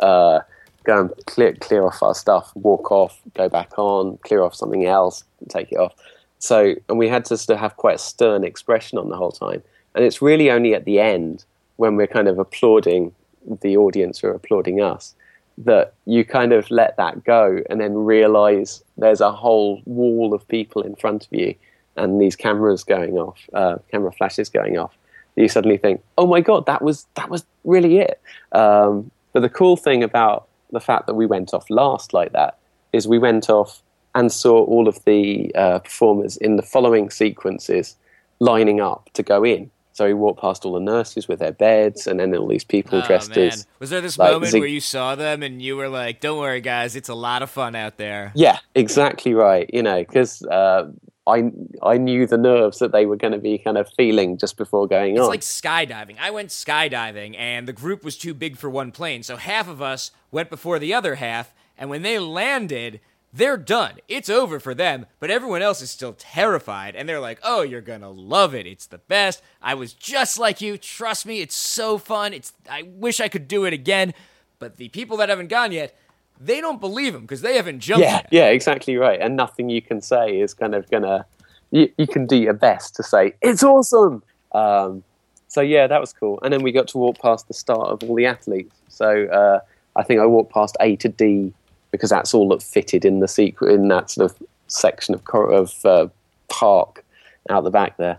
uh, 0.00 0.40
go 0.84 1.00
and 1.00 1.10
clear, 1.26 1.52
clear 1.66 1.86
off 1.86 2.02
our 2.02 2.14
stuff, 2.14 2.46
walk 2.56 2.92
off, 2.92 3.20
go 3.34 3.48
back 3.48 3.78
on, 3.78 4.18
clear 4.18 4.42
off 4.42 4.54
something 4.54 4.84
else, 4.84 5.24
take 5.48 5.72
it 5.72 5.78
off. 5.78 5.94
So, 6.38 6.74
and 6.88 6.98
we 6.98 7.08
had 7.08 7.24
to 7.26 7.38
sort 7.38 7.56
of 7.56 7.60
have 7.60 7.76
quite 7.76 7.96
a 7.96 8.04
stern 8.12 8.44
expression 8.44 8.98
on 8.98 9.08
the 9.08 9.16
whole 9.16 9.32
time. 9.32 9.62
And 9.94 10.04
it's 10.04 10.20
really 10.20 10.50
only 10.50 10.74
at 10.74 10.84
the 10.84 11.00
end 11.00 11.44
when 11.76 11.96
we're 11.96 12.14
kind 12.18 12.28
of 12.28 12.38
applauding 12.38 13.14
the 13.62 13.76
audience 13.76 14.22
or 14.24 14.30
applauding 14.30 14.80
us 14.80 15.14
that 15.58 15.94
you 16.04 16.24
kind 16.24 16.52
of 16.52 16.70
let 16.70 16.96
that 16.96 17.24
go 17.24 17.60
and 17.70 17.80
then 17.80 17.94
realize 17.94 18.82
there's 18.96 19.20
a 19.20 19.30
whole 19.30 19.82
wall 19.84 20.34
of 20.34 20.46
people 20.48 20.82
in 20.82 20.96
front 20.96 21.26
of 21.26 21.32
you 21.32 21.54
and 21.96 22.20
these 22.20 22.34
cameras 22.34 22.82
going 22.82 23.14
off, 23.14 23.38
uh, 23.52 23.76
camera 23.90 24.12
flashes 24.12 24.48
going 24.48 24.78
off. 24.78 24.96
You 25.36 25.48
suddenly 25.48 25.76
think, 25.76 26.02
"Oh 26.18 26.26
my 26.26 26.40
god, 26.40 26.66
that 26.66 26.82
was 26.82 27.06
that 27.14 27.30
was 27.30 27.44
really 27.64 27.98
it." 27.98 28.20
Um, 28.52 29.10
but 29.32 29.40
the 29.40 29.48
cool 29.48 29.76
thing 29.76 30.02
about 30.02 30.46
the 30.70 30.80
fact 30.80 31.06
that 31.06 31.14
we 31.14 31.26
went 31.26 31.54
off 31.54 31.68
last 31.70 32.12
like 32.12 32.32
that 32.32 32.58
is 32.92 33.06
we 33.06 33.18
went 33.18 33.50
off 33.50 33.82
and 34.14 34.30
saw 34.30 34.64
all 34.64 34.86
of 34.86 35.04
the 35.04 35.52
uh, 35.54 35.80
performers 35.80 36.36
in 36.36 36.56
the 36.56 36.62
following 36.62 37.10
sequences 37.10 37.96
lining 38.38 38.80
up 38.80 39.10
to 39.14 39.22
go 39.22 39.44
in. 39.44 39.70
So 39.94 40.08
he 40.08 40.12
walked 40.12 40.40
past 40.40 40.64
all 40.64 40.72
the 40.72 40.80
nurses 40.80 41.28
with 41.28 41.38
their 41.38 41.52
beds, 41.52 42.08
and 42.08 42.18
then 42.18 42.34
all 42.34 42.48
these 42.48 42.64
people 42.64 42.98
oh, 42.98 43.06
dressed 43.06 43.36
man. 43.36 43.46
as. 43.48 43.66
Was 43.78 43.90
there 43.90 44.00
this 44.00 44.18
like, 44.18 44.32
moment 44.32 44.52
where 44.52 44.66
you 44.66 44.80
saw 44.80 45.14
them 45.14 45.42
and 45.44 45.62
you 45.62 45.76
were 45.76 45.88
like, 45.88 46.20
"Don't 46.20 46.38
worry, 46.38 46.60
guys, 46.60 46.96
it's 46.96 47.08
a 47.08 47.14
lot 47.14 47.42
of 47.42 47.50
fun 47.50 47.76
out 47.76 47.96
there." 47.96 48.32
Yeah, 48.34 48.58
exactly 48.74 49.34
right. 49.34 49.70
You 49.72 49.84
know, 49.84 50.00
because 50.00 50.42
uh, 50.42 50.90
I 51.28 51.52
I 51.80 51.96
knew 51.96 52.26
the 52.26 52.36
nerves 52.36 52.80
that 52.80 52.90
they 52.90 53.06
were 53.06 53.16
going 53.16 53.34
to 53.34 53.38
be 53.38 53.56
kind 53.56 53.78
of 53.78 53.88
feeling 53.96 54.36
just 54.36 54.56
before 54.56 54.88
going 54.88 55.12
it's 55.12 55.20
on. 55.20 55.32
It's 55.32 55.64
like 55.64 55.88
skydiving. 55.88 56.16
I 56.20 56.32
went 56.32 56.50
skydiving, 56.50 57.38
and 57.38 57.68
the 57.68 57.72
group 57.72 58.04
was 58.04 58.18
too 58.18 58.34
big 58.34 58.56
for 58.56 58.68
one 58.68 58.90
plane, 58.90 59.22
so 59.22 59.36
half 59.36 59.68
of 59.68 59.80
us 59.80 60.10
went 60.32 60.50
before 60.50 60.80
the 60.80 60.92
other 60.92 61.14
half, 61.14 61.54
and 61.78 61.88
when 61.88 62.02
they 62.02 62.18
landed 62.18 63.00
they're 63.34 63.56
done. 63.56 63.94
It's 64.06 64.30
over 64.30 64.60
for 64.60 64.74
them, 64.74 65.06
but 65.18 65.28
everyone 65.28 65.60
else 65.60 65.82
is 65.82 65.90
still 65.90 66.14
terrified 66.16 66.94
and 66.94 67.08
they're 67.08 67.20
like, 67.20 67.40
"Oh, 67.42 67.62
you're 67.62 67.80
going 67.80 68.02
to 68.02 68.08
love 68.08 68.54
it. 68.54 68.66
It's 68.66 68.86
the 68.86 68.98
best. 68.98 69.42
I 69.60 69.74
was 69.74 69.92
just 69.92 70.38
like 70.38 70.60
you. 70.60 70.78
Trust 70.78 71.26
me, 71.26 71.40
it's 71.40 71.56
so 71.56 71.98
fun. 71.98 72.32
It's 72.32 72.52
I 72.70 72.82
wish 72.82 73.20
I 73.20 73.28
could 73.28 73.48
do 73.48 73.64
it 73.64 73.72
again." 73.72 74.14
But 74.60 74.76
the 74.76 74.88
people 74.90 75.16
that 75.16 75.28
haven't 75.28 75.48
gone 75.48 75.72
yet, 75.72 75.98
they 76.40 76.60
don't 76.60 76.80
believe 76.80 77.12
them 77.12 77.22
because 77.22 77.42
they 77.42 77.56
haven't 77.56 77.80
jumped. 77.80 78.04
Yeah, 78.04 78.12
yet. 78.12 78.28
yeah, 78.30 78.46
exactly 78.46 78.96
right. 78.96 79.20
And 79.20 79.34
nothing 79.36 79.68
you 79.68 79.82
can 79.82 80.00
say 80.00 80.40
is 80.40 80.54
kind 80.54 80.74
of 80.74 80.88
gonna. 80.88 81.26
You, 81.72 81.90
you 81.98 82.06
can 82.06 82.26
do 82.26 82.36
your 82.36 82.52
best 82.52 82.94
to 82.96 83.02
say 83.02 83.34
it's 83.42 83.64
awesome. 83.64 84.22
Um, 84.52 85.02
so 85.48 85.60
yeah, 85.60 85.88
that 85.88 86.00
was 86.00 86.12
cool. 86.12 86.38
And 86.42 86.52
then 86.52 86.62
we 86.62 86.70
got 86.70 86.86
to 86.88 86.98
walk 86.98 87.18
past 87.18 87.48
the 87.48 87.54
start 87.54 87.88
of 87.88 88.08
all 88.08 88.14
the 88.14 88.26
athletes. 88.26 88.76
So 88.88 89.26
uh, 89.26 89.58
I 89.96 90.04
think 90.04 90.20
I 90.20 90.26
walked 90.26 90.52
past 90.52 90.76
A 90.80 90.94
to 90.96 91.08
D 91.08 91.52
because 91.94 92.10
that's 92.10 92.34
all 92.34 92.48
that 92.48 92.60
fitted 92.60 93.04
in 93.04 93.20
the 93.20 93.26
sequ- 93.26 93.72
in 93.72 93.86
that 93.86 94.10
sort 94.10 94.28
of 94.30 94.36
section 94.66 95.14
of 95.14 95.22
of 95.32 95.84
uh, 95.84 96.08
park 96.48 97.04
out 97.48 97.62
the 97.62 97.70
back 97.70 97.96
there. 97.98 98.18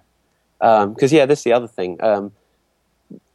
Because 0.59 1.11
um, 1.11 1.17
yeah, 1.17 1.25
this 1.25 1.39
is 1.39 1.43
the 1.43 1.51
other 1.51 1.67
thing. 1.67 2.01
Um, 2.01 2.31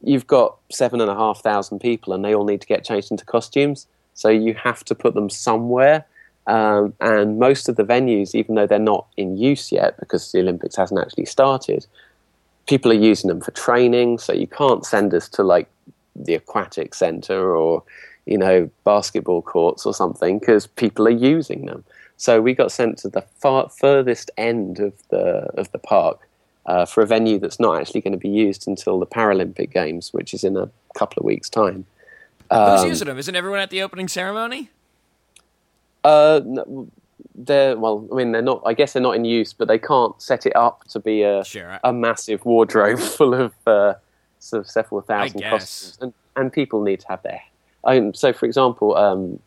you've 0.01 0.25
got 0.25 0.57
seven 0.71 0.99
and 0.99 1.11
a 1.11 1.15
half 1.15 1.43
thousand 1.43 1.79
people, 1.79 2.11
and 2.13 2.25
they 2.25 2.33
all 2.33 2.45
need 2.45 2.61
to 2.61 2.67
get 2.67 2.83
changed 2.83 3.11
into 3.11 3.23
costumes. 3.23 3.85
So 4.15 4.29
you 4.29 4.55
have 4.55 4.83
to 4.85 4.95
put 4.95 5.13
them 5.13 5.29
somewhere. 5.29 6.05
Um, 6.47 6.95
and 6.99 7.37
most 7.37 7.69
of 7.69 7.75
the 7.75 7.83
venues, 7.83 8.33
even 8.33 8.55
though 8.55 8.65
they're 8.65 8.79
not 8.79 9.05
in 9.15 9.37
use 9.37 9.71
yet 9.71 9.95
because 9.99 10.31
the 10.31 10.39
Olympics 10.39 10.75
hasn't 10.75 10.99
actually 10.99 11.25
started, 11.25 11.85
people 12.67 12.91
are 12.91 12.95
using 12.95 13.27
them 13.27 13.41
for 13.41 13.51
training. 13.51 14.17
So 14.17 14.33
you 14.33 14.47
can't 14.47 14.83
send 14.83 15.13
us 15.13 15.29
to 15.29 15.43
like 15.43 15.69
the 16.15 16.33
aquatic 16.33 16.95
center 16.95 17.55
or 17.55 17.83
you 18.25 18.37
know, 18.37 18.69
basketball 18.83 19.41
courts 19.41 19.85
or 19.85 19.93
something 19.93 20.39
because 20.39 20.67
people 20.67 21.07
are 21.07 21.11
using 21.11 21.65
them. 21.65 21.83
So 22.17 22.41
we 22.41 22.53
got 22.53 22.71
sent 22.71 22.97
to 22.99 23.09
the 23.09 23.21
far 23.21 23.69
furthest 23.69 24.29
end 24.37 24.79
of 24.79 24.93
the 25.09 25.49
of 25.57 25.71
the 25.71 25.79
park 25.79 26.27
uh, 26.65 26.85
for 26.85 27.01
a 27.01 27.07
venue 27.07 27.39
that's 27.39 27.59
not 27.59 27.79
actually 27.79 28.01
going 28.01 28.13
to 28.13 28.19
be 28.19 28.29
used 28.29 28.67
until 28.67 28.99
the 28.99 29.07
Paralympic 29.07 29.71
Games, 29.71 30.13
which 30.13 30.33
is 30.33 30.43
in 30.43 30.55
a 30.55 30.69
couple 30.95 31.19
of 31.19 31.25
weeks' 31.25 31.49
time. 31.49 31.85
Um, 32.51 32.77
Who's 32.77 32.85
using 32.85 33.07
them? 33.07 33.17
Isn't 33.17 33.35
everyone 33.35 33.59
at 33.59 33.69
the 33.69 33.81
opening 33.81 34.07
ceremony? 34.07 34.69
Uh, 36.03 36.41
they're 37.33 37.77
well. 37.77 38.07
I 38.11 38.15
mean, 38.15 38.31
they're 38.33 38.41
not. 38.41 38.61
I 38.65 38.73
guess 38.73 38.93
they're 38.93 39.01
not 39.01 39.15
in 39.15 39.25
use, 39.25 39.53
but 39.53 39.67
they 39.67 39.79
can't 39.79 40.19
set 40.21 40.45
it 40.45 40.55
up 40.55 40.83
to 40.89 40.99
be 40.99 41.23
a 41.23 41.43
sure. 41.43 41.79
a 41.83 41.93
massive 41.93 42.45
wardrobe 42.45 42.99
full 43.17 43.33
of 43.33 43.53
uh, 43.65 43.95
sort 44.39 44.61
of 44.61 44.69
several 44.69 45.01
thousand 45.01 45.41
costumes, 45.41 45.97
and, 46.01 46.13
and 46.35 46.53
people 46.53 46.83
need 46.83 46.99
to 46.99 47.07
have 47.07 47.23
their 47.23 47.41
I, 47.85 48.11
so, 48.13 48.33
for 48.33 48.45
example, 48.45 48.95
um, 48.95 49.39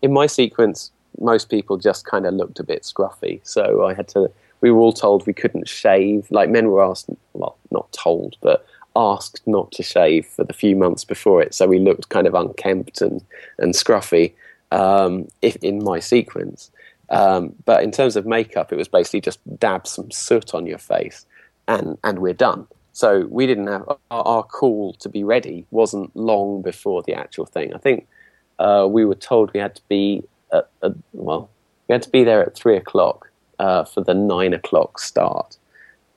in 0.00 0.12
my 0.12 0.26
sequence, 0.26 0.90
most 1.20 1.50
people 1.50 1.76
just 1.76 2.06
kind 2.06 2.26
of 2.26 2.34
looked 2.34 2.58
a 2.58 2.64
bit 2.64 2.82
scruffy. 2.82 3.40
So 3.44 3.84
I 3.84 3.94
had 3.94 4.08
to. 4.08 4.30
We 4.60 4.70
were 4.70 4.78
all 4.78 4.92
told 4.92 5.26
we 5.26 5.32
couldn't 5.32 5.68
shave. 5.68 6.30
Like 6.30 6.48
men 6.48 6.68
were 6.68 6.84
asked, 6.84 7.10
well, 7.32 7.56
not 7.70 7.90
told, 7.92 8.36
but 8.40 8.64
asked 8.94 9.40
not 9.46 9.72
to 9.72 9.82
shave 9.82 10.26
for 10.26 10.44
the 10.44 10.52
few 10.52 10.76
months 10.76 11.04
before 11.04 11.42
it. 11.42 11.54
So 11.54 11.66
we 11.66 11.78
looked 11.78 12.08
kind 12.10 12.26
of 12.26 12.34
unkempt 12.34 13.00
and 13.00 13.24
and 13.58 13.74
scruffy. 13.74 14.32
Um, 14.70 15.28
if 15.42 15.56
in 15.56 15.84
my 15.84 16.00
sequence, 16.00 16.70
um, 17.10 17.54
but 17.66 17.82
in 17.82 17.90
terms 17.90 18.16
of 18.16 18.24
makeup, 18.24 18.72
it 18.72 18.76
was 18.76 18.88
basically 18.88 19.20
just 19.20 19.38
dab 19.58 19.86
some 19.86 20.10
soot 20.10 20.54
on 20.54 20.66
your 20.66 20.78
face, 20.78 21.26
and 21.68 21.98
and 22.04 22.20
we're 22.20 22.32
done. 22.32 22.66
So 22.92 23.26
we 23.30 23.46
didn't 23.46 23.68
have 23.68 23.88
our, 23.88 24.22
our, 24.22 24.42
call 24.42 24.92
to 24.94 25.08
be 25.08 25.24
ready 25.24 25.66
wasn't 25.70 26.14
long 26.14 26.60
before 26.60 27.02
the 27.02 27.14
actual 27.14 27.46
thing. 27.46 27.72
I 27.74 27.78
think 27.78 28.06
uh, 28.58 28.86
we 28.88 29.04
were 29.04 29.14
told 29.14 29.52
we 29.52 29.60
had 29.60 29.74
to 29.76 29.82
be 29.88 30.22
at, 30.52 30.68
at, 30.82 30.92
well, 31.12 31.48
we 31.88 31.94
had 31.94 32.02
to 32.02 32.10
be 32.10 32.22
there 32.22 32.42
at 32.42 32.54
three 32.54 32.76
o'clock 32.76 33.30
uh, 33.58 33.84
for 33.84 34.02
the 34.02 34.14
nine 34.14 34.52
o'clock 34.52 34.98
start. 34.98 35.56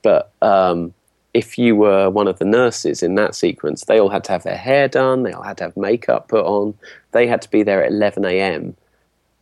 But 0.02 0.30
um, 0.42 0.92
if 1.32 1.58
you 1.58 1.76
were 1.76 2.10
one 2.10 2.28
of 2.28 2.38
the 2.38 2.44
nurses 2.44 3.02
in 3.02 3.14
that 3.14 3.34
sequence, 3.34 3.84
they 3.84 3.98
all 3.98 4.10
had 4.10 4.24
to 4.24 4.32
have 4.32 4.42
their 4.42 4.56
hair 4.56 4.88
done, 4.88 5.22
they 5.22 5.32
all 5.32 5.42
had 5.42 5.58
to 5.58 5.64
have 5.64 5.76
makeup 5.76 6.28
put 6.28 6.44
on, 6.44 6.74
they 7.12 7.26
had 7.26 7.42
to 7.42 7.50
be 7.50 7.62
there 7.62 7.82
at 7.82 7.90
11 7.90 8.24
a.m. 8.24 8.76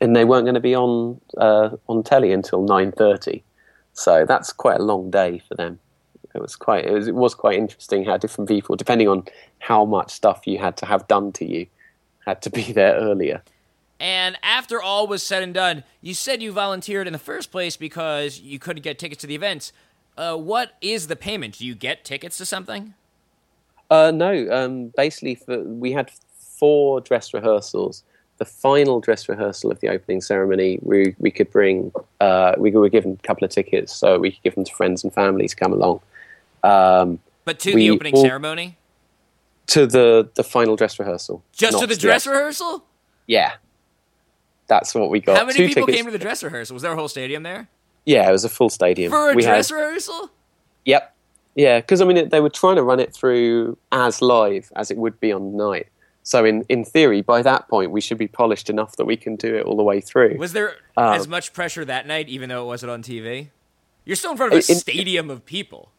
and 0.00 0.14
they 0.14 0.24
weren't 0.24 0.44
going 0.44 0.54
to 0.54 0.60
be 0.60 0.74
on 0.74 1.20
uh, 1.36 1.70
on 1.88 2.02
telly 2.02 2.32
until 2.32 2.66
9:30. 2.66 3.42
So 3.92 4.24
that's 4.26 4.52
quite 4.52 4.80
a 4.80 4.82
long 4.82 5.10
day 5.10 5.40
for 5.48 5.54
them. 5.54 5.78
It 6.34 6.42
was 6.42 6.56
quite 6.56 6.84
it 6.84 6.92
was, 6.92 7.08
it 7.08 7.14
was 7.14 7.34
quite 7.34 7.58
interesting 7.58 8.04
how 8.04 8.16
different 8.16 8.48
people, 8.48 8.76
depending 8.76 9.08
on 9.08 9.24
how 9.60 9.84
much 9.84 10.10
stuff 10.10 10.46
you 10.46 10.58
had 10.58 10.76
to 10.78 10.86
have 10.86 11.06
done 11.06 11.32
to 11.32 11.44
you, 11.44 11.66
had 12.26 12.42
to 12.42 12.50
be 12.50 12.72
there 12.72 12.94
earlier. 12.94 13.42
And 14.00 14.36
after 14.42 14.82
all 14.82 15.06
was 15.06 15.22
said 15.22 15.42
and 15.42 15.54
done, 15.54 15.84
you 16.02 16.14
said 16.14 16.42
you 16.42 16.52
volunteered 16.52 17.06
in 17.06 17.12
the 17.12 17.18
first 17.18 17.50
place 17.50 17.76
because 17.76 18.40
you 18.40 18.58
couldn't 18.58 18.82
get 18.82 18.98
tickets 18.98 19.20
to 19.20 19.26
the 19.26 19.34
events. 19.34 19.72
Uh, 20.16 20.36
what 20.36 20.72
is 20.80 21.06
the 21.06 21.16
payment? 21.16 21.58
Do 21.58 21.66
you 21.66 21.74
get 21.74 22.04
tickets 22.04 22.36
to 22.38 22.46
something? 22.46 22.94
Uh, 23.90 24.10
no, 24.10 24.48
um, 24.50 24.92
basically, 24.96 25.36
for, 25.36 25.62
we 25.62 25.92
had 25.92 26.10
four 26.38 27.00
dress 27.00 27.32
rehearsals. 27.32 28.02
The 28.38 28.44
final 28.44 29.00
dress 29.00 29.28
rehearsal 29.28 29.70
of 29.70 29.80
the 29.80 29.88
opening 29.88 30.20
ceremony, 30.20 30.78
we 30.82 31.14
we 31.18 31.30
could 31.30 31.50
bring, 31.50 31.92
uh, 32.20 32.54
we 32.58 32.72
were 32.72 32.88
given 32.88 33.18
a 33.22 33.26
couple 33.26 33.44
of 33.44 33.50
tickets, 33.50 33.94
so 33.94 34.18
we 34.18 34.32
could 34.32 34.42
give 34.42 34.54
them 34.56 34.64
to 34.64 34.74
friends 34.74 35.04
and 35.04 35.12
family 35.12 35.46
to 35.46 35.54
come 35.54 35.72
along. 35.72 36.00
Um, 36.64 37.20
But 37.44 37.58
to 37.60 37.74
the 37.74 37.90
opening 37.90 38.14
all- 38.14 38.22
ceremony? 38.22 38.78
to 39.68 39.86
the 39.86 40.28
the 40.34 40.44
final 40.44 40.76
dress 40.76 40.98
rehearsal, 40.98 41.42
Just 41.52 41.78
to 41.78 41.86
the 41.86 41.96
dress 41.96 42.26
rehearsal? 42.26 42.84
Yeah, 43.26 43.52
that's 44.66 44.94
what 44.94 45.10
we 45.10 45.20
got. 45.20 45.36
How 45.38 45.44
many 45.46 45.56
Two 45.58 45.68
people 45.68 45.82
tickets. 45.86 45.96
came 45.96 46.04
to 46.06 46.10
the 46.12 46.18
dress 46.18 46.42
rehearsal? 46.42 46.74
Was 46.74 46.82
there 46.82 46.92
a 46.92 46.96
whole 46.96 47.08
stadium 47.08 47.42
there? 47.42 47.68
Yeah, 48.04 48.28
it 48.28 48.32
was 48.32 48.44
a 48.44 48.48
full 48.50 48.68
stadium. 48.70 49.10
For 49.10 49.30
a 49.30 49.34
we 49.34 49.42
dress 49.42 49.70
had, 49.70 49.76
rehearsal? 49.76 50.30
Yep. 50.84 51.14
Yeah, 51.54 51.80
because 51.80 52.00
I 52.00 52.04
mean, 52.04 52.16
it, 52.18 52.30
they 52.30 52.40
were 52.40 52.50
trying 52.50 52.76
to 52.76 52.82
run 52.82 53.00
it 53.00 53.14
through 53.14 53.78
as 53.92 54.20
live 54.20 54.70
as 54.76 54.90
it 54.90 54.96
would 54.98 55.18
be 55.20 55.32
on 55.32 55.52
the 55.56 55.64
night. 55.70 55.86
So 56.24 56.44
in 56.44 56.64
in 56.68 56.84
theory, 56.84 57.22
by 57.22 57.40
that 57.42 57.68
point, 57.68 57.90
we 57.90 58.00
should 58.00 58.18
be 58.18 58.28
polished 58.28 58.68
enough 58.68 58.96
that 58.96 59.04
we 59.04 59.16
can 59.16 59.36
do 59.36 59.54
it 59.56 59.64
all 59.64 59.76
the 59.76 59.82
way 59.82 60.00
through. 60.00 60.36
Was 60.38 60.52
there 60.52 60.76
Uh, 60.96 61.12
as 61.12 61.28
much 61.28 61.52
pressure 61.52 61.84
that 61.84 62.06
night, 62.06 62.28
even 62.28 62.48
though 62.48 62.62
it 62.62 62.66
wasn't 62.66 62.90
on 62.90 63.02
TV? 63.02 63.48
You're 64.04 64.16
still 64.16 64.32
in 64.32 64.36
front 64.36 64.52
of 64.52 64.58
a 64.58 64.62
stadium 64.62 65.30
of 65.30 65.46
people. 65.46 65.90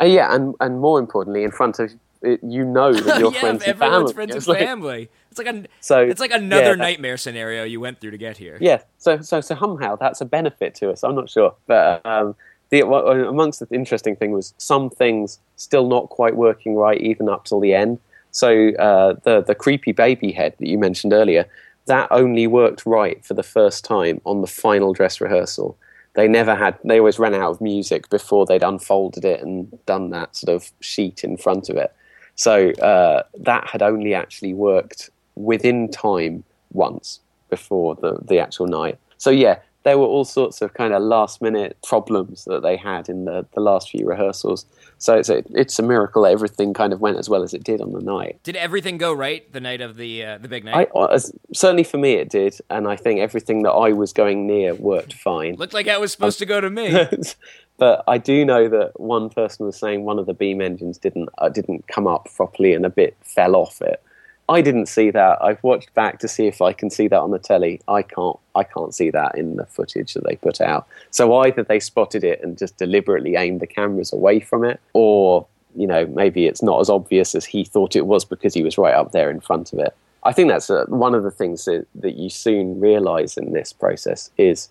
Uh, 0.00 0.04
yeah, 0.04 0.34
and 0.34 0.54
and 0.60 0.80
more 0.80 0.98
importantly, 0.98 1.42
in 1.44 1.50
front 1.50 1.78
of 1.78 1.90
uh, 2.24 2.36
you 2.42 2.64
know 2.64 2.92
that 2.92 3.18
your 3.24 3.32
yeah, 3.32 3.40
friends 3.40 3.62
and 3.64 3.70
everyone's 3.70 4.12
family. 4.12 4.14
friends 4.14 4.30
and 4.30 4.36
It's 4.38 4.48
like- 4.48 4.58
family. 4.58 5.10
It's 5.30 5.38
like 5.38 5.54
a, 5.54 5.64
So, 5.80 6.00
it's 6.00 6.18
like 6.20 6.30
another 6.30 6.70
yeah, 6.70 6.74
nightmare 6.76 7.18
scenario 7.18 7.64
you 7.64 7.78
went 7.78 8.00
through 8.00 8.12
to 8.12 8.16
get 8.18 8.38
here. 8.38 8.56
Yeah, 8.60 8.80
so 8.98 9.20
so 9.20 9.40
so 9.42 9.54
somehow 9.56 9.96
that's 9.96 10.22
a 10.22 10.24
benefit 10.24 10.74
to 10.76 10.90
us. 10.90 11.04
I'm 11.04 11.14
not 11.14 11.28
sure, 11.28 11.54
but 11.66 12.04
um, 12.06 12.34
the 12.70 12.80
amongst 12.80 13.60
the 13.60 13.66
interesting 13.70 14.16
thing 14.16 14.32
was 14.32 14.54
some 14.58 14.88
things 14.88 15.38
still 15.56 15.86
not 15.88 16.08
quite 16.08 16.36
working 16.36 16.74
right 16.74 16.98
even 17.00 17.28
up 17.28 17.44
till 17.44 17.60
the 17.60 17.74
end. 17.74 17.98
So 18.30 18.70
uh, 18.78 19.16
the 19.24 19.42
the 19.42 19.54
creepy 19.54 19.92
baby 19.92 20.32
head 20.32 20.54
that 20.58 20.68
you 20.68 20.78
mentioned 20.78 21.12
earlier, 21.12 21.46
that 21.84 22.08
only 22.10 22.46
worked 22.46 22.86
right 22.86 23.22
for 23.24 23.34
the 23.34 23.42
first 23.42 23.84
time 23.84 24.20
on 24.24 24.40
the 24.40 24.46
final 24.46 24.94
dress 24.94 25.20
rehearsal. 25.20 25.76
They 26.16 26.28
never 26.28 26.54
had. 26.54 26.78
They 26.82 26.98
always 26.98 27.18
ran 27.18 27.34
out 27.34 27.50
of 27.50 27.60
music 27.60 28.08
before 28.08 28.46
they'd 28.46 28.62
unfolded 28.62 29.24
it 29.24 29.42
and 29.42 29.78
done 29.84 30.10
that 30.10 30.34
sort 30.34 30.54
of 30.56 30.72
sheet 30.80 31.22
in 31.22 31.36
front 31.36 31.68
of 31.68 31.76
it. 31.76 31.94
So 32.34 32.70
uh, 32.72 33.22
that 33.40 33.68
had 33.68 33.82
only 33.82 34.14
actually 34.14 34.54
worked 34.54 35.10
within 35.34 35.90
time 35.90 36.42
once 36.72 37.20
before 37.50 37.94
the, 37.94 38.18
the 38.22 38.38
actual 38.38 38.66
night. 38.66 38.98
So 39.18 39.30
yeah, 39.30 39.58
there 39.86 39.98
were 39.98 40.04
all 40.04 40.24
sorts 40.24 40.62
of 40.62 40.74
kind 40.74 40.92
of 40.92 41.00
last 41.00 41.40
minute 41.40 41.78
problems 41.86 42.44
that 42.46 42.60
they 42.60 42.76
had 42.76 43.08
in 43.08 43.24
the, 43.24 43.46
the 43.54 43.60
last 43.60 43.88
few 43.88 44.04
rehearsals. 44.04 44.66
So 44.98 45.16
it's 45.16 45.28
a, 45.28 45.44
it's 45.54 45.78
a 45.78 45.82
miracle 45.84 46.24
that 46.24 46.32
everything 46.32 46.74
kind 46.74 46.92
of 46.92 47.00
went 47.00 47.18
as 47.18 47.28
well 47.28 47.44
as 47.44 47.54
it 47.54 47.62
did 47.62 47.80
on 47.80 47.92
the 47.92 48.00
night. 48.00 48.40
Did 48.42 48.56
everything 48.56 48.98
go 48.98 49.12
right 49.12 49.50
the 49.52 49.60
night 49.60 49.80
of 49.80 49.94
the 49.96 50.24
uh, 50.24 50.38
the 50.38 50.48
big 50.48 50.66
I, 50.66 50.88
night? 50.92 51.22
certainly 51.54 51.84
for 51.84 51.98
me 51.98 52.14
it 52.14 52.28
did, 52.28 52.58
and 52.68 52.88
I 52.88 52.96
think 52.96 53.20
everything 53.20 53.62
that 53.62 53.70
I 53.70 53.92
was 53.92 54.12
going 54.12 54.44
near 54.44 54.74
worked 54.74 55.12
fine. 55.12 55.54
Looked 55.54 55.74
like 55.74 55.86
that 55.86 56.00
was 56.00 56.10
supposed 56.10 56.40
to 56.40 56.46
go 56.46 56.60
to 56.60 56.68
me. 56.68 57.08
but 57.76 58.02
I 58.08 58.18
do 58.18 58.44
know 58.44 58.68
that 58.68 58.98
one 58.98 59.30
person 59.30 59.66
was 59.66 59.78
saying 59.78 60.02
one 60.02 60.18
of 60.18 60.26
the 60.26 60.34
beam 60.34 60.60
engines 60.60 60.98
didn't 60.98 61.28
uh, 61.38 61.48
didn't 61.48 61.86
come 61.86 62.08
up 62.08 62.28
properly 62.34 62.72
and 62.72 62.84
a 62.84 62.90
bit 62.90 63.16
fell 63.22 63.54
off 63.54 63.80
it. 63.80 64.02
I 64.48 64.60
didn't 64.60 64.86
see 64.86 65.10
that. 65.10 65.42
I've 65.42 65.62
watched 65.64 65.92
back 65.94 66.20
to 66.20 66.28
see 66.28 66.46
if 66.46 66.62
I 66.62 66.72
can 66.72 66.88
see 66.88 67.08
that 67.08 67.20
on 67.20 67.32
the 67.32 67.38
telly. 67.38 67.80
I 67.88 68.02
can't. 68.02 68.38
I 68.54 68.62
can't 68.62 68.94
see 68.94 69.10
that 69.10 69.36
in 69.36 69.56
the 69.56 69.66
footage 69.66 70.14
that 70.14 70.24
they 70.24 70.36
put 70.36 70.60
out. 70.60 70.86
So 71.10 71.36
either 71.38 71.64
they 71.64 71.80
spotted 71.80 72.22
it 72.22 72.40
and 72.42 72.56
just 72.56 72.76
deliberately 72.76 73.34
aimed 73.34 73.60
the 73.60 73.66
cameras 73.66 74.12
away 74.12 74.40
from 74.40 74.64
it, 74.64 74.80
or 74.92 75.46
you 75.74 75.86
know 75.86 76.06
maybe 76.06 76.46
it's 76.46 76.62
not 76.62 76.80
as 76.80 76.88
obvious 76.88 77.34
as 77.34 77.44
he 77.44 77.64
thought 77.64 77.96
it 77.96 78.06
was 78.06 78.24
because 78.24 78.54
he 78.54 78.62
was 78.62 78.78
right 78.78 78.94
up 78.94 79.12
there 79.12 79.30
in 79.30 79.40
front 79.40 79.72
of 79.72 79.80
it. 79.80 79.94
I 80.22 80.32
think 80.32 80.48
that's 80.48 80.70
uh 80.70 80.84
one 80.88 81.14
of 81.14 81.24
the 81.24 81.30
things 81.30 81.64
that, 81.64 81.86
that 81.96 82.14
you 82.14 82.30
soon 82.30 82.78
realize 82.78 83.36
in 83.36 83.52
this 83.52 83.72
process 83.72 84.30
is 84.38 84.68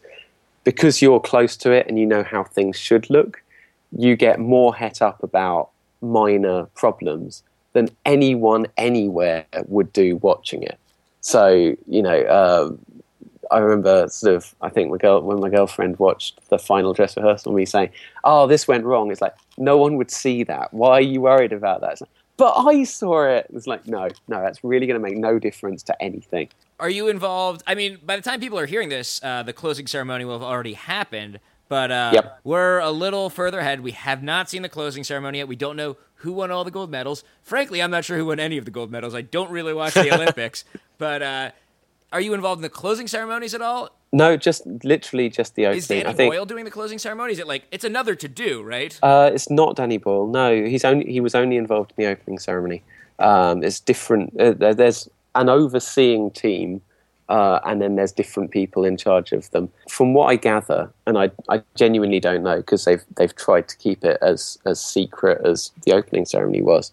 because 0.64 1.02
you're 1.02 1.20
close 1.20 1.58
to 1.58 1.72
it 1.72 1.88
and 1.88 2.00
you 2.00 2.06
know 2.06 2.24
how 2.24 2.44
things 2.44 2.78
should 2.78 3.10
look, 3.10 3.44
you 3.92 4.16
get 4.16 4.40
more 4.40 4.74
het 4.76 5.02
up 5.02 5.22
about 5.22 5.70
minor 6.02 6.66
problems 6.76 7.44
than 7.76 7.90
anyone 8.06 8.66
anywhere 8.78 9.46
would 9.68 9.92
do 9.92 10.16
watching 10.16 10.64
it. 10.64 10.80
So, 11.20 11.76
you 11.88 12.02
know, 12.02 12.20
um, 12.30 12.80
I 13.52 13.60
remember 13.60 14.08
sort 14.08 14.34
of, 14.34 14.56
I 14.62 14.70
think 14.70 14.90
my 14.90 14.98
girl, 14.98 15.22
when 15.22 15.40
my 15.42 15.50
girlfriend 15.50 16.00
watched 16.00 16.40
the 16.50 16.58
final 16.58 16.94
dress 16.94 17.18
rehearsal, 17.18 17.52
me 17.52 17.66
saying, 17.66 17.90
"Oh, 18.24 18.48
this 18.48 18.68
went 18.68 18.86
wrong." 18.86 19.12
It's 19.12 19.22
like 19.22 19.36
no 19.58 19.78
one 19.78 19.98
would 19.98 20.10
see 20.10 20.44
that. 20.46 20.74
Why 20.74 20.92
are 20.94 21.02
you 21.02 21.22
worried 21.22 21.52
about 21.52 21.82
that? 21.82 21.92
It's 21.92 22.02
like, 22.02 22.10
but 22.38 22.54
I 22.56 22.86
saw 22.86 23.26
it. 23.26 23.48
It's 23.54 23.68
like 23.68 23.86
no, 23.88 24.08
no, 24.28 24.42
that's 24.42 24.64
really 24.64 24.88
going 24.88 25.00
to 25.00 25.04
make 25.08 25.18
no 25.18 25.38
difference 25.38 25.84
to 25.84 26.02
anything. 26.02 26.48
Are 26.80 26.90
you 26.90 27.08
involved? 27.08 27.62
I 27.68 27.76
mean, 27.76 28.00
by 28.04 28.16
the 28.16 28.22
time 28.22 28.40
people 28.40 28.58
are 28.58 28.66
hearing 28.66 28.90
this, 28.90 29.22
uh, 29.22 29.44
the 29.44 29.54
closing 29.54 29.86
ceremony 29.86 30.24
will 30.26 30.40
have 30.40 30.48
already 30.48 30.74
happened. 30.74 31.40
But 31.68 31.92
uh, 31.92 32.12
Yep. 32.14 32.40
we're 32.44 32.80
a 32.80 32.92
little 32.92 33.30
further 33.30 33.60
ahead. 33.60 33.82
We 33.82 33.92
have 33.92 34.22
not 34.22 34.50
seen 34.50 34.62
the 34.62 34.70
closing 34.70 35.04
ceremony 35.04 35.40
yet. 35.40 35.48
We 35.48 35.56
don't 35.56 35.76
know 35.76 35.98
who 36.26 36.34
won 36.34 36.52
all 36.52 36.64
the 36.64 36.72
gold 36.72 36.90
medals. 36.90 37.24
Frankly, 37.44 37.82
I'm 37.82 37.92
not 37.92 38.04
sure 38.04 38.18
who 38.18 38.26
won 38.26 38.40
any 38.40 38.58
of 38.58 38.66
the 38.66 38.72
gold 38.72 38.92
medals. 38.92 39.14
I 39.14 39.22
don't 39.22 39.52
really 39.52 39.74
watch 39.74 39.94
the 39.94 40.12
Olympics. 40.14 40.66
But 40.98 41.22
uh, 41.22 41.52
are 42.12 42.20
you 42.20 42.34
involved 42.34 42.58
in 42.60 42.64
the 42.64 42.70
closing 42.70 43.08
ceremonies 43.08 43.54
at 43.54 43.62
all? 43.62 43.92
No, 44.12 44.36
just 44.36 44.66
literally 44.84 45.30
just 45.30 45.56
the 45.56 45.68
opening. 45.68 45.78
Is. 45.78 45.88
Danny 45.88 46.06
I 46.06 46.14
think 46.14 46.34
Boyle 46.34 46.46
doing 46.46 46.66
the 46.66 46.72
closing 46.72 46.98
ceremony? 46.98 47.34
Is 47.34 47.40
it 47.40 47.48
like 47.48 47.64
it's 47.72 47.84
another 47.84 48.16
to 48.16 48.28
do, 48.28 48.64
right? 48.64 48.98
Uh, 49.04 49.30
it's 49.34 49.50
not 49.50 49.76
Danny 49.76 49.98
Boyle. 49.98 50.28
No, 50.28 50.66
he's 50.66 50.84
only 50.84 51.12
he 51.12 51.22
was 51.22 51.36
only 51.36 51.58
involved 51.58 51.94
in 51.96 52.04
the 52.04 52.10
opening 52.10 52.40
ceremony. 52.40 52.82
Um, 53.20 53.64
it's 53.64 53.80
different. 53.80 54.40
Uh, 54.40 54.74
there's 54.74 55.08
an 55.36 55.50
overseeing 55.50 56.32
team, 56.32 56.82
uh, 57.30 57.60
and 57.66 57.82
then 57.82 57.96
there's 57.96 58.12
different 58.12 58.52
people 58.52 58.86
in 58.86 58.98
charge 58.98 59.32
of 59.32 59.50
them. 59.52 59.70
From 59.90 60.14
what 60.14 60.28
I 60.28 60.36
gather, 60.36 60.92
and 61.08 61.18
I, 61.18 61.32
I 61.50 61.62
genuinely 61.76 62.20
don't 62.20 62.44
know 62.44 62.58
because 62.58 62.86
they've 62.86 63.04
they've 63.16 63.36
tried 63.36 63.68
to 63.70 63.78
keep 63.78 64.04
it 64.04 64.18
as 64.22 64.58
as 64.66 64.82
secret 64.82 65.42
as 65.46 65.72
the 65.86 65.94
opening 65.94 66.26
ceremony 66.26 66.62
was. 66.62 66.92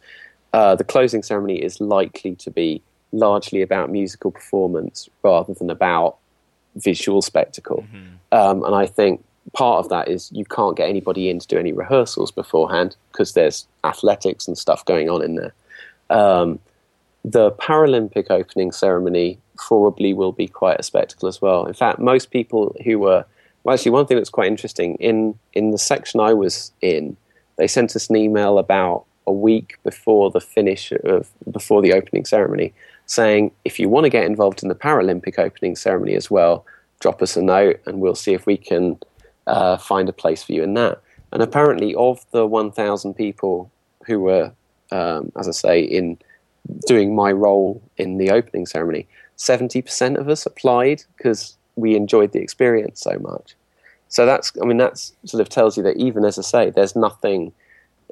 Uh, 0.52 0.74
the 0.74 0.84
closing 0.84 1.22
ceremony 1.22 1.56
is 1.56 1.80
likely 1.80 2.34
to 2.36 2.50
be 2.50 2.82
largely 3.12 3.62
about 3.62 3.90
musical 3.90 4.30
performance 4.30 5.08
rather 5.22 5.54
than 5.54 5.70
about 5.70 6.16
visual 6.76 7.22
spectacle. 7.22 7.84
Um, 8.32 8.64
and 8.64 8.74
I 8.74 8.86
think 8.86 9.22
part 9.52 9.84
of 9.84 9.90
that 9.90 10.08
is 10.08 10.30
you 10.32 10.44
can't 10.44 10.76
get 10.76 10.88
anybody 10.88 11.28
in 11.28 11.38
to 11.38 11.46
do 11.46 11.58
any 11.58 11.72
rehearsals 11.72 12.30
beforehand 12.30 12.96
because 13.10 13.34
there's 13.34 13.66
athletics 13.84 14.46
and 14.48 14.56
stuff 14.56 14.84
going 14.84 15.10
on 15.10 15.22
in 15.22 15.34
there. 15.34 15.54
Um, 16.10 16.58
the 17.24 17.52
Paralympic 17.52 18.30
opening 18.30 18.72
ceremony 18.72 19.38
probably 19.56 20.12
will 20.12 20.32
be 20.32 20.48
quite 20.48 20.80
a 20.80 20.82
spectacle 20.82 21.28
as 21.28 21.40
well. 21.40 21.66
In 21.66 21.74
fact, 21.74 21.98
most 21.98 22.30
people 22.30 22.74
who 22.84 22.98
were 22.98 23.24
well, 23.64 23.74
actually, 23.74 23.92
one 23.92 24.06
thing 24.06 24.16
that's 24.16 24.30
quite 24.30 24.48
interesting 24.48 24.96
in 24.96 25.38
in 25.52 25.70
the 25.70 25.78
section 25.78 26.20
I 26.20 26.34
was 26.34 26.72
in, 26.80 27.16
they 27.56 27.68
sent 27.68 27.94
us 27.94 28.10
an 28.10 28.16
email 28.16 28.58
about 28.58 29.04
a 29.26 29.32
week 29.32 29.78
before 29.84 30.30
the 30.30 30.40
finish 30.40 30.92
of 31.04 31.30
before 31.50 31.80
the 31.80 31.92
opening 31.92 32.24
ceremony, 32.24 32.72
saying 33.06 33.52
if 33.64 33.78
you 33.78 33.88
want 33.88 34.04
to 34.04 34.10
get 34.10 34.24
involved 34.24 34.62
in 34.62 34.68
the 34.68 34.74
Paralympic 34.74 35.38
opening 35.38 35.76
ceremony 35.76 36.14
as 36.14 36.30
well, 36.30 36.66
drop 36.98 37.22
us 37.22 37.36
a 37.36 37.42
note 37.42 37.80
and 37.86 38.00
we'll 38.00 38.16
see 38.16 38.32
if 38.32 38.46
we 38.46 38.56
can 38.56 38.98
uh, 39.46 39.76
find 39.76 40.08
a 40.08 40.12
place 40.12 40.42
for 40.42 40.52
you 40.52 40.62
in 40.62 40.74
that. 40.74 41.00
And 41.32 41.42
apparently, 41.42 41.94
of 41.94 42.26
the 42.32 42.46
1,000 42.46 43.14
people 43.14 43.70
who 44.06 44.20
were, 44.20 44.52
um, 44.90 45.32
as 45.38 45.48
I 45.48 45.52
say, 45.52 45.80
in 45.80 46.18
doing 46.86 47.14
my 47.14 47.32
role 47.32 47.82
in 47.96 48.18
the 48.18 48.30
opening 48.30 48.66
ceremony, 48.66 49.06
70% 49.36 50.16
of 50.16 50.28
us 50.28 50.46
applied 50.46 51.02
because 51.16 51.56
we 51.76 51.96
enjoyed 51.96 52.32
the 52.32 52.40
experience 52.40 53.00
so 53.00 53.18
much. 53.18 53.54
So 54.08 54.26
that's, 54.26 54.52
I 54.60 54.66
mean, 54.66 54.76
that's 54.76 55.14
sort 55.24 55.40
of 55.40 55.48
tells 55.48 55.76
you 55.76 55.82
that 55.84 55.96
even 55.96 56.24
as 56.24 56.38
I 56.38 56.42
say, 56.42 56.70
there's 56.70 56.94
nothing 56.94 57.52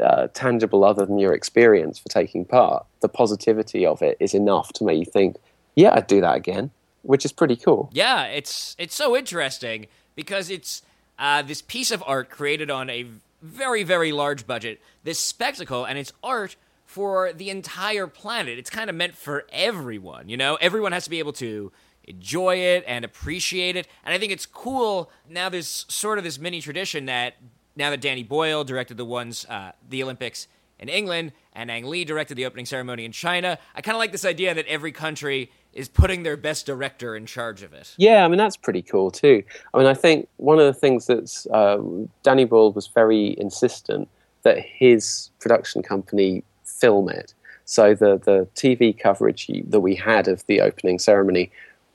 uh, 0.02 0.28
tangible 0.28 0.82
other 0.82 1.04
than 1.04 1.18
your 1.18 1.34
experience 1.34 1.98
for 1.98 2.08
taking 2.08 2.44
part. 2.44 2.86
The 3.00 3.08
positivity 3.08 3.84
of 3.84 4.00
it 4.02 4.16
is 4.18 4.34
enough 4.34 4.72
to 4.74 4.84
make 4.84 4.98
you 4.98 5.04
think, 5.04 5.36
yeah, 5.76 5.92
I'd 5.94 6.06
do 6.06 6.20
that 6.22 6.36
again, 6.36 6.70
which 7.02 7.24
is 7.24 7.32
pretty 7.32 7.56
cool. 7.56 7.90
Yeah, 7.92 8.24
it's 8.24 8.74
it's 8.78 8.94
so 8.94 9.14
interesting 9.16 9.86
because 10.14 10.48
it's 10.50 10.82
uh, 11.18 11.42
this 11.42 11.60
piece 11.60 11.90
of 11.90 12.02
art 12.06 12.30
created 12.30 12.70
on 12.70 12.88
a 12.88 13.06
very, 13.42 13.82
very 13.82 14.12
large 14.12 14.46
budget, 14.46 14.80
this 15.04 15.18
spectacle 15.18 15.84
and 15.84 15.98
it's 15.98 16.12
art 16.22 16.56
for 16.90 17.32
the 17.32 17.50
entire 17.50 18.08
planet. 18.08 18.58
It's 18.58 18.68
kind 18.68 18.90
of 18.90 18.96
meant 18.96 19.14
for 19.14 19.44
everyone, 19.52 20.28
you 20.28 20.36
know? 20.36 20.56
Everyone 20.56 20.90
has 20.90 21.04
to 21.04 21.10
be 21.10 21.20
able 21.20 21.32
to 21.34 21.70
enjoy 22.02 22.56
it 22.56 22.82
and 22.84 23.04
appreciate 23.04 23.76
it. 23.76 23.86
And 24.04 24.12
I 24.12 24.18
think 24.18 24.32
it's 24.32 24.44
cool 24.44 25.08
now 25.28 25.48
there's 25.48 25.86
sort 25.86 26.18
of 26.18 26.24
this 26.24 26.36
mini 26.40 26.60
tradition 26.60 27.06
that 27.06 27.34
now 27.76 27.90
that 27.90 28.00
Danny 28.00 28.24
Boyle 28.24 28.64
directed 28.64 28.96
the 28.96 29.04
ones, 29.04 29.46
uh, 29.48 29.70
the 29.88 30.02
Olympics 30.02 30.48
in 30.80 30.88
England, 30.88 31.30
and 31.52 31.70
Ang 31.70 31.86
Lee 31.86 32.04
directed 32.04 32.34
the 32.34 32.44
opening 32.44 32.66
ceremony 32.66 33.04
in 33.04 33.12
China, 33.12 33.56
I 33.76 33.82
kind 33.82 33.94
of 33.94 34.00
like 34.00 34.10
this 34.10 34.24
idea 34.24 34.52
that 34.52 34.66
every 34.66 34.90
country 34.90 35.52
is 35.72 35.88
putting 35.88 36.24
their 36.24 36.36
best 36.36 36.66
director 36.66 37.14
in 37.14 37.24
charge 37.24 37.62
of 37.62 37.72
it. 37.72 37.94
Yeah, 37.98 38.24
I 38.24 38.28
mean 38.28 38.38
that's 38.38 38.56
pretty 38.56 38.82
cool 38.82 39.12
too. 39.12 39.44
I 39.72 39.78
mean, 39.78 39.86
I 39.86 39.94
think 39.94 40.26
one 40.38 40.58
of 40.58 40.64
the 40.64 40.74
things 40.74 41.06
that's 41.06 41.46
uh, 41.52 41.78
Danny 42.24 42.46
Boyle 42.46 42.72
was 42.72 42.88
very 42.88 43.36
insistent 43.38 44.08
that 44.42 44.58
his 44.58 45.30
production 45.38 45.84
company 45.84 46.42
film 46.80 47.08
it. 47.08 47.34
So 47.64 47.94
the 47.94 48.18
the 48.18 48.48
TV 48.54 48.98
coverage 48.98 49.48
that 49.68 49.80
we 49.80 49.94
had 49.94 50.28
of 50.28 50.44
the 50.46 50.60
opening 50.60 50.98
ceremony 50.98 51.50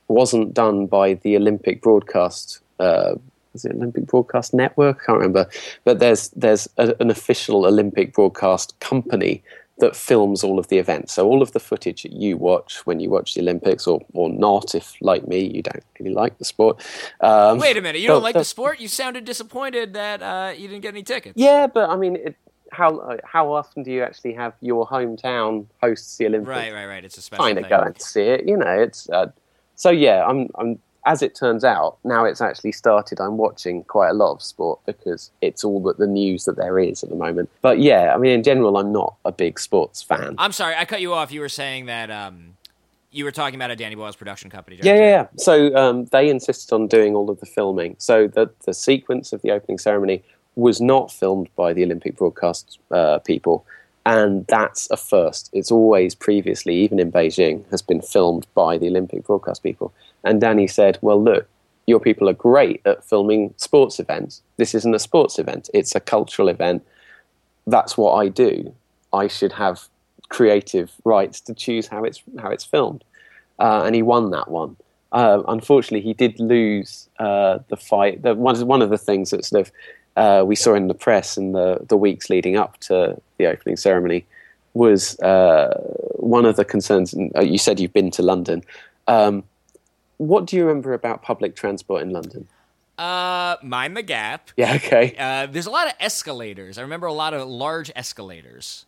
wasn't 0.08 0.54
done 0.54 0.86
by 0.86 1.14
the 1.14 1.36
Olympic 1.36 1.82
broadcast. 1.82 2.60
Uh, 2.78 3.16
is 3.54 3.64
it 3.64 3.72
Olympic 3.72 4.06
Broadcast 4.06 4.54
Network? 4.54 5.00
I 5.02 5.06
can't 5.06 5.18
remember. 5.18 5.48
But 5.84 5.98
there's 5.98 6.28
there's 6.30 6.68
a, 6.76 6.94
an 7.00 7.10
official 7.10 7.66
Olympic 7.66 8.12
broadcast 8.12 8.78
company 8.80 9.42
that 9.78 9.94
films 9.94 10.42
all 10.42 10.58
of 10.58 10.68
the 10.68 10.78
events. 10.78 11.12
So 11.12 11.26
all 11.26 11.42
of 11.42 11.52
the 11.52 11.60
footage 11.60 12.02
that 12.02 12.12
you 12.12 12.36
watch 12.38 12.86
when 12.86 12.98
you 13.00 13.10
watch 13.10 13.34
the 13.34 13.40
Olympics, 13.40 13.86
or 13.86 14.00
or 14.12 14.28
not, 14.28 14.74
if 14.74 14.94
like 15.00 15.26
me 15.26 15.40
you 15.40 15.62
don't 15.62 15.84
really 15.98 16.14
like 16.14 16.38
the 16.38 16.44
sport. 16.44 16.82
Um, 17.20 17.58
Wait 17.58 17.76
a 17.76 17.82
minute, 17.82 18.00
you 18.00 18.08
don't 18.08 18.22
like 18.22 18.34
the 18.34 18.44
sport? 18.44 18.80
You 18.80 18.88
sounded 18.88 19.24
disappointed 19.24 19.94
that 19.94 20.22
uh, 20.22 20.52
you 20.56 20.68
didn't 20.68 20.82
get 20.82 20.94
any 20.94 21.02
tickets. 21.02 21.34
Yeah, 21.36 21.66
but 21.66 21.90
I 21.90 21.96
mean, 21.96 22.16
it, 22.16 22.36
how 22.76 23.18
how 23.24 23.52
often 23.52 23.82
do 23.82 23.90
you 23.90 24.02
actually 24.02 24.34
have 24.34 24.54
your 24.60 24.86
hometown 24.86 25.66
hosts 25.82 26.16
the 26.16 26.26
Olympics? 26.26 26.48
Right, 26.48 26.72
right, 26.72 26.86
right. 26.86 27.04
It's 27.04 27.18
a 27.18 27.22
special 27.22 27.44
kind 27.44 27.58
of 27.58 27.68
go 27.68 27.80
and 27.80 28.00
see 28.00 28.22
it. 28.22 28.46
You 28.46 28.56
know, 28.56 28.70
it's 28.70 29.08
uh, 29.10 29.30
so 29.74 29.90
yeah. 29.90 30.24
I'm 30.26 30.48
I'm 30.56 30.78
as 31.06 31.22
it 31.22 31.36
turns 31.36 31.62
out, 31.62 31.98
now 32.04 32.24
it's 32.24 32.40
actually 32.40 32.72
started, 32.72 33.20
I'm 33.20 33.36
watching 33.36 33.84
quite 33.84 34.08
a 34.08 34.12
lot 34.12 34.32
of 34.32 34.42
sport 34.42 34.80
because 34.86 35.30
it's 35.40 35.62
all 35.62 35.80
that 35.84 35.98
the 35.98 36.06
news 36.06 36.44
that 36.46 36.56
there 36.56 36.80
is 36.80 37.04
at 37.04 37.10
the 37.10 37.14
moment. 37.14 37.48
But 37.62 37.78
yeah, 37.78 38.12
I 38.12 38.18
mean, 38.18 38.32
in 38.32 38.42
general, 38.42 38.76
I'm 38.76 38.92
not 38.92 39.14
a 39.24 39.30
big 39.30 39.60
sports 39.60 40.02
fan. 40.02 40.34
I'm 40.36 40.50
sorry, 40.50 40.74
I 40.76 40.84
cut 40.84 41.00
you 41.00 41.14
off. 41.14 41.30
You 41.30 41.40
were 41.40 41.48
saying 41.48 41.86
that 41.86 42.10
um, 42.10 42.56
you 43.12 43.24
were 43.24 43.30
talking 43.30 43.54
about 43.54 43.70
a 43.70 43.76
Danny 43.76 43.94
Boyle's 43.94 44.16
production 44.16 44.50
company. 44.50 44.80
Yeah, 44.82 44.94
yeah, 44.94 45.00
yeah. 45.00 45.26
So 45.36 45.74
um, 45.76 46.06
they 46.06 46.28
insisted 46.28 46.74
on 46.74 46.88
doing 46.88 47.14
all 47.14 47.30
of 47.30 47.38
the 47.38 47.46
filming. 47.46 47.94
So 47.98 48.26
the 48.26 48.50
the 48.64 48.74
sequence 48.74 49.32
of 49.32 49.42
the 49.42 49.52
opening 49.52 49.78
ceremony 49.78 50.24
was 50.56 50.80
not 50.80 51.12
filmed 51.12 51.48
by 51.54 51.72
the 51.72 51.84
Olympic 51.84 52.16
broadcast 52.16 52.78
uh, 52.90 53.18
people. 53.20 53.64
And 54.04 54.46
that's 54.46 54.90
a 54.90 54.96
first. 54.96 55.50
It's 55.52 55.70
always 55.70 56.14
previously, 56.14 56.76
even 56.76 56.98
in 56.98 57.12
Beijing, 57.12 57.68
has 57.70 57.82
been 57.82 58.00
filmed 58.00 58.46
by 58.54 58.78
the 58.78 58.88
Olympic 58.88 59.24
broadcast 59.24 59.62
people. 59.62 59.92
And 60.24 60.40
Danny 60.40 60.66
said, 60.66 60.98
Well, 61.02 61.22
look, 61.22 61.48
your 61.86 62.00
people 62.00 62.28
are 62.28 62.32
great 62.32 62.80
at 62.84 63.04
filming 63.04 63.52
sports 63.56 64.00
events. 64.00 64.42
This 64.56 64.74
isn't 64.74 64.94
a 64.94 64.98
sports 64.98 65.38
event, 65.38 65.68
it's 65.74 65.94
a 65.94 66.00
cultural 66.00 66.48
event. 66.48 66.84
That's 67.66 67.98
what 67.98 68.14
I 68.14 68.28
do. 68.28 68.74
I 69.12 69.26
should 69.26 69.52
have 69.52 69.88
creative 70.28 70.92
rights 71.04 71.40
to 71.42 71.54
choose 71.54 71.86
how 71.88 72.04
it's, 72.04 72.22
how 72.38 72.50
it's 72.50 72.64
filmed. 72.64 73.04
Uh, 73.58 73.82
and 73.84 73.94
he 73.94 74.02
won 74.02 74.30
that 74.30 74.48
one. 74.48 74.76
Uh, 75.12 75.42
unfortunately, 75.48 76.00
he 76.00 76.14
did 76.14 76.38
lose 76.38 77.08
uh, 77.18 77.58
the 77.68 77.76
fight. 77.76 78.22
The, 78.22 78.34
one, 78.34 78.58
one 78.66 78.82
of 78.82 78.90
the 78.90 78.98
things 78.98 79.30
that 79.30 79.44
sort 79.44 79.66
of 79.66 79.72
uh, 80.16 80.42
we 80.46 80.56
saw 80.56 80.74
in 80.74 80.88
the 80.88 80.94
press 80.94 81.36
in 81.36 81.52
the, 81.52 81.78
the 81.88 81.96
weeks 81.96 82.30
leading 82.30 82.56
up 82.56 82.78
to 82.80 83.20
the 83.38 83.46
opening 83.46 83.76
ceremony 83.76 84.24
was 84.74 85.18
uh, 85.20 85.74
one 86.16 86.44
of 86.44 86.56
the 86.56 86.64
concerns. 86.64 87.14
And, 87.14 87.34
uh, 87.36 87.42
you 87.42 87.58
said 87.58 87.80
you've 87.80 87.92
been 87.92 88.10
to 88.12 88.22
London. 88.22 88.62
Um, 89.06 89.44
what 90.18 90.46
do 90.46 90.56
you 90.56 90.66
remember 90.66 90.94
about 90.94 91.22
public 91.22 91.54
transport 91.54 92.02
in 92.02 92.10
London? 92.10 92.48
Uh, 92.98 93.56
mind 93.62 93.96
the 93.96 94.02
gap. 94.02 94.50
Yeah, 94.56 94.74
okay. 94.74 95.14
Uh, 95.18 95.46
there's 95.46 95.66
a 95.66 95.70
lot 95.70 95.86
of 95.86 95.92
escalators. 96.00 96.78
I 96.78 96.82
remember 96.82 97.06
a 97.06 97.12
lot 97.12 97.34
of 97.34 97.46
large 97.46 97.90
escalators. 97.94 98.86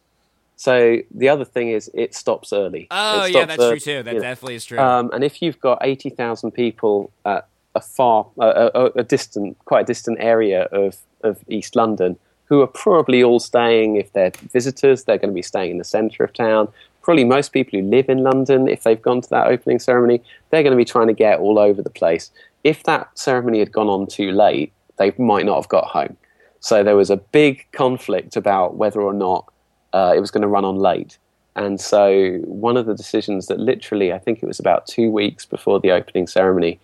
So 0.56 0.98
the 1.14 1.28
other 1.28 1.44
thing 1.44 1.68
is 1.68 1.90
it 1.94 2.14
stops 2.14 2.52
early. 2.52 2.88
Oh, 2.90 3.18
stops 3.18 3.30
yeah, 3.30 3.44
that's 3.44 3.62
early. 3.62 3.80
true 3.80 3.98
too. 3.98 4.02
That 4.02 4.20
definitely 4.20 4.56
is 4.56 4.64
true. 4.64 4.78
Um, 4.78 5.10
and 5.12 5.22
if 5.22 5.40
you've 5.40 5.60
got 5.60 5.78
eighty 5.82 6.10
thousand 6.10 6.50
people 6.50 7.12
at 7.24 7.46
a 7.78 7.80
far, 7.80 8.26
a, 8.38 8.70
a, 8.74 8.84
a, 8.96 9.04
distant, 9.04 9.56
quite 9.64 9.82
a 9.82 9.86
distant 9.86 10.18
area 10.20 10.62
of 10.72 10.96
of 11.22 11.38
East 11.48 11.74
London, 11.74 12.16
who 12.44 12.60
are 12.60 12.66
probably 12.66 13.22
all 13.22 13.40
staying. 13.40 13.96
If 13.96 14.12
they're 14.12 14.32
visitors, 14.52 15.04
they're 15.04 15.18
going 15.18 15.30
to 15.30 15.34
be 15.34 15.42
staying 15.42 15.72
in 15.72 15.78
the 15.78 15.84
centre 15.84 16.24
of 16.24 16.32
town 16.32 16.68
probably 17.08 17.24
most 17.24 17.54
people 17.54 17.80
who 17.80 17.86
live 17.86 18.10
in 18.10 18.18
London, 18.18 18.68
if 18.68 18.82
they've 18.82 19.00
gone 19.00 19.22
to 19.22 19.30
that 19.30 19.46
opening 19.46 19.78
ceremony, 19.78 20.22
they're 20.50 20.62
going 20.62 20.74
to 20.74 20.76
be 20.76 20.84
trying 20.84 21.06
to 21.06 21.14
get 21.14 21.40
all 21.40 21.58
over 21.58 21.80
the 21.80 21.88
place. 21.88 22.30
If 22.64 22.82
that 22.82 23.08
ceremony 23.18 23.60
had 23.60 23.72
gone 23.72 23.88
on 23.88 24.06
too 24.06 24.30
late, 24.30 24.74
they 24.98 25.14
might 25.16 25.46
not 25.46 25.56
have 25.56 25.68
got 25.68 25.86
home. 25.86 26.18
So 26.60 26.84
there 26.84 26.96
was 26.96 27.08
a 27.08 27.16
big 27.16 27.66
conflict 27.72 28.36
about 28.36 28.76
whether 28.76 29.00
or 29.00 29.14
not 29.14 29.50
uh, 29.94 30.12
it 30.14 30.20
was 30.20 30.30
going 30.30 30.42
to 30.42 30.48
run 30.48 30.66
on 30.66 30.76
late. 30.76 31.16
And 31.56 31.80
so 31.80 32.40
one 32.44 32.76
of 32.76 32.84
the 32.84 32.94
decisions 32.94 33.46
that 33.46 33.58
literally, 33.58 34.12
I 34.12 34.18
think 34.18 34.42
it 34.42 34.46
was 34.46 34.60
about 34.60 34.86
two 34.86 35.10
weeks 35.10 35.46
before 35.46 35.80
the 35.80 35.92
opening 35.92 36.26
ceremony, 36.26 36.78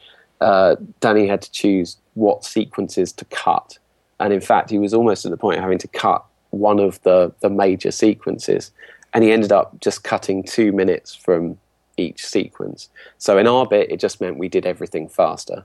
uh, 0.45 0.77
Danny 1.01 1.27
had 1.27 1.43
to 1.43 1.51
choose 1.51 1.97
what 2.15 2.45
sequences 2.45 3.13
to 3.13 3.25
cut. 3.27 3.79
And 4.21 4.33
in 4.33 4.41
fact, 4.41 4.71
he 4.71 4.79
was 4.79 4.95
almost 4.95 5.25
at 5.25 5.31
the 5.31 5.37
point 5.37 5.57
of 5.57 5.63
having 5.63 5.79
to 5.79 5.89
cut 5.89 6.25
one 6.51 6.79
of 6.79 7.03
the, 7.03 7.33
the 7.41 7.51
major 7.51 7.91
sequences 7.91 8.71
and 9.15 9.23
he 9.23 9.31
ended 9.31 9.53
up 9.53 9.81
just 9.81 10.05
cutting 10.05 10.43
two 10.43 10.73
minutes 10.73 11.15
from 11.15 11.57
each 11.97 12.27
sequence. 12.27 12.91
So 13.19 13.39
in 13.39 13.47
our 13.47 13.65
bit, 13.65 13.91
it 13.91 14.01
just 14.01 14.21
meant 14.21 14.39
we 14.39 14.49
did 14.49 14.67
everything 14.67 15.09
faster. 15.09 15.65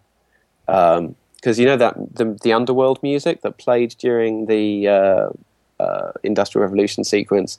Because 0.67 0.99
um, 0.99 1.15
you 1.55 1.65
know 1.65 1.77
that 1.77 1.95
the, 2.15 2.37
the, 2.43 2.53
underworld 2.53 3.01
music 3.01 3.41
that 3.41 3.57
played 3.57 3.95
during 3.97 4.45
the 4.45 4.87
uh, 4.87 5.29
uh, 5.79 6.11
Industrial 6.21 6.63
Revolution 6.63 7.03
sequence, 7.03 7.57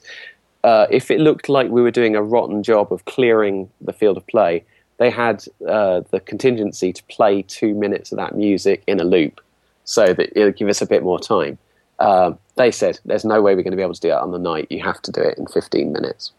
uh, 0.63 0.87
if 0.89 1.11
it 1.11 1.19
looked 1.19 1.49
like 1.49 1.69
we 1.69 1.81
were 1.81 1.91
doing 1.91 2.15
a 2.15 2.23
rotten 2.23 2.63
job 2.63 2.93
of 2.93 3.03
clearing 3.03 3.69
the 3.81 3.91
field 3.91 4.15
of 4.15 4.25
play, 4.27 4.63
they 5.01 5.09
had 5.09 5.43
uh, 5.67 6.01
the 6.11 6.19
contingency 6.19 6.93
to 6.93 7.03
play 7.05 7.41
two 7.41 7.73
minutes 7.73 8.11
of 8.11 8.19
that 8.19 8.35
music 8.35 8.83
in 8.85 8.99
a 8.99 9.03
loop, 9.03 9.41
so 9.83 10.13
that 10.13 10.39
it 10.39 10.43
would 10.43 10.55
give 10.55 10.69
us 10.69 10.79
a 10.79 10.85
bit 10.85 11.01
more 11.01 11.19
time. 11.19 11.57
Um, 11.97 12.37
they 12.55 12.69
said, 12.69 12.99
there's 13.03 13.25
no 13.25 13.41
way 13.41 13.55
we're 13.55 13.63
going 13.63 13.71
to 13.71 13.77
be 13.77 13.81
able 13.81 13.95
to 13.95 13.99
do 13.99 14.09
that 14.09 14.21
on 14.21 14.29
the 14.29 14.37
night. 14.37 14.67
You 14.69 14.83
have 14.83 15.01
to 15.01 15.11
do 15.11 15.21
it 15.21 15.39
in 15.39 15.47
15 15.47 15.91
minutes. 15.91 16.33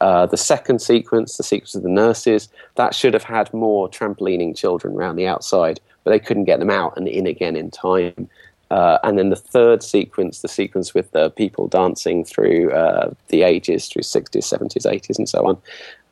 Uh, 0.00 0.26
the 0.26 0.36
second 0.36 0.82
sequence, 0.82 1.36
the 1.36 1.44
sequence 1.44 1.76
of 1.76 1.84
the 1.84 1.88
nurses, 1.88 2.48
that 2.74 2.96
should 2.96 3.14
have 3.14 3.22
had 3.22 3.54
more 3.54 3.88
trampolining 3.88 4.56
children 4.56 4.96
around 4.96 5.14
the 5.14 5.28
outside, 5.28 5.78
but 6.02 6.10
they 6.10 6.18
couldn't 6.18 6.46
get 6.46 6.58
them 6.58 6.70
out 6.70 6.96
and 6.96 7.06
in 7.06 7.28
again 7.28 7.54
in 7.54 7.70
time. 7.70 8.28
Uh, 8.72 8.98
and 9.04 9.20
then 9.20 9.30
the 9.30 9.36
third 9.36 9.84
sequence, 9.84 10.40
the 10.40 10.48
sequence 10.48 10.94
with 10.94 11.12
the 11.12 11.30
people 11.30 11.68
dancing 11.68 12.24
through 12.24 12.72
uh, 12.72 13.12
the 13.28 13.42
ages, 13.42 13.86
through 13.86 14.02
60s, 14.02 14.30
70s, 14.36 14.84
80s, 14.84 15.16
and 15.16 15.28
so 15.28 15.46
on, 15.46 15.56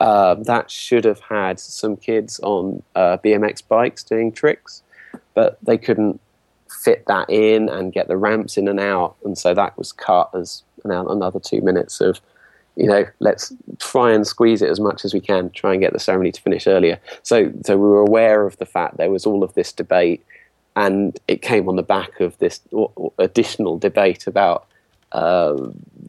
uh, 0.00 0.34
that 0.34 0.70
should 0.70 1.04
have 1.04 1.20
had 1.20 1.58
some 1.58 1.96
kids 1.96 2.38
on 2.40 2.82
uh, 2.94 3.18
BMX 3.18 3.66
bikes 3.66 4.04
doing 4.04 4.30
tricks, 4.30 4.82
but 5.34 5.58
they 5.62 5.76
couldn't 5.76 6.20
fit 6.70 7.04
that 7.06 7.28
in 7.28 7.68
and 7.68 7.92
get 7.92 8.08
the 8.08 8.16
ramps 8.16 8.56
in 8.56 8.68
and 8.68 8.78
out. 8.78 9.16
And 9.24 9.36
so 9.36 9.54
that 9.54 9.76
was 9.76 9.92
cut 9.92 10.30
as 10.34 10.62
another 10.84 11.40
two 11.40 11.60
minutes 11.60 12.00
of, 12.00 12.20
you 12.76 12.86
know, 12.86 13.06
let's 13.18 13.52
try 13.78 14.12
and 14.12 14.26
squeeze 14.26 14.62
it 14.62 14.70
as 14.70 14.78
much 14.78 15.04
as 15.04 15.12
we 15.12 15.20
can, 15.20 15.50
try 15.50 15.72
and 15.72 15.80
get 15.80 15.92
the 15.92 15.98
ceremony 15.98 16.30
to 16.30 16.40
finish 16.40 16.66
earlier. 16.68 17.00
So, 17.22 17.52
so 17.64 17.76
we 17.76 17.88
were 17.88 18.00
aware 18.00 18.46
of 18.46 18.56
the 18.58 18.66
fact 18.66 18.98
there 18.98 19.10
was 19.10 19.26
all 19.26 19.42
of 19.42 19.54
this 19.54 19.72
debate, 19.72 20.24
and 20.76 21.18
it 21.26 21.42
came 21.42 21.68
on 21.68 21.74
the 21.74 21.82
back 21.82 22.20
of 22.20 22.38
this 22.38 22.60
additional 23.18 23.78
debate 23.78 24.28
about 24.28 24.68
uh, 25.10 25.56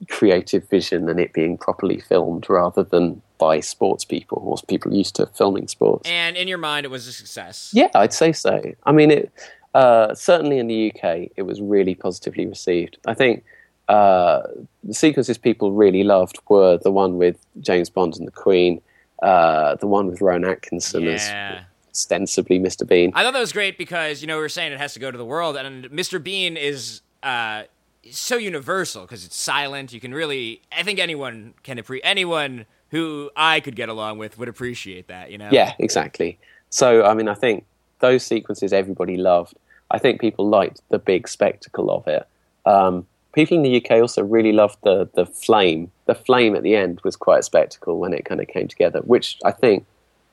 creative 0.10 0.70
vision 0.70 1.10
and 1.10 1.20
it 1.20 1.34
being 1.34 1.58
properly 1.58 2.00
filmed 2.00 2.48
rather 2.50 2.84
than 2.84 3.22
by 3.40 3.60
sports 3.62 4.06
people 4.06 4.42
or 4.46 4.58
people 4.68 4.94
used 4.94 5.16
to 5.16 5.26
filming 5.28 5.68
sports. 5.68 6.08
And 6.08 6.38
in 6.38 6.48
your 6.48 6.60
mind, 6.60 6.86
it 6.86 6.90
was 6.90 7.08
a 7.08 7.14
success. 7.14 7.72
Yeah, 7.74 7.90
I'd 7.96 8.14
say 8.14 8.34
so. 8.34 8.62
I 8.86 8.92
mean, 8.92 9.10
it 9.10 9.32
uh, 9.74 10.14
certainly 10.14 10.60
in 10.60 10.68
the 10.68 10.92
UK, 10.92 11.32
it 11.36 11.44
was 11.44 11.62
really 11.62 11.96
positively 11.96 12.46
received. 12.46 12.98
I 13.06 13.14
think 13.14 13.44
uh, 13.88 14.42
the 14.84 14.94
sequences 14.94 15.38
people 15.38 15.72
really 15.72 16.04
loved 16.04 16.38
were 16.50 16.78
the 16.78 16.92
one 16.92 17.18
with 17.18 17.38
James 17.62 17.90
Bond 17.90 18.18
and 18.18 18.28
the 18.28 18.32
Queen, 18.32 18.82
uh, 19.24 19.76
the 19.76 19.88
one 19.88 20.08
with 20.08 20.22
Rowan 20.22 20.46
Atkinson 20.46 21.04
yeah. 21.04 21.12
as 21.12 21.64
ostensibly 21.90 22.60
Mr. 22.60 22.88
Bean. 22.88 23.12
I 23.16 23.24
thought 23.24 23.34
that 23.34 23.40
was 23.40 23.54
great 23.54 23.78
because 23.78 24.22
you 24.22 24.28
know 24.28 24.36
we 24.36 24.42
were 24.42 24.50
saying 24.50 24.72
it 24.72 24.80
has 24.80 24.94
to 24.94 25.00
go 25.00 25.12
to 25.12 25.18
the 25.18 25.26
world, 25.26 25.56
and 25.56 25.90
Mr. 25.92 26.22
Bean 26.22 26.58
is 26.58 27.02
uh, 27.24 27.64
so 28.10 28.38
universal 28.38 29.04
because 29.04 29.26
it's 29.26 29.36
silent. 29.36 29.94
You 29.94 30.00
can 30.00 30.14
really, 30.14 30.62
I 30.76 30.84
think 30.84 31.00
anyone 31.00 31.54
can 31.64 31.78
appreciate 31.78 32.08
anyone 32.08 32.66
who 32.90 33.30
I 33.36 33.60
could 33.60 33.76
get 33.76 33.90
along 33.90 34.18
with 34.18 34.38
would 34.38 34.50
appreciate 34.50 35.08
that. 35.08 35.32
You 35.32 35.38
know? 35.38 35.50
Yeah, 35.52 35.74
exactly. 35.80 36.38
So 36.70 37.06
I 37.06 37.14
mean, 37.14 37.28
I 37.28 37.34
think 37.34 37.66
those 38.00 38.24
sequences 38.24 38.74
everybody 38.74 39.18
loved. 39.18 39.56
I 39.92 39.98
think 39.98 40.22
people 40.22 40.48
liked 40.48 40.82
the 40.90 41.00
big 41.00 41.28
spectacle 41.28 41.90
of 41.92 42.08
it. 42.08 42.28
Um, 42.66 43.08
people 43.34 43.58
in 43.58 43.64
the 43.64 43.84
UK 43.84 44.02
also 44.02 44.24
really 44.24 44.52
loved 44.52 44.78
the 44.84 45.10
the 45.14 45.26
flame. 45.26 45.92
The 46.06 46.16
flame 46.16 46.56
at 46.56 46.64
the 46.64 46.76
end 46.76 47.02
was 47.04 47.16
quite 47.16 47.40
a 47.40 47.44
spectacle 47.44 48.00
when 48.00 48.14
it 48.14 48.26
kind 48.26 48.42
of 48.42 48.48
came 48.48 48.68
together, 48.68 49.00
which 49.02 49.38
I 49.46 49.52
think 49.52 49.86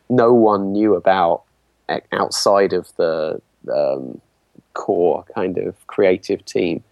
no 0.09 0.33
one 0.33 0.73
knew 0.73 0.95
about 0.95 1.43
outside 2.13 2.73
of 2.73 2.95
the 2.97 3.41
um, 3.73 4.21
core 4.75 5.25
kind 5.35 5.59
of 5.59 5.87
creative 5.87 6.45
team 6.45 6.83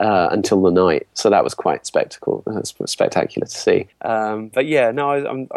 uh, 0.00 0.28
until 0.30 0.62
the 0.62 0.70
night. 0.70 1.06
So 1.14 1.30
that 1.30 1.44
was 1.44 1.54
quite 1.54 1.86
spectacle, 1.86 2.42
uh, 2.46 2.62
spectacular 2.62 3.46
to 3.46 3.54
see. 3.54 3.86
Um, 4.02 4.48
but 4.48 4.66
yeah, 4.66 4.90
no, 4.90 5.10
I, 5.10 5.30
am 5.30 5.48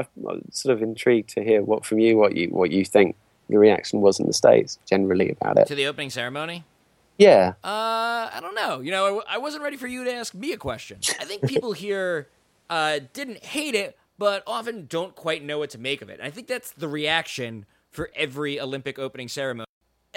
sort 0.52 0.76
of 0.76 0.82
intrigued 0.82 1.30
to 1.32 1.44
hear 1.44 1.64
what 1.64 1.86
from 1.86 2.00
you, 2.00 2.18
what 2.18 2.36
you 2.36 2.50
what 2.50 2.72
you 2.72 2.86
think 2.86 3.16
the 3.50 3.58
reaction 3.58 4.02
was 4.02 4.20
in 4.20 4.28
the 4.28 4.34
states 4.34 4.78
generally 4.88 5.32
about 5.32 5.58
it 5.58 5.68
to 5.68 5.76
the 5.76 5.88
opening 5.88 6.10
ceremony. 6.10 6.64
Yeah. 7.18 7.54
Uh, 7.64 8.30
I 8.32 8.40
don't 8.42 8.54
know. 8.54 8.80
You 8.80 8.92
know, 8.92 9.24
I, 9.28 9.36
I, 9.36 9.38
wasn't 9.40 9.64
ready 9.64 9.76
for 9.76 9.88
you 9.88 10.04
to 10.04 10.14
ask 10.14 10.36
me 10.36 10.52
a 10.52 10.58
question. 10.58 11.00
I 11.20 11.26
think 11.26 11.48
people 11.48 11.72
here 11.86 12.30
uh, 12.70 13.00
didn't 13.14 13.44
hate 13.44 13.74
it, 13.74 13.98
but 14.20 14.44
often 14.46 14.86
don't 14.86 15.16
quite 15.16 15.44
know 15.44 15.58
what 15.58 15.72
to 15.72 15.80
make 15.80 16.04
of 16.04 16.10
it. 16.10 16.20
And 16.20 16.28
I 16.28 16.30
think 16.30 16.48
that's 16.48 16.72
the 16.74 16.88
reaction 16.88 17.66
for 17.90 18.12
every 18.16 18.60
Olympic 18.60 19.00
opening 19.00 19.30
ceremony 19.30 19.66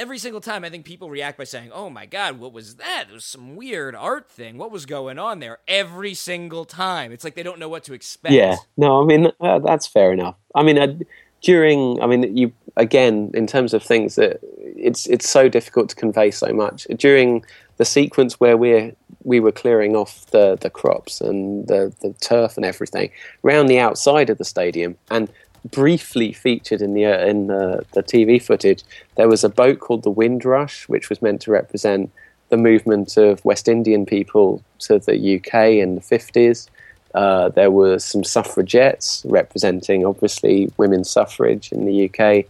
every 0.01 0.19
single 0.19 0.41
time 0.41 0.65
I 0.65 0.71
think 0.71 0.85
people 0.85 1.11
react 1.11 1.39
by 1.39 1.45
saying, 1.45 1.71
"Oh 1.73 1.91
my 1.91 2.07
god, 2.07 2.41
what 2.41 2.53
was 2.53 2.77
that? 2.77 3.07
It 3.11 3.13
was 3.13 3.25
some 3.25 3.55
weird 3.55 3.95
art 3.95 4.29
thing. 4.31 4.59
What 4.59 4.73
was 4.73 4.87
going 4.87 5.19
on 5.19 5.39
there?" 5.39 5.59
Every 5.69 6.15
single 6.15 6.65
time. 6.65 7.13
It's 7.13 7.23
like 7.23 7.35
they 7.35 7.43
don't 7.43 7.59
know 7.59 7.69
what 7.69 7.85
to 7.85 7.93
expect. 7.93 8.35
Yeah. 8.35 8.57
No, 8.77 9.03
I 9.03 9.05
mean 9.05 9.31
uh, 9.41 9.59
that's 9.61 9.87
fair 9.87 10.13
enough. 10.13 10.37
I 10.55 10.63
mean 10.63 10.79
uh, 10.79 10.95
during 11.43 12.03
I 12.03 12.07
mean 12.07 12.37
you 12.37 12.53
again 12.77 13.31
in 13.35 13.47
terms 13.47 13.75
of 13.75 13.83
things 13.83 14.17
that 14.17 14.41
it's 14.59 15.07
it's 15.07 15.29
so 15.29 15.49
difficult 15.49 15.91
to 15.91 15.97
convey 15.97 16.31
so 16.31 16.53
much. 16.53 16.87
During 16.97 17.45
the 17.77 17.85
sequence 17.85 18.41
where 18.41 18.57
we're 18.57 18.93
we 19.23 19.39
were 19.39 19.53
clearing 19.53 19.97
off 19.97 20.27
the, 20.31 20.57
the 20.61 20.71
crops 20.71 21.21
and 21.21 21.67
the, 21.69 21.95
the 22.01 22.13
turf 22.21 22.57
and 22.57 22.65
everything 22.65 23.11
around 23.45 23.67
the 23.67 23.79
outside 23.79 24.31
of 24.31 24.39
the 24.39 24.45
stadium 24.45 24.97
and 25.11 25.31
briefly 25.65 26.33
featured 26.33 26.81
in 26.81 26.95
the 26.95 27.07
uh, 27.07 27.25
in 27.25 27.47
the, 27.49 27.85
the 27.93 28.03
TV 28.03 28.43
footage. 28.43 28.83
There 29.17 29.29
was 29.29 29.45
a 29.45 29.49
boat 29.49 29.81
called 29.81 30.03
the 30.03 30.11
Windrush, 30.11 30.89
which 30.89 31.09
was 31.09 31.23
meant 31.23 31.41
to 31.43 31.51
represent 31.51 32.11
the 32.49 32.57
movement 32.57 33.17
of 33.17 33.45
West 33.45 33.69
Indian 33.69 34.07
people 34.07 34.63
to 34.81 34.99
the 34.99 35.37
UK 35.37 35.55
in 35.83 35.97
the 35.97 36.01
fifties. 36.01 36.69
Uh, 37.15 37.49
there 37.49 37.71
were 37.71 37.99
some 37.99 38.23
suffragettes 38.23 39.23
representing, 39.27 40.07
obviously, 40.07 40.73
women's 40.77 41.11
suffrage 41.11 41.73
in 41.73 41.85
the 41.85 42.09
UK. 42.09 42.47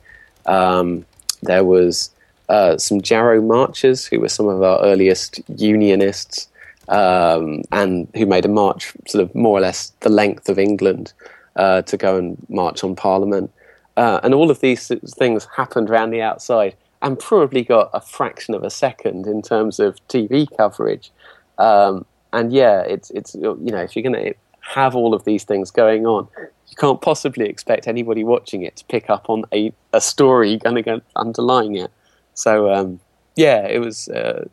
Um, 0.47 1.07
there 1.43 1.65
was 1.65 2.11
uh, 2.51 2.77
some 2.77 3.01
Jarrow 3.01 3.41
marchers, 3.41 4.07
who 4.07 4.21
were 4.21 4.29
some 4.29 4.49
of 4.49 4.63
our 4.63 4.83
earliest 4.83 5.41
unionists, 5.57 6.49
um, 6.89 7.63
and 7.73 8.09
who 8.15 8.27
made 8.27 8.45
a 8.45 8.49
march 8.49 8.93
sort 9.07 9.23
of 9.23 9.35
more 9.35 9.57
or 9.57 9.61
less 9.61 9.93
the 10.01 10.11
length 10.11 10.49
of 10.49 10.59
England 10.59 11.13
uh, 11.61 11.83
to 11.83 11.97
go 11.99 12.17
and 12.17 12.39
march 12.49 12.83
on 12.83 12.97
Parliament. 12.97 13.53
Uh, 13.97 14.19
and 14.23 14.33
all 14.33 14.51
of 14.51 14.61
these 14.61 14.91
things 15.19 15.47
happened 15.57 15.91
around 15.91 16.11
the 16.11 16.23
outside 16.23 16.75
and 17.03 17.19
probably 17.19 17.63
got 17.63 17.91
a 17.93 18.01
fraction 18.01 18.55
of 18.55 18.63
a 18.63 18.71
second 18.71 19.27
in 19.27 19.43
terms 19.43 19.79
of 19.79 19.97
TV 20.09 20.47
coverage. 20.57 21.11
Um, 21.59 22.07
and 22.33 22.51
yeah, 22.51 22.81
it's, 22.81 23.11
it's, 23.11 23.35
you 23.35 23.59
know, 23.59 23.83
if 23.83 23.95
you're 23.95 24.03
going 24.03 24.25
to 24.25 24.35
have 24.61 24.97
all 24.97 25.13
of 25.13 25.25
these 25.25 25.45
things 25.45 25.71
going 25.71 26.07
on, 26.07 26.29
you 26.39 26.77
can't 26.79 27.03
possibly 27.03 27.47
expect 27.47 27.87
anybody 27.87 28.25
watching 28.25 28.63
it 28.63 28.77
to 28.77 28.85
pick 28.87 29.11
up 29.11 29.29
on 29.29 29.45
a, 29.53 29.71
a 29.93 30.01
story 30.01 30.57
going 30.57 30.77
to 30.77 30.83
go 30.83 31.01
underlying 31.17 31.75
it. 31.77 31.91
So, 32.33 32.73
um, 32.73 33.01
yeah, 33.37 33.67
it 33.67 33.81
was. 33.81 34.09
Uh, 34.09 34.49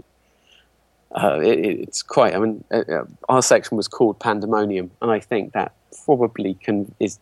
uh, 1.16 1.40
it, 1.40 1.60
it's 1.60 2.04
quite. 2.04 2.36
I 2.36 2.40
mean, 2.40 2.64
uh, 2.70 2.84
uh, 2.90 3.06
our 3.30 3.42
section 3.42 3.78
was 3.78 3.88
called 3.88 4.20
Pandemonium, 4.20 4.92
and 5.02 5.10
I 5.10 5.20
think 5.20 5.54
that 5.54 5.72
probably 6.06 6.56
can 6.56 6.94
is 7.00 7.20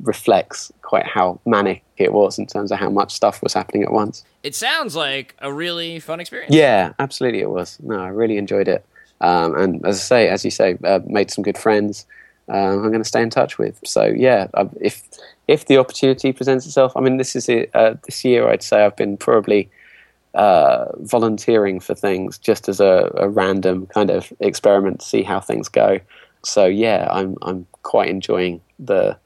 reflects 0.00 0.72
quite 0.82 1.06
how 1.06 1.40
manic 1.44 1.82
it 1.96 2.12
was 2.12 2.38
in 2.38 2.46
terms 2.46 2.70
of 2.70 2.78
how 2.78 2.88
much 2.88 3.12
stuff 3.12 3.42
was 3.42 3.52
happening 3.52 3.82
at 3.82 3.92
once. 3.92 4.24
It 4.42 4.54
sounds 4.54 4.94
like 4.94 5.34
a 5.40 5.52
really 5.52 6.00
fun 6.00 6.20
experience. 6.20 6.54
Yeah, 6.54 6.92
absolutely, 6.98 7.40
it 7.40 7.50
was. 7.50 7.78
No, 7.82 8.00
I 8.00 8.08
really 8.08 8.36
enjoyed 8.36 8.68
it, 8.68 8.84
um, 9.20 9.56
and 9.56 9.84
as 9.86 9.96
I 9.96 10.02
say, 10.02 10.28
as 10.28 10.44
you 10.44 10.50
say, 10.50 10.78
uh, 10.84 11.00
made 11.06 11.30
some 11.30 11.42
good 11.42 11.58
friends. 11.58 12.06
Uh, 12.50 12.72
I'm 12.72 12.88
going 12.88 13.02
to 13.02 13.04
stay 13.04 13.20
in 13.20 13.28
touch 13.28 13.58
with. 13.58 13.78
So 13.84 14.04
yeah, 14.04 14.48
if 14.80 15.02
if 15.48 15.66
the 15.66 15.78
opportunity 15.78 16.32
presents 16.32 16.66
itself, 16.66 16.92
I 16.96 17.00
mean, 17.00 17.16
this 17.16 17.36
is 17.36 17.48
it. 17.48 17.70
Uh, 17.74 17.94
this 18.06 18.24
year, 18.24 18.48
I'd 18.48 18.62
say 18.62 18.84
I've 18.84 18.96
been 18.96 19.16
probably 19.16 19.70
uh, 20.34 20.86
volunteering 20.98 21.80
for 21.80 21.94
things 21.94 22.38
just 22.38 22.68
as 22.68 22.80
a, 22.80 23.10
a, 23.16 23.28
random 23.28 23.86
kind 23.86 24.10
of 24.10 24.32
experiment 24.40 25.00
to 25.00 25.06
see 25.06 25.22
how 25.22 25.40
things 25.40 25.68
go. 25.68 25.98
So 26.44 26.66
yeah, 26.66 27.08
I'm 27.10 27.36
I'm 27.42 27.66
quite 27.82 28.08
enjoying 28.08 28.60
the 28.78 29.18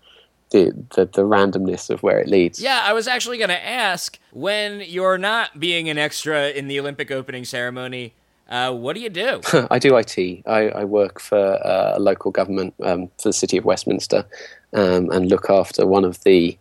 the, 0.52 0.72
the, 0.94 1.06
the 1.06 1.22
randomness 1.22 1.90
of 1.90 2.02
where 2.02 2.20
it 2.20 2.28
leads. 2.28 2.60
Yeah, 2.60 2.82
I 2.84 2.92
was 2.92 3.08
actually 3.08 3.38
going 3.38 3.48
to 3.48 3.66
ask 3.66 4.18
when 4.32 4.80
you're 4.80 5.18
not 5.18 5.58
being 5.58 5.88
an 5.88 5.98
extra 5.98 6.50
in 6.50 6.68
the 6.68 6.78
Olympic 6.78 7.10
opening 7.10 7.44
ceremony. 7.44 8.12
Uh, 8.48 8.70
what 8.70 8.94
do 8.94 9.00
you 9.00 9.08
do? 9.08 9.40
I 9.70 9.78
do 9.78 9.96
IT. 9.96 10.18
I, 10.46 10.68
I 10.68 10.84
work 10.84 11.20
for 11.20 11.38
uh, 11.38 11.94
a 11.96 12.00
local 12.00 12.30
government 12.30 12.74
um, 12.82 13.08
for 13.18 13.30
the 13.30 13.32
city 13.32 13.56
of 13.56 13.64
Westminster 13.64 14.26
um, 14.74 15.10
and 15.10 15.28
look 15.28 15.48
after 15.48 15.86
one 15.86 16.04
of 16.04 16.22
the 16.24 16.58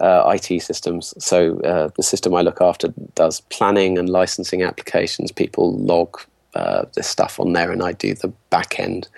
uh, 0.00 0.34
IT 0.34 0.62
systems. 0.62 1.12
So 1.22 1.60
uh, 1.60 1.90
the 1.96 2.02
system 2.02 2.34
I 2.34 2.42
look 2.42 2.60
after 2.60 2.88
does 3.14 3.40
planning 3.40 3.98
and 3.98 4.08
licensing 4.08 4.62
applications. 4.62 5.30
People 5.30 5.76
log 5.78 6.20
uh, 6.54 6.86
this 6.94 7.06
stuff 7.06 7.38
on 7.38 7.52
there, 7.52 7.70
and 7.70 7.82
I 7.82 7.92
do 7.92 8.14
the 8.14 8.28
back 8.50 8.80
end 8.80 9.08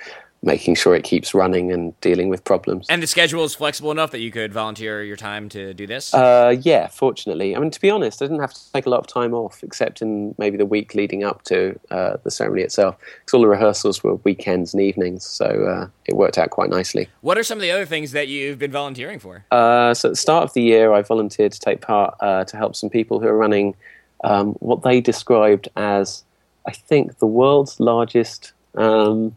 making 0.43 0.77
sure 0.77 0.95
it 0.95 1.03
keeps 1.03 1.35
running 1.35 1.73
and 1.73 2.01
dealing 2.01 2.29
with 2.29 2.45
problems. 2.45 2.87
And 2.89 3.03
the 3.03 3.09
schedule 3.09 3.43
is 3.43 3.57
flexible 3.57 3.91
enough 3.91 4.13
that 4.13 4.21
you 4.21 4.31
could 4.31 4.53
volunteer 4.53 5.03
your 5.03 5.17
time 5.17 5.49
to 5.49 5.75
do 5.75 5.85
this? 5.85 6.15
Uh, 6.15 6.55
yeah, 6.61 6.87
fortunately. 6.87 7.57
I 7.57 7.59
mean, 7.59 7.73
to 7.73 7.81
be 7.81 7.91
honest, 7.91 8.23
I 8.23 8.27
didn't 8.27 8.41
have 8.41 8.55
to 8.55 8.73
take 8.73 8.87
a 8.87 8.89
lot 8.89 9.01
of 9.01 9.09
time 9.09 9.35
off, 9.35 9.65
except 9.65 10.01
in 10.01 10.37
maybe 10.39 10.57
the 10.57 10.65
week 10.65 10.95
leading 10.95 11.25
up 11.25 11.43
to 11.45 11.79
uh, 11.91 12.19
the 12.23 12.31
ceremony 12.31 12.63
itself, 12.63 12.97
because 12.99 13.35
all 13.35 13.41
the 13.41 13.49
rehearsals 13.49 14.05
were 14.05 14.15
weekends 14.17 14.75
and 14.75 14.83
evenings, 14.83 15.27
so 15.27 15.47
uh, 15.47 15.89
it 16.05 16.15
worked 16.15 16.39
out 16.39 16.51
quite 16.51 16.71
nicely. 16.71 17.09
What 17.23 17.37
are 17.37 17.43
some 17.43 17.59
of 17.59 17.63
the 17.63 17.73
other 17.73 17.87
things 17.87 18.13
that 18.13 18.29
you've 18.29 18.61
been 18.61 18.71
volunteering 18.71 19.19
for? 19.19 19.45
Uh, 19.51 19.93
so 19.93 20.11
at 20.11 20.13
the 20.13 20.17
start 20.17 20.45
of 20.45 20.53
the 20.53 20.63
year, 20.63 20.93
I 20.93 21.03
volunteered 21.03 21.51
to 21.51 21.61
take 21.61 21.81
part 21.81 22.15
uh, 22.21 22.45
to 22.45 22.57
help 22.57 22.77
some 22.77 22.91
people 22.91 23.19
who 23.19 23.27
are 23.27 23.37
running 23.37 23.75
um, 24.23 24.53
what 24.61 24.83
they 24.83 25.01
described 25.01 25.69
as, 25.75 26.23
I 26.65 26.71
think, 26.73 27.19
the 27.19 27.27
world's 27.27 27.81
largest... 27.81 28.53
Um, 28.77 29.37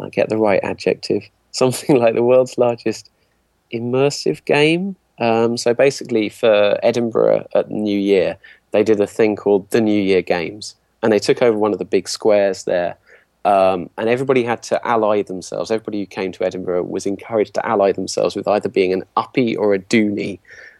I 0.00 0.08
get 0.08 0.28
the 0.28 0.36
right 0.36 0.60
adjective, 0.62 1.28
something 1.52 1.96
like 1.96 2.14
the 2.14 2.22
world's 2.22 2.58
largest 2.58 3.10
immersive 3.72 4.44
game. 4.44 4.96
Um, 5.18 5.56
so 5.56 5.74
basically, 5.74 6.28
for 6.28 6.78
Edinburgh 6.82 7.46
at 7.54 7.70
New 7.70 7.98
Year, 7.98 8.36
they 8.70 8.82
did 8.84 9.00
a 9.00 9.06
thing 9.06 9.36
called 9.36 9.70
the 9.70 9.80
New 9.80 10.00
Year 10.00 10.22
Games, 10.22 10.76
and 11.02 11.12
they 11.12 11.18
took 11.18 11.42
over 11.42 11.58
one 11.58 11.72
of 11.72 11.78
the 11.78 11.84
big 11.84 12.08
squares 12.08 12.64
there. 12.64 12.96
Um, 13.44 13.88
and 13.96 14.08
everybody 14.08 14.42
had 14.42 14.62
to 14.64 14.86
ally 14.86 15.22
themselves. 15.22 15.70
Everybody 15.70 16.00
who 16.00 16.06
came 16.06 16.32
to 16.32 16.44
Edinburgh 16.44 16.82
was 16.82 17.06
encouraged 17.06 17.54
to 17.54 17.66
ally 17.66 17.92
themselves 17.92 18.36
with 18.36 18.46
either 18.46 18.68
being 18.68 18.92
an 18.92 19.04
uppie 19.16 19.56
or 19.56 19.74
a 19.74 19.78
dooney, 19.78 20.38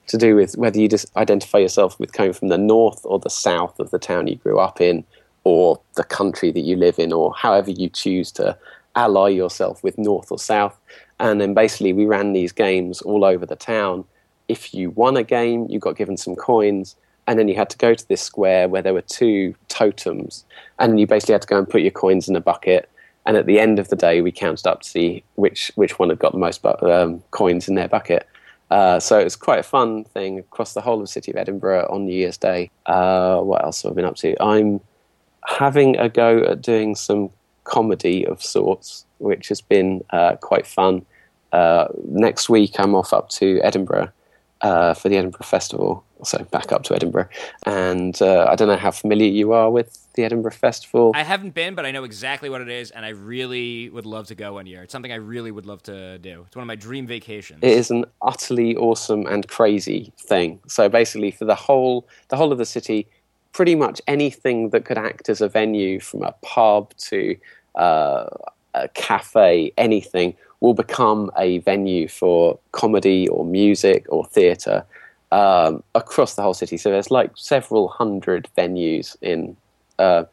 to 0.09 0.17
do 0.17 0.35
with 0.35 0.57
whether 0.57 0.79
you 0.79 0.89
just 0.89 1.15
identify 1.17 1.59
yourself 1.59 1.99
with 2.01 2.13
coming 2.13 2.33
from 2.33 2.49
the 2.49 2.59
north 2.59 3.01
or 3.05 3.19
the 3.19 3.31
south 3.31 3.79
of 3.79 3.91
the 3.91 3.99
town 3.99 4.27
you 4.27 4.37
grew 4.37 4.59
up 4.59 4.81
in, 4.81 5.05
or 5.45 5.81
the 5.95 6.05
country 6.05 6.51
that 6.51 6.61
you 6.61 6.77
live 6.77 6.99
in, 6.99 7.13
or 7.13 7.33
however 7.35 7.71
you 7.71 7.89
choose 7.89 8.33
to 8.33 8.57
ally 8.95 9.29
yourself 9.29 9.83
with 9.83 9.99
North 9.99 10.31
or 10.31 10.39
South. 10.39 10.79
And 11.21 11.41
then 11.41 11.55
basically, 11.55 11.93
we 11.93 12.07
ran 12.07 12.33
these 12.33 12.53
games 12.53 13.01
all 13.03 13.25
over 13.25 13.45
the 13.45 13.57
town. 13.57 14.05
If 14.49 14.73
you 14.73 14.91
won 14.91 15.17
a 15.17 15.23
game, 15.23 15.67
you 15.69 15.79
got 15.79 15.97
given 15.97 16.17
some 16.17 16.37
coins, 16.37 16.97
and 17.27 17.39
then 17.39 17.49
you 17.49 17.55
had 17.55 17.71
to 17.71 17.79
go 17.79 17.95
to 17.95 18.09
this 18.09 18.23
square 18.23 18.69
where 18.69 18.83
there 18.83 18.95
were 18.95 19.03
two 19.03 19.55
totems, 19.69 20.45
and 20.79 20.99
you 20.99 21.07
basically 21.07 21.35
had 21.35 21.43
to 21.43 21.49
go 21.49 21.59
and 21.59 21.69
put 21.69 21.83
your 21.83 21.91
coins 21.91 22.29
in 22.29 22.37
a 22.37 22.41
bucket. 22.41 22.89
And 23.27 23.37
at 23.37 23.45
the 23.45 23.61
end 23.61 23.79
of 23.79 23.89
the 23.89 23.97
day, 23.97 24.23
we 24.23 24.33
counted 24.33 24.67
up 24.67 24.81
to 24.83 24.89
see 24.89 25.23
which 25.35 25.71
which 25.75 25.99
one 25.99 26.09
had 26.09 26.19
got 26.19 26.33
the 26.33 26.39
most 26.39 26.63
bu- 26.63 26.91
um, 26.91 27.23
coins 27.31 27.69
in 27.69 27.75
their 27.75 27.89
bucket. 27.89 28.27
Uh, 28.71 29.01
so 29.01 29.19
it 29.19 29.25
was 29.25 29.37
quite 29.37 29.59
a 29.59 29.63
fun 29.63 30.05
thing 30.05 30.39
across 30.39 30.75
the 30.75 30.81
whole 30.81 30.97
of 30.97 31.01
the 31.01 31.07
city 31.07 31.31
of 31.31 31.37
Edinburgh 31.37 31.87
on 31.91 32.05
New 32.05 32.15
Year's 32.15 32.37
Day. 32.37 32.71
Uh, 32.87 33.41
what 33.41 33.65
else 33.65 33.83
have 33.83 33.93
I 33.93 33.95
been 33.95 34.05
up 34.05 34.17
to? 34.17 34.43
I'm 34.43 34.81
having 35.47 35.97
a 35.99 36.09
go 36.09 36.43
at 36.45 36.61
doing 36.61 36.95
some 36.95 37.31
comedy 37.69 38.27
of 38.27 38.43
sorts, 38.43 39.05
which 39.19 39.49
has 39.49 39.61
been 39.61 40.05
uh, 40.11 40.37
quite 40.37 40.67
fun. 40.67 41.05
Uh, 41.53 41.89
next 42.05 42.49
week, 42.49 42.73
I'm 42.79 42.95
off 42.95 43.13
up 43.13 43.29
to 43.31 43.61
Edinburgh 43.63 44.11
uh, 44.61 44.95
for 44.95 45.09
the 45.09 45.17
Edinburgh 45.17 45.47
Festival, 45.47 46.05
so 46.25 46.45
back 46.51 46.73
up 46.73 46.83
to 46.85 46.95
Edinburgh. 46.95 47.29
And 47.65 48.21
uh, 48.21 48.47
I 48.51 48.57
don't 48.57 48.69
know 48.69 48.77
how 48.77 48.91
familiar 48.91 49.31
you 49.31 49.53
are 49.53 49.71
with 49.71 50.07
the 50.15 50.25
Edinburgh 50.25 50.53
Festival. 50.53 51.13
I 51.15 51.23
haven't 51.23 51.55
been, 51.55 51.75
but 51.75 51.87
I 51.87 51.91
know 51.91 52.05
exactly 52.05 52.51
what 52.51 52.61
it 52.61 52.69
is, 52.69 52.91
and 52.91 53.05
I 53.05 53.11
really 53.11 53.89
would 53.91 54.07
love 54.07 54.27
to 54.29 54.35
go 54.35 54.55
one 54.55 54.67
year. 54.67 54.83
It's 54.83 54.93
something 54.93 55.13
I 55.13 55.17
really 55.17 55.51
would 55.51 55.67
love 55.67 55.83
to 55.85 56.19
do. 56.19 56.45
It's 56.47 56.57
one 56.57 56.63
of 56.63 56.67
my 56.67 56.77
dream 56.77 57.07
vacations. 57.07 57.61
It 57.63 57.71
is 57.71 57.91
an 57.91 58.05
utterly 58.21 58.77
awesome 58.77 59.27
and 59.27 59.47
crazy 59.49 60.13
thing. 60.19 60.61
So 60.67 60.89
basically, 60.89 61.31
for 61.31 61.45
the 61.45 61.55
whole 61.55 62.07
the 62.29 62.37
whole 62.37 62.51
of 62.51 62.59
the 62.59 62.67
city, 62.67 63.07
pretty 63.53 63.75
much 63.75 64.01
anything 64.07 64.71
that 64.71 64.85
could 64.85 64.99
act 64.99 65.29
as 65.29 65.41
a 65.41 65.49
venue, 65.49 66.01
from 66.01 66.23
a 66.23 66.33
pub 66.43 66.95
to 66.97 67.37
uh, 67.79 68.27
a 68.75 68.89
cafe, 68.89 69.73
anything 69.77 70.35
will 70.61 70.75
become 70.75 71.31
a 71.39 71.59
venue 71.59 72.09
for 72.09 72.59
comedy 72.73 73.29
or 73.29 73.45
music 73.45 74.07
or 74.09 74.25
theatre 74.27 74.85
um, 75.31 75.83
across 75.95 76.35
the 76.35 76.43
whole 76.43 76.55
city. 76.55 76.77
So 76.77 76.91
there's 76.91 77.11
like 77.11 77.31
several 77.35 77.89
hundred 77.89 78.49
venues 78.57 79.17
in 79.23 79.57
uh, 79.99 80.25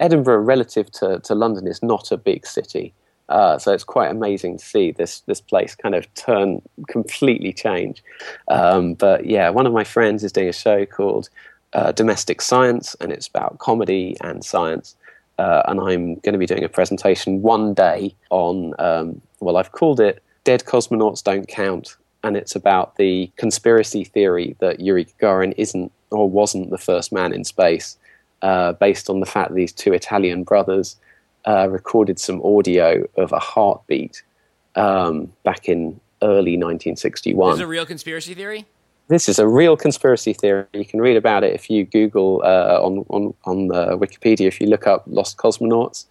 Edinburgh, 0.00 0.42
relative 0.42 0.90
to, 0.92 1.20
to 1.20 1.34
London, 1.34 1.66
is 1.66 1.82
not 1.82 2.12
a 2.12 2.16
big 2.16 2.46
city. 2.46 2.92
Uh, 3.28 3.58
so 3.58 3.72
it's 3.72 3.84
quite 3.84 4.10
amazing 4.10 4.58
to 4.58 4.64
see 4.64 4.90
this 4.90 5.20
this 5.20 5.40
place 5.40 5.74
kind 5.74 5.94
of 5.94 6.12
turn 6.14 6.60
completely 6.88 7.52
change. 7.52 8.04
Um, 8.48 8.94
but 8.94 9.24
yeah, 9.24 9.48
one 9.48 9.66
of 9.66 9.72
my 9.72 9.84
friends 9.84 10.22
is 10.22 10.32
doing 10.32 10.48
a 10.48 10.52
show 10.52 10.84
called 10.84 11.30
uh, 11.72 11.92
Domestic 11.92 12.42
Science, 12.42 12.94
and 13.00 13.10
it's 13.10 13.26
about 13.26 13.58
comedy 13.58 14.16
and 14.20 14.44
science. 14.44 14.94
Uh, 15.38 15.62
and 15.66 15.80
I'm 15.80 16.14
going 16.16 16.32
to 16.32 16.38
be 16.38 16.46
doing 16.46 16.64
a 16.64 16.68
presentation 16.68 17.42
one 17.42 17.74
day 17.74 18.14
on, 18.30 18.74
um, 18.78 19.20
well, 19.40 19.56
I've 19.56 19.72
called 19.72 20.00
it 20.00 20.22
Dead 20.44 20.64
Cosmonauts 20.64 21.24
Don't 21.24 21.48
Count. 21.48 21.96
And 22.22 22.36
it's 22.36 22.56
about 22.56 22.96
the 22.96 23.30
conspiracy 23.36 24.04
theory 24.04 24.56
that 24.60 24.80
Yuri 24.80 25.04
Gagarin 25.04 25.52
isn't 25.58 25.92
or 26.10 26.30
wasn't 26.30 26.70
the 26.70 26.78
first 26.78 27.12
man 27.12 27.32
in 27.32 27.44
space, 27.44 27.98
uh, 28.42 28.72
based 28.74 29.10
on 29.10 29.20
the 29.20 29.26
fact 29.26 29.50
that 29.50 29.54
these 29.54 29.72
two 29.72 29.92
Italian 29.92 30.44
brothers 30.44 30.96
uh, 31.46 31.68
recorded 31.68 32.18
some 32.18 32.40
audio 32.42 33.04
of 33.16 33.32
a 33.32 33.38
heartbeat 33.38 34.22
um, 34.76 35.32
back 35.42 35.68
in 35.68 36.00
early 36.22 36.56
1961. 36.56 37.54
Is 37.54 37.60
it 37.60 37.64
a 37.64 37.66
real 37.66 37.84
conspiracy 37.84 38.34
theory? 38.34 38.64
This 39.08 39.28
is 39.28 39.38
a 39.38 39.46
real 39.46 39.76
conspiracy 39.76 40.32
theory. 40.32 40.66
You 40.72 40.86
can 40.86 41.00
read 41.00 41.16
about 41.16 41.44
it 41.44 41.54
if 41.54 41.68
you 41.68 41.84
Google 41.84 42.42
uh, 42.44 42.80
on 42.80 43.04
on 43.10 43.34
on 43.44 43.68
the 43.68 43.98
Wikipedia. 43.98 44.46
If 44.46 44.60
you 44.60 44.66
look 44.66 44.86
up 44.86 45.04
lost 45.06 45.36
cosmonauts, 45.36 46.06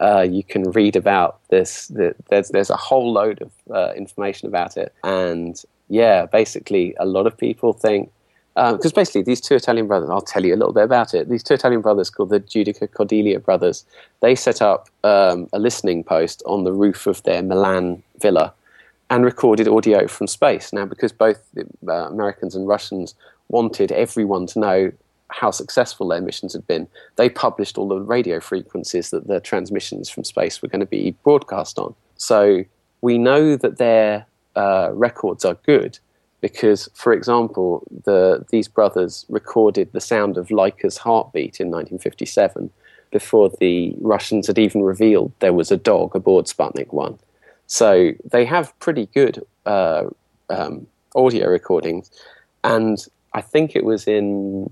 uh, 0.00 0.22
you 0.22 0.42
can 0.42 0.70
read 0.70 0.96
about 0.96 1.40
this. 1.50 1.88
The, 1.88 2.14
there's 2.30 2.48
there's 2.48 2.70
a 2.70 2.76
whole 2.76 3.12
load 3.12 3.42
of 3.42 3.52
uh, 3.70 3.92
information 3.94 4.48
about 4.48 4.78
it, 4.78 4.94
and 5.04 5.62
yeah, 5.88 6.24
basically 6.24 6.94
a 6.98 7.04
lot 7.04 7.26
of 7.26 7.36
people 7.36 7.74
think 7.74 8.10
because 8.54 8.92
um, 8.92 8.92
basically 8.94 9.22
these 9.22 9.40
two 9.40 9.54
Italian 9.54 9.86
brothers. 9.86 10.08
I'll 10.10 10.20
tell 10.20 10.44
you 10.44 10.54
a 10.54 10.56
little 10.56 10.72
bit 10.72 10.84
about 10.84 11.14
it. 11.14 11.28
These 11.28 11.42
two 11.42 11.54
Italian 11.54 11.82
brothers 11.82 12.10
called 12.10 12.30
the 12.30 12.40
Judica 12.40 12.88
Cordiglia 12.88 13.44
brothers. 13.44 13.84
They 14.20 14.34
set 14.34 14.62
up 14.62 14.88
um, 15.04 15.48
a 15.52 15.58
listening 15.58 16.02
post 16.02 16.42
on 16.46 16.64
the 16.64 16.72
roof 16.72 17.06
of 17.06 17.22
their 17.22 17.42
Milan 17.42 18.02
villa 18.20 18.54
and 19.10 19.24
recorded 19.24 19.68
audio 19.68 20.06
from 20.06 20.26
space. 20.26 20.72
Now, 20.72 20.84
because 20.84 21.12
both 21.12 21.42
uh, 21.86 21.92
Americans 21.92 22.54
and 22.54 22.68
Russians 22.68 23.14
wanted 23.48 23.90
everyone 23.92 24.46
to 24.48 24.58
know 24.58 24.92
how 25.30 25.50
successful 25.50 26.08
their 26.08 26.20
missions 26.20 26.52
had 26.52 26.66
been, 26.66 26.88
they 27.16 27.28
published 27.28 27.78
all 27.78 27.88
the 27.88 28.00
radio 28.00 28.40
frequencies 28.40 29.10
that 29.10 29.26
the 29.26 29.40
transmissions 29.40 30.08
from 30.08 30.24
space 30.24 30.62
were 30.62 30.68
going 30.68 30.80
to 30.80 30.86
be 30.86 31.14
broadcast 31.22 31.78
on. 31.78 31.94
So 32.16 32.64
we 33.00 33.18
know 33.18 33.56
that 33.56 33.78
their 33.78 34.26
uh, 34.56 34.90
records 34.92 35.44
are 35.44 35.54
good 35.66 35.98
because, 36.40 36.88
for 36.94 37.12
example, 37.12 37.86
the, 38.04 38.44
these 38.50 38.68
brothers 38.68 39.26
recorded 39.28 39.92
the 39.92 40.00
sound 40.00 40.36
of 40.36 40.50
Laika's 40.50 40.98
heartbeat 40.98 41.60
in 41.60 41.68
1957 41.68 42.70
before 43.10 43.50
the 43.60 43.94
Russians 44.00 44.46
had 44.46 44.58
even 44.58 44.82
revealed 44.82 45.32
there 45.40 45.52
was 45.52 45.70
a 45.70 45.76
dog 45.76 46.14
aboard 46.14 46.46
Sputnik 46.46 46.92
1. 46.92 47.18
So 47.68 48.12
they 48.24 48.44
have 48.46 48.76
pretty 48.80 49.06
good 49.14 49.44
uh, 49.66 50.04
um, 50.50 50.86
audio 51.14 51.48
recordings. 51.48 52.10
And 52.64 52.98
I 53.34 53.42
think 53.42 53.76
it 53.76 53.84
was 53.84 54.08
in 54.08 54.66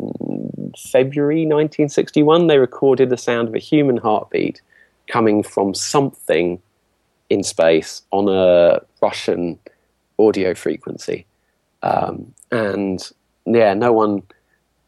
February 0.76 1.42
1961 1.42 2.48
they 2.48 2.58
recorded 2.58 3.10
the 3.10 3.16
sound 3.16 3.48
of 3.48 3.54
a 3.54 3.58
human 3.58 3.96
heartbeat 3.98 4.60
coming 5.06 5.42
from 5.42 5.72
something 5.74 6.60
in 7.30 7.42
space 7.42 8.02
on 8.10 8.28
a 8.28 8.80
Russian 9.00 9.58
audio 10.18 10.54
frequency. 10.54 11.26
Um, 11.82 12.34
and 12.50 13.00
yeah, 13.44 13.74
no 13.74 13.92
one 13.92 14.22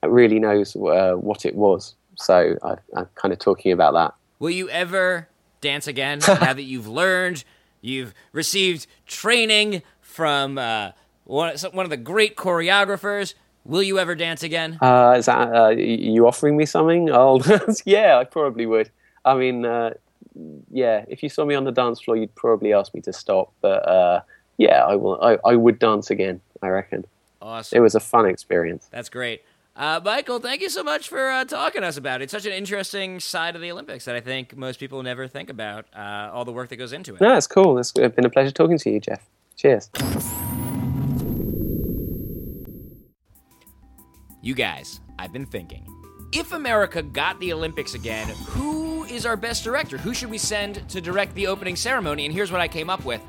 really 0.02 0.38
knows 0.38 0.74
uh, 0.76 1.12
what 1.12 1.44
it 1.44 1.54
was. 1.54 1.94
So 2.16 2.56
I, 2.62 2.74
I'm 2.96 3.08
kind 3.14 3.32
of 3.32 3.38
talking 3.38 3.72
about 3.72 3.92
that. 3.94 4.14
Will 4.38 4.50
you 4.50 4.68
ever 4.70 5.28
dance 5.60 5.86
again 5.86 6.20
now 6.28 6.52
that 6.52 6.62
you've 6.62 6.88
learned 6.88 7.44
You've 7.80 8.14
received 8.32 8.86
training 9.06 9.82
from 10.00 10.58
uh, 10.58 10.92
one, 11.24 11.56
one 11.72 11.86
of 11.86 11.90
the 11.90 11.96
great 11.96 12.36
choreographers. 12.36 13.34
Will 13.64 13.82
you 13.82 13.98
ever 13.98 14.14
dance 14.14 14.42
again? 14.42 14.78
Uh, 14.80 15.14
is 15.18 15.26
that 15.26 15.54
uh, 15.54 15.68
you 15.68 16.26
offering 16.26 16.56
me 16.56 16.64
something? 16.66 17.10
Oh, 17.12 17.40
yeah, 17.84 18.18
I 18.18 18.24
probably 18.24 18.66
would. 18.66 18.90
I 19.24 19.34
mean, 19.34 19.64
uh, 19.64 19.94
yeah, 20.70 21.04
if 21.08 21.22
you 21.22 21.28
saw 21.28 21.44
me 21.44 21.54
on 21.54 21.64
the 21.64 21.72
dance 21.72 22.00
floor, 22.00 22.16
you'd 22.16 22.34
probably 22.34 22.72
ask 22.72 22.94
me 22.94 23.00
to 23.02 23.12
stop. 23.12 23.52
But 23.60 23.86
uh, 23.88 24.22
yeah, 24.56 24.84
I 24.84 24.96
will. 24.96 25.20
I, 25.22 25.38
I 25.44 25.56
would 25.56 25.78
dance 25.78 26.10
again. 26.10 26.40
I 26.62 26.68
reckon. 26.68 27.04
Awesome. 27.40 27.76
It 27.76 27.80
was 27.80 27.94
a 27.94 28.00
fun 28.00 28.26
experience. 28.26 28.88
That's 28.90 29.08
great. 29.08 29.42
Uh, 29.78 30.00
Michael, 30.04 30.40
thank 30.40 30.60
you 30.60 30.68
so 30.68 30.82
much 30.82 31.08
for 31.08 31.30
uh, 31.30 31.44
talking 31.44 31.82
to 31.82 31.86
us 31.86 31.96
about 31.96 32.20
it. 32.20 32.24
It's 32.24 32.32
such 32.32 32.46
an 32.46 32.52
interesting 32.52 33.20
side 33.20 33.54
of 33.54 33.62
the 33.62 33.70
Olympics 33.70 34.06
that 34.06 34.16
I 34.16 34.20
think 34.20 34.56
most 34.56 34.80
people 34.80 35.00
never 35.04 35.28
think 35.28 35.50
about, 35.50 35.86
uh, 35.94 36.30
all 36.32 36.44
the 36.44 36.50
work 36.50 36.68
that 36.70 36.76
goes 36.76 36.92
into 36.92 37.14
it. 37.14 37.20
No, 37.20 37.36
it's 37.36 37.46
cool. 37.46 37.78
It's 37.78 37.92
been 37.92 38.24
a 38.24 38.28
pleasure 38.28 38.50
talking 38.50 38.76
to 38.76 38.90
you, 38.90 38.98
Jeff. 38.98 39.24
Cheers. 39.56 39.88
You 44.42 44.54
guys, 44.54 44.98
I've 45.16 45.32
been 45.32 45.46
thinking. 45.46 45.86
If 46.32 46.50
America 46.52 47.00
got 47.00 47.38
the 47.38 47.52
Olympics 47.52 47.94
again, 47.94 48.26
who 48.46 49.04
is 49.04 49.24
our 49.24 49.36
best 49.36 49.62
director? 49.62 49.96
Who 49.96 50.12
should 50.12 50.28
we 50.28 50.38
send 50.38 50.88
to 50.88 51.00
direct 51.00 51.36
the 51.36 51.46
opening 51.46 51.76
ceremony? 51.76 52.24
And 52.24 52.34
here's 52.34 52.50
what 52.50 52.60
I 52.60 52.66
came 52.66 52.90
up 52.90 53.04
with 53.04 53.22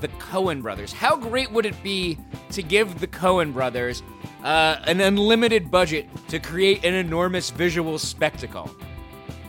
the 0.00 0.08
Coen 0.08 0.62
brothers. 0.62 0.92
How 0.92 1.16
great 1.16 1.50
would 1.50 1.66
it 1.66 1.82
be 1.82 2.18
to 2.50 2.62
give 2.62 3.00
the 3.00 3.06
Coen 3.06 3.52
brothers 3.52 4.02
uh, 4.42 4.80
an 4.84 5.00
unlimited 5.00 5.70
budget 5.70 6.08
to 6.28 6.38
create 6.38 6.84
an 6.84 6.94
enormous 6.94 7.50
visual 7.50 7.98
spectacle. 7.98 8.70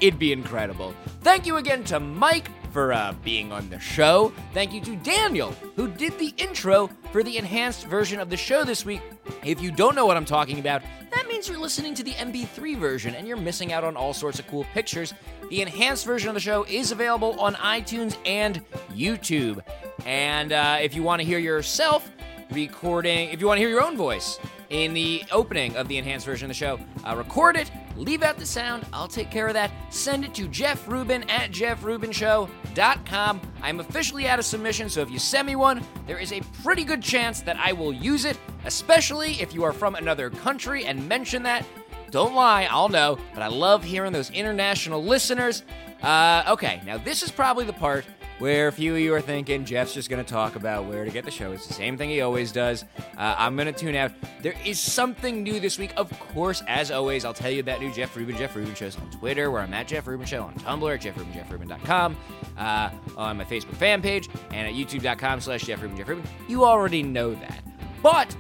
It'd 0.02 0.20
be 0.20 0.32
incredible. 0.32 0.94
Thank 1.22 1.46
you 1.46 1.58
again 1.58 1.84
to 1.86 2.00
Mike 2.00 2.50
for 2.72 2.94
uh, 2.94 3.14
being 3.24 3.52
on 3.52 3.70
the 3.70 3.80
show. 3.80 4.32
Thank 4.54 4.74
you 4.74 4.82
to 4.82 4.96
Daniel, 4.98 5.52
who 5.76 5.88
did 5.88 6.18
the 6.20 6.34
intro 6.38 6.90
for 7.12 7.24
the 7.24 7.38
enhanced 7.38 7.88
version 7.88 8.20
of 8.20 8.30
the 8.30 8.38
show 8.38 8.64
this 8.64 8.86
week. 8.86 9.02
If 9.44 9.62
you 9.62 9.72
don't 9.72 9.96
know 9.96 10.06
what 10.06 10.18
I'm 10.18 10.26
talking 10.26 10.60
about, 10.60 10.84
that 11.12 11.28
means 11.28 11.50
you're 11.50 11.60
listening 11.60 11.96
to 11.96 12.04
the 12.04 12.14
MP3 12.14 12.78
version 12.78 13.16
and 13.16 13.28
you're 13.28 13.38
missing 13.38 13.74
out 13.74 13.84
on 13.84 13.98
all 13.98 14.14
sorts 14.14 14.40
of 14.40 14.48
cool 14.48 14.66
pictures. 14.74 15.14
The 15.50 15.62
enhanced 15.62 16.06
version 16.06 16.30
of 16.30 16.36
the 16.36 16.40
show 16.40 16.64
is 16.66 16.92
available 16.92 17.40
on 17.40 17.56
iTunes 17.56 18.16
and 18.26 18.64
YouTube. 18.92 19.62
And 20.06 20.52
uh, 20.52 20.78
if 20.82 20.96
you 20.96 21.04
want 21.04 21.22
to 21.22 21.26
hear 21.26 21.40
yourself 21.40 22.10
recording, 22.52 23.30
if 23.30 23.40
you 23.40 23.48
want 23.48 23.58
to 23.58 23.62
hear 23.62 23.70
your 23.70 23.84
own 23.84 23.96
voice 23.96 24.40
in 24.70 24.94
the 24.94 25.24
opening 25.32 25.76
of 25.76 25.88
the 25.88 25.98
enhanced 25.98 26.26
version 26.26 26.46
of 26.46 26.50
the 26.50 26.54
show. 26.54 26.80
Uh, 27.04 27.16
record 27.16 27.58
it, 27.58 27.72
leave 27.96 28.24
out 28.24 28.38
the 28.38 28.46
sound. 28.46 28.86
I'll 28.94 29.08
take 29.08 29.32
care 29.32 29.48
of 29.48 29.54
that. 29.54 29.72
Send 29.90 30.26
it 30.26 30.34
to 30.36 30.48
Jeff 30.48 30.88
Rubin 30.88 31.28
at 31.30 31.52
jeffrubinshow.com. 31.52 33.42
I'm 33.62 33.80
officially 33.80 34.28
out 34.28 34.40
of 34.40 34.46
submission, 34.46 34.90
so 34.90 35.02
if 35.02 35.10
you 35.10 35.20
send 35.20 35.48
me 35.48 35.56
one, 35.56 35.84
there 36.08 36.20
is 36.20 36.32
a 36.32 36.42
pretty 36.64 36.84
good 36.84 37.02
chance 37.02 37.42
that 37.42 37.58
I 37.58 37.74
will 37.74 37.94
use 37.94 38.26
it, 38.26 38.38
especially 38.66 39.42
if 39.42 39.54
you 39.54 39.64
are 39.64 39.74
from 39.74 39.96
another 39.96 40.30
country 40.30 40.86
and 40.86 41.08
mention 41.08 41.44
that. 41.44 41.66
Don't 42.12 42.34
lie, 42.34 42.68
I'll 42.72 42.90
know, 42.90 43.18
but 43.34 43.44
I 43.44 43.48
love 43.48 43.84
hearing 43.84 44.12
those 44.12 44.32
international 44.32 45.04
listeners. 45.04 45.64
Uh, 46.02 46.44
okay, 46.48 46.82
now 46.86 46.98
this 46.98 47.22
is 47.22 47.30
probably 47.32 47.66
the 47.66 47.74
part 47.74 48.06
where 48.40 48.70
a 48.70 48.72
few 48.72 48.94
of 48.94 49.00
you 49.00 49.14
are 49.14 49.22
thinking 49.22 49.66
Jeff's 49.66 49.94
just 49.94 50.10
going 50.10 50.24
to 50.24 50.30
talk 50.30 50.56
about 50.56 50.86
where 50.86 51.06
to 51.06 51.12
get 51.12 51.26
the 51.26 51.32
show. 51.32 51.52
It's 51.52 51.68
the 51.68 51.74
same 51.74 51.98
thing 51.98 52.10
he 52.10 52.22
always 52.22 52.52
does. 52.52 52.84
Uh, 53.18 53.36
I'm 53.38 53.56
going 53.56 53.72
to 53.72 53.78
tune 53.78 53.96
out. 53.96 54.12
There 54.42 54.56
is 54.66 54.80
something 54.80 55.44
new 55.44 55.60
this 55.60 55.78
week. 55.78 55.92
Of 55.98 56.18
course, 56.20 56.64
as 56.68 56.90
always, 56.90 57.26
I'll 57.26 57.34
tell 57.34 57.52
you 57.52 57.60
about 57.60 57.82
new 57.82 57.94
Jeff 57.94 58.16
Rubin, 58.16 58.38
Jeff 58.38 58.56
Rubin 58.56 58.74
shows 58.74 58.98
on 58.98 59.10
Twitter, 59.12 59.52
where 59.52 59.62
I'm 59.62 59.74
at 59.74 59.88
Jeff 59.88 60.08
Rubin 60.08 60.26
Show, 60.26 60.44
on 60.44 60.54
Tumblr 60.56 60.94
at 60.94 61.02
jeffrubin, 61.02 62.16
uh, 62.58 62.90
on 63.18 63.38
my 63.38 63.44
Facebook 63.44 63.76
fan 63.76 64.02
page, 64.02 64.30
and 64.52 64.68
at 64.68 64.74
youtube.com 64.74 65.42
slash 65.42 65.64
Jeff 65.64 65.82
Rubin, 65.82 65.98
Jeff 65.98 66.08
Rubin. 66.08 66.24
You 66.48 66.64
already 66.64 67.04
know 67.04 67.36
that. 67.36 67.64
But 68.02 68.36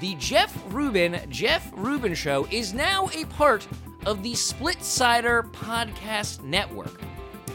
the 0.00 0.16
Jeff 0.16 0.56
Rubin, 0.68 1.20
Jeff 1.30 1.70
Rubin 1.74 2.14
Show 2.14 2.48
is 2.50 2.74
now 2.74 3.08
a 3.14 3.24
part 3.26 3.66
of 4.06 4.22
the 4.22 4.32
Splitsider 4.32 5.50
Podcast 5.52 6.42
Network. 6.42 7.00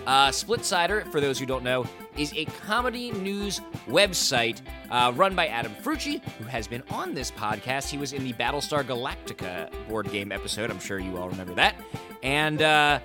Uh, 0.09 0.31
Splitsider, 0.31 1.07
for 1.11 1.21
those 1.21 1.37
who 1.37 1.45
don't 1.45 1.63
know, 1.63 1.85
is 2.17 2.33
a 2.33 2.43
comedy 2.65 3.11
news 3.11 3.61
website 3.87 4.59
uh, 4.89 5.13
run 5.15 5.35
by 5.35 5.45
Adam 5.45 5.71
Frucci, 5.83 6.19
who 6.39 6.45
has 6.45 6.67
been 6.67 6.81
on 6.89 7.13
this 7.13 7.29
podcast. 7.29 7.89
He 7.89 7.99
was 7.99 8.11
in 8.11 8.23
the 8.23 8.33
Battlestar 8.33 8.83
Galactica 8.83 9.69
board 9.87 10.11
game 10.11 10.31
episode. 10.31 10.71
I'm 10.71 10.79
sure 10.79 10.97
you 10.97 11.15
all 11.19 11.29
remember 11.29 11.53
that. 11.53 11.75
And 12.23 12.59
uh, 12.59 13.01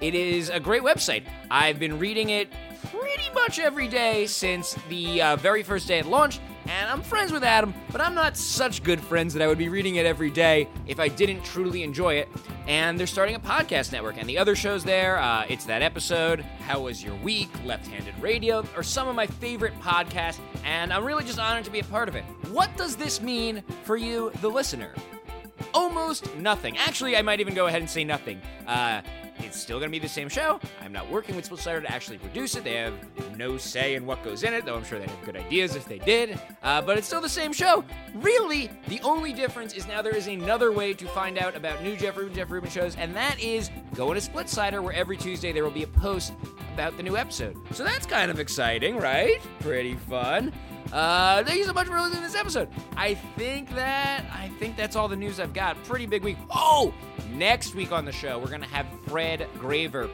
it 0.00 0.16
is 0.16 0.48
a 0.48 0.58
great 0.58 0.82
website. 0.82 1.22
I've 1.48 1.78
been 1.78 1.96
reading 1.96 2.30
it 2.30 2.48
pretty 2.90 3.30
much 3.34 3.60
every 3.60 3.86
day 3.86 4.26
since 4.26 4.76
the 4.88 5.22
uh, 5.22 5.36
very 5.36 5.62
first 5.62 5.86
day 5.86 6.00
it 6.00 6.06
launched. 6.06 6.40
And 6.68 6.90
I'm 6.90 7.00
friends 7.00 7.32
with 7.32 7.44
Adam, 7.44 7.72
but 7.90 8.02
I'm 8.02 8.14
not 8.14 8.36
such 8.36 8.82
good 8.82 9.00
friends 9.00 9.32
that 9.32 9.42
I 9.42 9.46
would 9.46 9.56
be 9.56 9.70
reading 9.70 9.96
it 9.96 10.04
every 10.04 10.30
day 10.30 10.68
if 10.86 11.00
I 11.00 11.08
didn't 11.08 11.42
truly 11.42 11.82
enjoy 11.82 12.16
it. 12.16 12.28
And 12.66 13.00
they're 13.00 13.06
starting 13.06 13.36
a 13.36 13.40
podcast 13.40 13.90
network, 13.90 14.18
and 14.18 14.28
the 14.28 14.36
other 14.36 14.54
shows 14.54 14.84
there, 14.84 15.16
uh, 15.16 15.46
it's 15.48 15.64
that 15.64 15.80
episode, 15.80 16.40
How 16.66 16.80
Was 16.80 17.02
Your 17.02 17.14
Week, 17.16 17.48
Left 17.64 17.86
Handed 17.86 18.14
Radio, 18.20 18.62
are 18.76 18.82
some 18.82 19.08
of 19.08 19.16
my 19.16 19.26
favorite 19.26 19.80
podcasts, 19.80 20.40
and 20.62 20.92
I'm 20.92 21.04
really 21.04 21.24
just 21.24 21.38
honored 21.38 21.64
to 21.64 21.70
be 21.70 21.78
a 21.78 21.84
part 21.84 22.06
of 22.06 22.16
it. 22.16 22.24
What 22.50 22.76
does 22.76 22.96
this 22.96 23.22
mean 23.22 23.62
for 23.84 23.96
you, 23.96 24.30
the 24.42 24.50
listener? 24.50 24.92
Almost 25.74 26.34
nothing. 26.36 26.76
Actually, 26.78 27.16
I 27.16 27.22
might 27.22 27.40
even 27.40 27.54
go 27.54 27.66
ahead 27.66 27.80
and 27.80 27.90
say 27.90 28.04
nothing. 28.04 28.40
Uh, 28.66 29.02
it's 29.40 29.60
still 29.60 29.78
going 29.78 29.88
to 29.88 29.92
be 29.92 29.98
the 29.98 30.08
same 30.08 30.28
show. 30.28 30.58
I'm 30.82 30.92
not 30.92 31.08
working 31.10 31.36
with 31.36 31.48
Splitsider 31.48 31.82
to 31.82 31.92
actually 31.92 32.18
produce 32.18 32.56
it. 32.56 32.64
They 32.64 32.74
have 32.74 32.94
no 33.36 33.56
say 33.56 33.94
in 33.94 34.04
what 34.04 34.22
goes 34.24 34.42
in 34.42 34.52
it, 34.52 34.64
though 34.64 34.76
I'm 34.76 34.84
sure 34.84 34.98
they'd 34.98 35.08
have 35.08 35.24
good 35.24 35.36
ideas 35.36 35.76
if 35.76 35.84
they 35.84 35.98
did. 35.98 36.40
Uh, 36.62 36.82
but 36.82 36.98
it's 36.98 37.06
still 37.06 37.20
the 37.20 37.28
same 37.28 37.52
show. 37.52 37.84
Really, 38.16 38.70
the 38.88 39.00
only 39.02 39.32
difference 39.32 39.74
is 39.74 39.86
now 39.86 40.02
there 40.02 40.16
is 40.16 40.26
another 40.26 40.72
way 40.72 40.92
to 40.94 41.06
find 41.06 41.38
out 41.38 41.56
about 41.56 41.82
new 41.82 41.96
Jeff 41.96 42.16
Rubin, 42.16 42.34
Jeff 42.34 42.50
Rubin 42.50 42.70
shows, 42.70 42.96
and 42.96 43.14
that 43.14 43.38
is 43.40 43.70
going 43.94 44.20
to 44.20 44.30
Splitsider, 44.30 44.82
where 44.82 44.94
every 44.94 45.16
Tuesday 45.16 45.52
there 45.52 45.62
will 45.62 45.70
be 45.70 45.84
a 45.84 45.88
post 45.88 46.32
about 46.74 46.96
the 46.96 47.02
new 47.02 47.16
episode. 47.16 47.56
So 47.72 47.84
that's 47.84 48.06
kind 48.06 48.30
of 48.30 48.40
exciting, 48.40 48.96
right? 48.96 49.40
Pretty 49.60 49.94
fun. 49.94 50.52
Uh, 50.92 51.44
thank 51.44 51.58
you 51.58 51.64
so 51.64 51.72
much 51.72 51.86
for 51.86 52.00
listening 52.00 52.22
to 52.22 52.26
this 52.28 52.34
episode. 52.34 52.68
I 52.96 53.14
think 53.14 53.74
that 53.74 54.24
I 54.32 54.48
think 54.58 54.76
that's 54.76 54.96
all 54.96 55.08
the 55.08 55.16
news 55.16 55.38
I've 55.38 55.52
got. 55.52 55.82
Pretty 55.84 56.06
big 56.06 56.22
week. 56.22 56.38
Oh, 56.50 56.94
next 57.32 57.74
week 57.74 57.92
on 57.92 58.04
the 58.04 58.12
show 58.12 58.38
we're 58.38 58.48
gonna 58.50 58.66
have 58.66 58.86
Fred 59.06 59.46
Graver. 59.58 60.08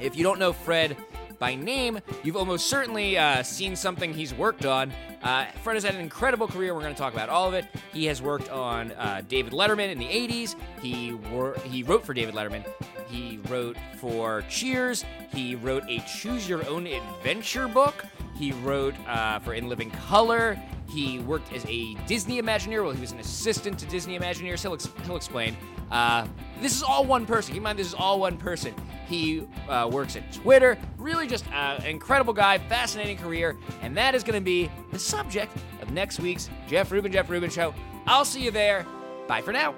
If 0.00 0.16
you 0.16 0.24
don't 0.24 0.38
know 0.38 0.52
Fred 0.52 0.96
by 1.38 1.54
name, 1.54 2.00
you've 2.22 2.36
almost 2.36 2.66
certainly 2.66 3.16
uh, 3.16 3.42
seen 3.42 3.74
something 3.76 4.12
he's 4.12 4.34
worked 4.34 4.66
on. 4.66 4.92
Uh, 5.22 5.46
Fred 5.62 5.74
has 5.74 5.84
had 5.84 5.94
an 5.94 6.00
incredible 6.00 6.46
career. 6.46 6.74
We're 6.74 6.82
going 6.82 6.94
to 6.94 6.98
talk 7.00 7.14
about 7.14 7.28
all 7.30 7.48
of 7.48 7.54
it. 7.54 7.64
He 7.94 8.04
has 8.06 8.20
worked 8.20 8.50
on 8.50 8.92
uh, 8.92 9.22
David 9.26 9.52
Letterman 9.54 9.90
in 9.90 9.98
the 9.98 10.06
80s. 10.06 10.54
He 10.82 11.14
wor- 11.14 11.56
he 11.64 11.82
wrote 11.82 12.04
for 12.04 12.12
David 12.12 12.34
Letterman. 12.34 12.66
He 13.08 13.38
wrote 13.48 13.76
for 13.96 14.42
Cheers. 14.50 15.04
He 15.32 15.54
wrote 15.54 15.84
a 15.88 16.00
Choose 16.00 16.46
Your 16.46 16.66
Own 16.68 16.86
Adventure 16.86 17.68
book. 17.68 18.04
He 18.40 18.52
wrote 18.52 18.94
uh, 19.06 19.38
for 19.40 19.52
In 19.52 19.68
Living 19.68 19.90
Color. 19.90 20.58
He 20.88 21.18
worked 21.18 21.52
as 21.52 21.62
a 21.66 21.94
Disney 22.06 22.40
Imagineer. 22.40 22.82
Well, 22.82 22.92
he 22.92 23.00
was 23.00 23.12
an 23.12 23.18
assistant 23.18 23.78
to 23.80 23.86
Disney 23.86 24.18
Imagineers. 24.18 24.62
He'll, 24.62 24.72
ex- 24.72 24.88
he'll 25.04 25.16
explain. 25.16 25.54
Uh, 25.90 26.26
this 26.62 26.74
is 26.74 26.82
all 26.82 27.04
one 27.04 27.26
person. 27.26 27.52
Keep 27.52 27.58
in 27.58 27.64
mind, 27.64 27.78
this 27.78 27.88
is 27.88 27.94
all 27.94 28.18
one 28.18 28.38
person. 28.38 28.74
He 29.06 29.46
uh, 29.68 29.90
works 29.92 30.16
at 30.16 30.32
Twitter. 30.32 30.78
Really, 30.96 31.26
just 31.26 31.46
an 31.52 31.84
incredible 31.84 32.32
guy, 32.32 32.56
fascinating 32.56 33.18
career, 33.18 33.58
and 33.82 33.94
that 33.98 34.14
is 34.14 34.24
going 34.24 34.40
to 34.40 34.44
be 34.44 34.70
the 34.90 34.98
subject 34.98 35.54
of 35.82 35.90
next 35.90 36.18
week's 36.18 36.48
Jeff 36.66 36.90
Rubin, 36.90 37.12
Jeff 37.12 37.28
Rubin 37.28 37.50
show. 37.50 37.74
I'll 38.06 38.24
see 38.24 38.42
you 38.42 38.50
there. 38.50 38.86
Bye 39.28 39.42
for 39.42 39.52
now. 39.52 39.74